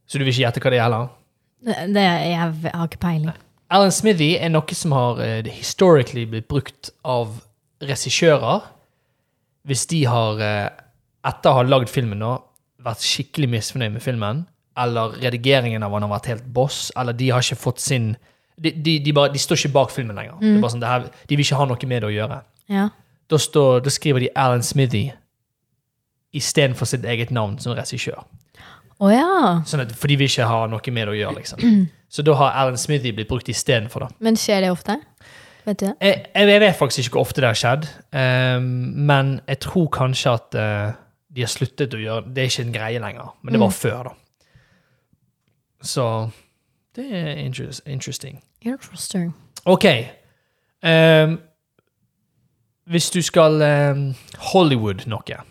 [0.05, 1.09] Så du vil ikke gjette hva det gjelder?
[1.65, 3.35] Det, det, jeg har ikke peiling.
[3.73, 7.39] Alan Smithy er noe som har uh, historically blitt brukt av
[7.83, 8.63] regissører
[9.65, 10.69] hvis de har, eh,
[11.25, 12.35] etter å ha lagd filmen nå,
[12.85, 14.45] vært skikkelig misfornøyd med filmen,
[14.77, 18.15] eller redigeringen av han har vært helt boss, eller de har ikke fått sin
[18.55, 20.37] De, de, de, bare, de står ikke bak filmen lenger.
[20.39, 22.37] Det er bare sånn, det her, de vil ikke ha noe med det å gjøre.
[22.71, 22.85] Ja.
[23.27, 25.09] Da, står, da skriver de Alan Smithy
[26.35, 28.21] istedenfor sitt eget navn som regissør.
[29.03, 29.59] Oh, ja.
[29.67, 31.65] Sånn at, for de vil ikke ha noe med det å gjøre, liksom.
[32.15, 34.07] Så da har Alan Smithy blitt brukt istedenfor.
[34.23, 35.01] Men skjer det ofte?
[35.65, 35.95] Vet du det?
[35.99, 38.67] Jeg, jeg vet faktisk ikke hvor ofte det har skjedd, Um,
[39.09, 40.93] men jeg tror kanskje at eh,
[41.35, 43.73] de har sluttet å gjøre Det er ikke en greie lenger, men det var Mm.
[43.79, 44.13] før, da.
[45.83, 46.05] Så
[46.95, 48.41] det er interest, interesting.
[48.61, 49.33] Interesting.
[49.65, 49.85] OK.
[50.83, 51.39] Um,
[52.87, 54.15] hvis du skal um,
[54.53, 55.41] Hollywood noe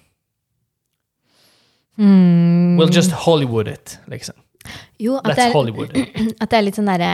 [1.99, 2.77] Mm.
[2.79, 4.35] We'll just Hollywood it, liksom.
[4.99, 5.91] Jo, at det, er, Hollywood.
[6.43, 7.11] at det er litt sånn derre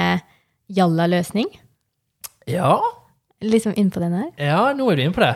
[0.72, 1.50] jalla løsning.
[2.48, 2.78] Ja.
[3.42, 4.30] liksom innpå den her?
[4.38, 5.34] Ja, nå er du inne på det.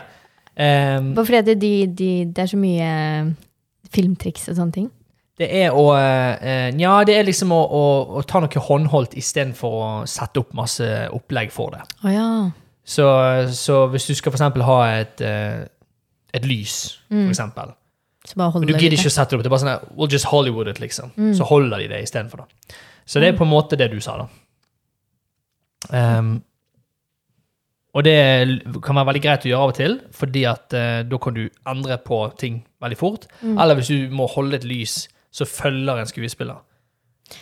[0.55, 3.31] Ehm, Hvorfor er det, de, de, det er så mye eh,
[3.91, 4.91] filmtriks og sånne ting.
[5.37, 7.85] det er å Nja, Ja, det er liksom å, å,
[8.19, 11.83] å ta noe håndholdt istedenfor å sette opp masse opplegg for det.
[12.03, 12.29] Oh, ja.
[12.85, 13.05] Så,
[13.51, 15.65] så hvis du skal eksempel ha et, eh,
[16.33, 17.73] et lys, for eksempel,
[18.25, 19.43] Så bare Men du gidder ikke å sette det opp.
[19.43, 21.11] Det er bare sånn her, We'll just Hollywood it, liksom.
[21.37, 22.47] Så holder de det istedenfor.
[23.05, 24.25] Så det er på en måte det du sa, da.
[25.93, 26.41] Ehm,
[27.95, 28.15] og det
[28.83, 31.45] kan være veldig greit å gjøre av og til, fordi at eh, da kan du
[31.71, 33.27] endre på ting veldig fort.
[33.41, 36.59] Eller hvis du må holde et lys, så følger en skuespiller.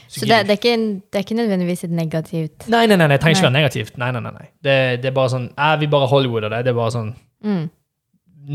[0.08, 0.78] Så så det, det, er ikke,
[1.12, 3.98] det er ikke nødvendigvis et negativt Nei, nei, nei, nei, det trenger ikke være negativt.
[4.00, 4.46] Nei, nei, nei, nei.
[4.64, 6.62] Det, det er bare sånn eh, Vi bare Hollywooder det.
[6.64, 7.10] Det er bare sånn
[7.44, 7.66] mm.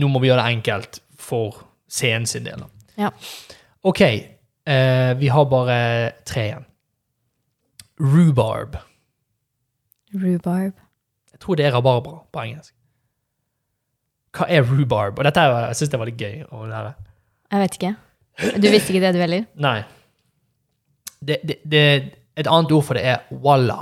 [0.01, 2.65] Nå må vi gjøre det enkelt for scenen sin del.
[2.97, 3.11] Ja.
[3.85, 4.01] OK.
[4.01, 5.79] eh, vi har bare
[6.29, 6.67] tre igjen.
[8.01, 8.81] Rhubarb.
[10.15, 10.77] Rhubarb.
[11.39, 12.73] Jeg tror det er rabarbra på engelsk.
[14.35, 15.19] Hva er rhubarb?
[15.19, 16.91] Og dette er, jeg syns det var litt gøy å lære.
[17.53, 17.93] Jeg vet ikke.
[18.59, 19.45] Du visste ikke det, du heller?
[19.55, 19.79] Nei.
[21.23, 21.85] Det, det, det,
[22.39, 23.79] et annet ord for det er walla.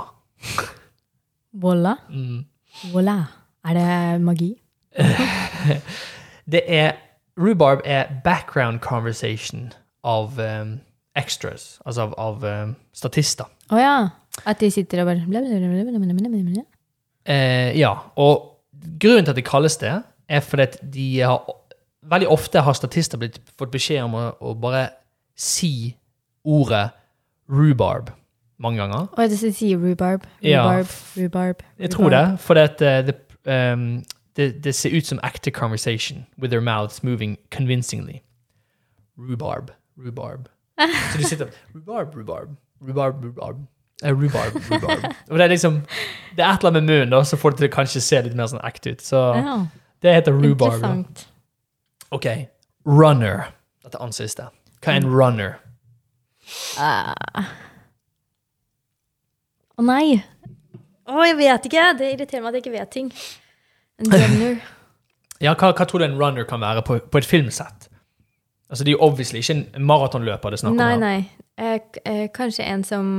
[1.57, 1.95] Voila?
[2.13, 2.45] Mm.
[2.93, 3.17] Voila.
[3.65, 4.53] Er det magi?
[6.47, 6.93] Det er
[7.37, 10.79] Rhubarb er background conversation av um,
[11.15, 13.45] extras, altså av, av um, statister.
[13.69, 14.09] Å ja.
[14.47, 15.25] At de sitter og bare
[17.27, 18.61] Eh, ja, og
[19.01, 19.93] grunnen til at det kalles det,
[20.29, 21.55] er fordi at de har
[22.07, 24.85] Veldig ofte har statister blitt fått beskjed om å, å bare
[25.35, 25.97] si
[26.47, 26.93] ordet
[27.51, 28.13] rhubarb
[28.63, 29.09] mange ganger.
[29.11, 30.23] Å, det sier rhubarb.
[30.45, 30.63] Ja.
[30.63, 31.63] Rhubarb, rhubarb.
[31.81, 34.03] Jeg tror det, for eh, det, um,
[34.39, 38.21] det, det ser ut som active conversation with their mouths moving convincingly.
[39.17, 40.47] Rhubarb, rhubarb.
[41.11, 43.65] Så de sitter Rhubarb, rhubarb, rhubarb, rhubarb.
[44.03, 45.05] Eh, rhubarb, rhubarb.
[45.29, 45.79] Og det er liksom
[46.35, 48.21] Det er et eller annet med munnen da, som får det til å kanskje se
[48.21, 49.01] litt mer sånn ekte ut.
[49.01, 49.55] Så Ja,
[50.05, 50.73] det heter rhubarb.
[50.77, 51.25] interessant.
[52.11, 52.27] OK.
[52.85, 53.47] Runner.
[53.83, 54.45] Dette anses det.
[54.81, 55.55] Hva er en runner?
[56.77, 57.47] Ah.
[59.77, 60.23] Å nei!
[61.07, 61.83] Å, jeg vet ikke!
[61.99, 63.11] Det irriterer meg at jeg ikke vet ting.
[63.99, 64.57] En runner.
[65.39, 67.83] Ja, hva, hva tror du en runner kan være på, på et filmsett?
[68.71, 70.79] Altså, Det er jo obviously ikke en maratonløper det er snakk om.
[70.81, 71.29] Nei, nei.
[71.61, 71.79] Eh,
[72.09, 73.11] eh, kanskje en som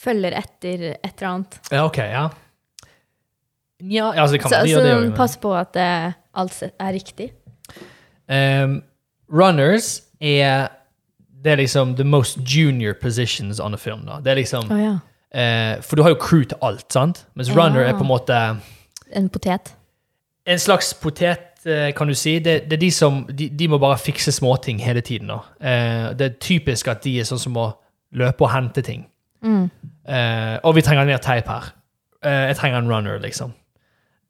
[0.00, 1.58] følger etter et eller annet.
[1.72, 2.28] Ja, ok, ja.
[3.80, 5.12] Ja, altså det kan Så, de så det jo.
[5.16, 7.30] pass på at uh, alt er riktig.
[8.28, 8.82] Um,
[9.32, 10.68] runners er
[11.44, 14.04] Det er liksom the most junior positions on a film.
[14.06, 14.18] da.
[14.20, 14.92] Det er liksom, oh, ja.
[15.76, 17.26] uh, For du har jo crew til alt, sant?
[17.34, 17.54] Mens Ja.
[17.56, 18.56] runner er på en måte
[19.12, 19.74] En potet.
[20.46, 22.38] en slags potet, uh, kan du si.
[22.38, 25.28] Det, det er de som de, de må bare fikse småting hele tiden.
[25.28, 25.38] da.
[26.12, 27.72] Det er typisk at de er sånn som må
[28.12, 29.06] løpe og hente ting.
[29.42, 29.70] Mm.
[30.08, 31.72] Eh, og vi trenger mer teip her.
[32.24, 33.52] Eh, jeg trenger en runner, liksom.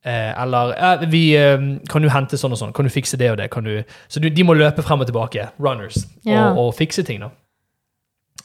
[0.04, 1.58] Eh, eller eh, vi, eh,
[1.90, 2.72] Kan du hente sånn og sånn?
[2.72, 3.50] Kan du fikse det og det?
[3.52, 6.52] Kan du, så du, de må løpe frem og tilbake, runners, yeah.
[6.52, 7.30] og, og fikse ting, da.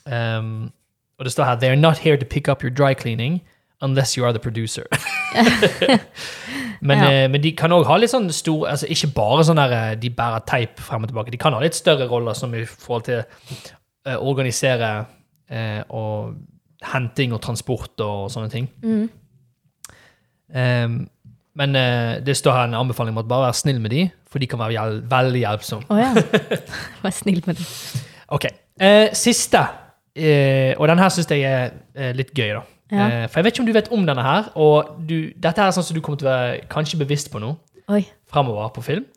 [0.06, 0.72] Um,
[1.18, 3.42] og det står her They are not here to pick up your dry cleaning
[3.82, 4.84] unless you are the producer.
[6.82, 7.12] men, Ja.
[7.12, 9.96] eh, men de kan òg ha litt sånn stor altså Ikke bare sånn der eh,
[10.00, 11.32] de bærer teip frem og tilbake.
[11.32, 13.24] De kan ha litt større roller som i forhold til
[14.08, 15.06] eh, organisere
[15.50, 16.36] eh, og
[16.94, 18.68] henting og transport og sånne ting.
[18.84, 19.06] Mm.
[20.56, 20.98] Um,
[21.56, 24.44] men uh, det står her en anbefaling om at bare være snill med de, for
[24.44, 25.88] de kan være hjel veldig hjelpsomme.
[25.90, 26.12] Oh, ja.
[27.04, 27.66] Vær snill med dem
[28.36, 29.60] Ok, Uh, Siste,
[30.20, 32.58] uh, og den her syns jeg er litt gøy.
[32.58, 32.64] da.
[32.92, 33.06] Ja.
[33.32, 35.78] For jeg vet ikke om du vet om denne her, og du, dette her er
[35.78, 37.54] sånn som du kommer til å være kanskje bevisst på nå
[37.88, 38.02] Oi.
[38.30, 39.08] fremover på film.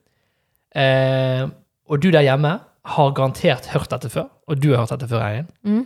[1.91, 2.55] Og du der hjemme
[2.95, 5.51] har garantert hørt dette før, og du har hørt dette før, Eirin.
[5.67, 5.83] Mm.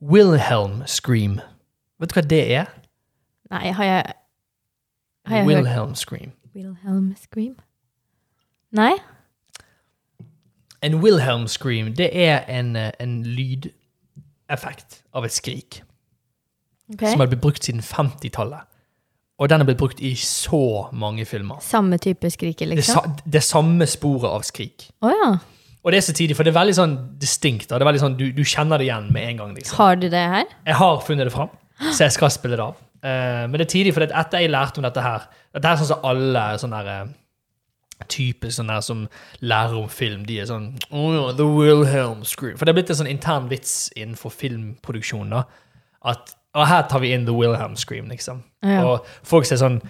[0.00, 1.40] Wilhelm Scream.
[1.98, 2.70] Vet du hva det er?
[3.50, 4.04] Nei, har jeg
[5.26, 6.32] Har jeg hørt Wilhelm Scream.
[6.54, 7.56] Wilhelm Scream?
[8.70, 8.92] Nei?
[10.82, 15.82] En Wilhelm Scream, det er en, eh, en lydeffekt av et skrik.
[16.94, 17.10] Okay.
[17.10, 18.64] som har blitt brukt siden 50-tallet.
[19.38, 21.60] Og den har blitt brukt i så mange filmer.
[21.60, 23.12] Samme type skriker, liksom?
[23.16, 24.88] Det, det samme sporet av skrik.
[25.04, 25.28] Å ja.
[25.88, 27.70] Og det er så tidlig, for det er veldig sånn distinkt.
[27.70, 29.54] Det er veldig sånn, du, du kjenner det igjen med en gang.
[29.56, 29.78] liksom.
[29.78, 30.50] Har du det her?
[30.66, 32.82] Jeg har funnet det fram, så jeg skal spille det av.
[32.98, 35.78] Uh, men det er tidlig, for det, etter jeg lærte om dette her Dette er
[35.80, 39.06] sånn som alle sånne der, eh, typer der som
[39.40, 40.26] lærer om film.
[40.28, 42.58] De er sånn oh, The Wilhelm Scream.
[42.60, 45.32] For det er blitt en sånn intern vits innenfor filmproduksjon.
[45.32, 45.46] da,
[46.04, 48.42] At og her tar vi inn The Wilhelm Scream, liksom.
[48.66, 48.82] Ja.
[48.84, 49.80] Og folk ser sånn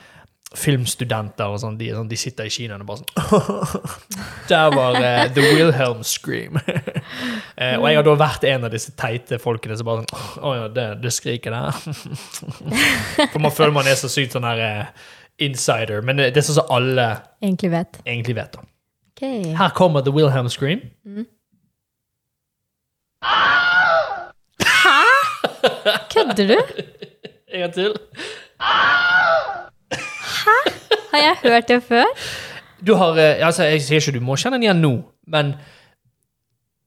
[0.57, 3.83] filmstudenter og sånn, de, sånn, de sitter i kinoen og bare sånn
[4.51, 6.57] Der var uh, The Wilhelm Scream.
[6.57, 10.55] uh, og jeg har da vært en av disse teite folkene som bare sånn Å
[10.57, 11.77] ja, det, det skriker der.
[13.35, 15.11] For man føler man er så sykt sånn her uh,
[15.45, 16.01] insider.
[16.01, 17.11] Men det, det er sånn som alle
[17.45, 18.01] Egentlig vet.
[18.07, 18.57] egentlig vet.
[18.57, 18.65] da.
[19.13, 19.53] Okay.
[19.59, 20.81] Her kommer The Wilhelm Scream.
[24.65, 24.97] Hæ?
[26.15, 26.59] Kødder du?
[27.53, 27.95] En gang til.
[31.13, 32.05] Har jeg hørt det før?
[32.87, 34.93] Du har, eh, altså, jeg sier ikke du må kjenne den igjen nå,
[35.27, 35.55] men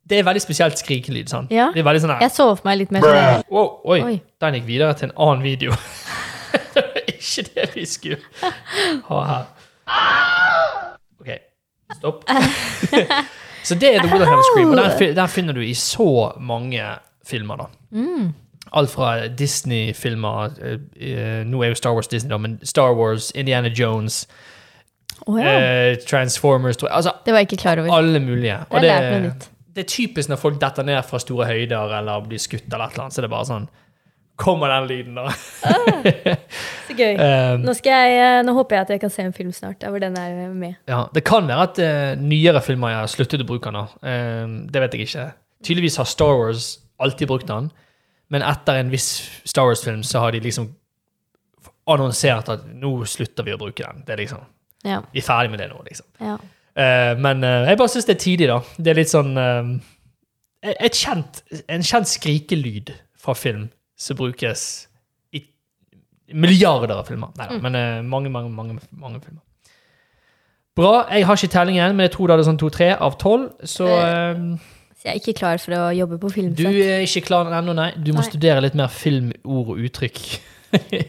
[0.09, 1.27] det er veldig spesielt skrikelyd.
[1.31, 1.51] sant?
[1.51, 1.69] Ja.
[1.73, 4.15] Det er veldig sånn her Jeg så for meg litt mer sånn wow, Oi, Oi.
[4.43, 5.75] den gikk videre til en annen video.
[6.75, 8.51] det var ikke det vi skulle
[9.07, 9.45] ha her.
[11.21, 11.31] OK,
[11.95, 12.25] stopp.
[13.67, 16.83] så det er The Wilhelm Scream, og den finner du i så mange
[17.27, 17.65] filmer.
[17.65, 17.69] da.
[17.91, 18.31] Mm.
[18.71, 23.31] Alt fra Disney-filmer eh, eh, Nå er jo Star Wars Disney, da, men Star Wars,
[23.35, 24.27] Indiana Jones,
[25.25, 25.55] oh, ja.
[25.57, 26.95] eh, Transformers tror jeg.
[26.95, 27.93] Altså Det var jeg ikke klar over.
[27.97, 28.59] alle mulige.
[28.69, 28.93] Og det,
[29.75, 32.91] det er typisk når folk detter ned fra store høyder eller blir skutt eller et
[32.95, 33.69] eller annet, så det er bare sånn
[34.41, 35.27] Kommer den lyden, da?
[36.87, 37.13] Så gøy.
[37.13, 40.01] Um, Nå, jeg, eh, nå håper jeg at jeg kan se en film snart hvor
[40.01, 40.79] den er med.
[40.89, 43.91] ja, det kan være at uh, nyere filmer jeg har sluttet å bruke den.
[44.01, 45.27] Um, det vet jeg ikke.
[45.67, 46.71] Tydeligvis har Star Wars
[47.01, 47.69] alltid brukt den,
[48.31, 49.09] men etter en viss
[49.45, 50.69] Star Wars-film så har de liksom
[51.91, 54.03] annonsert at nå slutter vi å bruke den.
[54.07, 54.49] Det er liksom,
[54.87, 55.01] Ja.
[55.13, 56.07] Vi er ferdig med det nå, liksom.
[56.19, 56.39] ja.
[56.71, 58.61] Uh, men uh, jeg bare syns det er tidlig, da.
[58.79, 59.73] Det er litt sånn uh,
[60.95, 63.65] kjent, En kjent skrikelyd fra film
[63.99, 64.63] som brukes
[65.35, 65.43] i
[66.33, 67.33] milliarder av filmer.
[67.37, 69.43] Nei da, men eh, mange, mange, mange, mange filmer.
[70.79, 71.03] Bra.
[71.11, 73.49] Jeg har ikke telling igjen, men jeg tror det er sånn to-tre av tolv.
[73.67, 73.89] Så
[75.01, 77.87] Så jeg er ikke klar for å jobbe på du er ikke klar ennå, nei.
[77.97, 78.27] Du må Nei.
[78.27, 80.19] studere litt mer filmord og uttrykk.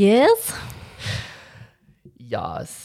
[0.00, 0.52] Yes.
[2.30, 2.76] yes.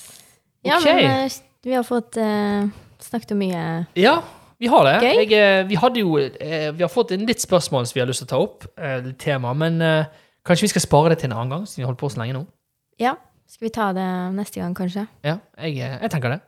[0.65, 0.87] Ja, Ok.
[0.89, 2.65] men eh, vi har fått uh,
[2.99, 3.61] snakket om mye
[3.95, 4.15] Ja,
[4.59, 4.95] vi har det.
[5.05, 5.21] Gøy.
[5.21, 8.25] Jeg, eh, vi, hadde jo, vi har fått inn litt spørsmål som vi har lyst
[8.25, 8.65] til å ta opp,
[9.05, 10.09] litt tema, men uh,
[10.49, 12.23] kanskje vi skal spare det til en annen gang, siden vi har holdt på så
[12.23, 12.43] lenge nå.
[13.05, 13.13] Ja.
[13.45, 15.05] Skal vi ta det neste gang, kanskje?
[15.23, 16.41] Ja, jeg, jeg tenker det.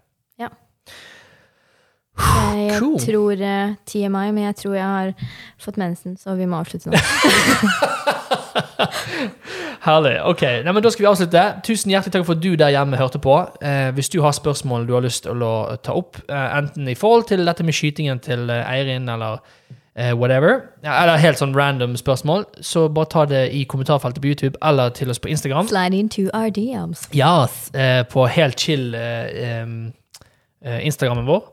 [2.18, 2.98] Jeg Cool.
[3.02, 5.14] tror uh, TMI, men jeg tror jeg har
[5.62, 6.98] fått mensen, så vi må avslutte nå.
[9.88, 10.16] Herlig.
[10.28, 11.44] Ok, Nei, men Da skal vi avslutte.
[11.66, 13.36] Tusen hjertelig takk for at du der hjemme hørte på.
[13.64, 15.54] Eh, hvis du har spørsmål du har lyst til å
[15.86, 19.40] ta opp, eh, enten i forhold til dette med skytingen til eh, Eirin eller
[19.96, 24.60] eh, whatever, eller helt sånn random spørsmål, så bare ta det i kommentarfeltet på YouTube
[24.66, 25.70] eller til oss på Instagram.
[25.72, 27.08] Slide into our DMs.
[27.16, 29.64] Ja, eh, på helt chill eh,
[30.66, 31.48] eh, Instagrammen vår.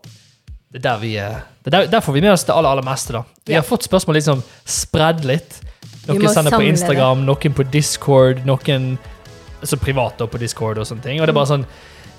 [0.75, 2.83] Det er der vi det er der, der får vi med oss det aller, aller
[2.85, 3.21] meste, da.
[3.47, 3.61] Vi Ja.
[3.61, 5.61] har fått spørsmål liksom spredd litt.
[6.09, 7.27] Noen sender på Instagram, det.
[7.31, 8.99] Noen på Discord, noen
[9.63, 11.21] altså privat da på Discord og sånne ting.
[11.21, 11.67] Og det er bare sånn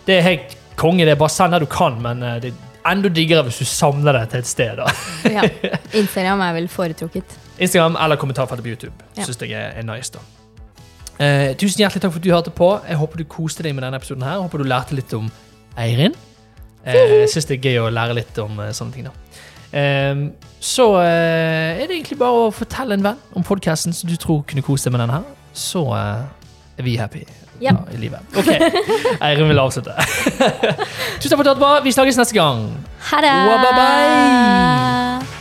[0.07, 1.11] Det er helt konge, det.
[1.11, 4.13] er Bare send det du kan, men eh, det er enda diggere hvis du samler
[4.13, 4.75] det til et sted.
[4.77, 4.85] da.
[5.35, 5.41] Ja.
[5.93, 7.23] Instagram er vel foretrukket.
[7.59, 8.93] Instagram eller kommentarfeltet på YouTube.
[9.17, 9.23] Ja.
[9.25, 10.19] Syns jeg er, nice, da.
[11.19, 12.69] Eh, tusen hjertelig takk for at du hørte på.
[12.87, 14.23] Jeg håper du koste deg med denne episoden.
[14.23, 14.39] her.
[14.39, 15.29] Håper du lærte litt om
[15.77, 16.13] Eirin.
[16.85, 19.07] Eh, jeg syns det er gøy å lære litt om eh, sånne ting.
[19.07, 19.13] da.
[19.75, 20.25] Eh,
[20.61, 24.43] så eh, er det egentlig bare å fortelle en venn om podkasten som du tror
[24.47, 25.19] kunne kose deg med denne.
[25.21, 25.41] her.
[25.55, 27.23] Så er vi happy
[27.61, 27.71] Ja.
[27.93, 28.19] i livet.
[28.35, 28.49] OK.
[29.21, 29.93] Eirin vil avslutte.
[31.21, 31.71] Tusen takk for at du hørte på.
[31.87, 32.67] Vi snakkes neste gang.
[33.11, 33.31] Ha det!
[33.47, 35.34] Bye bye!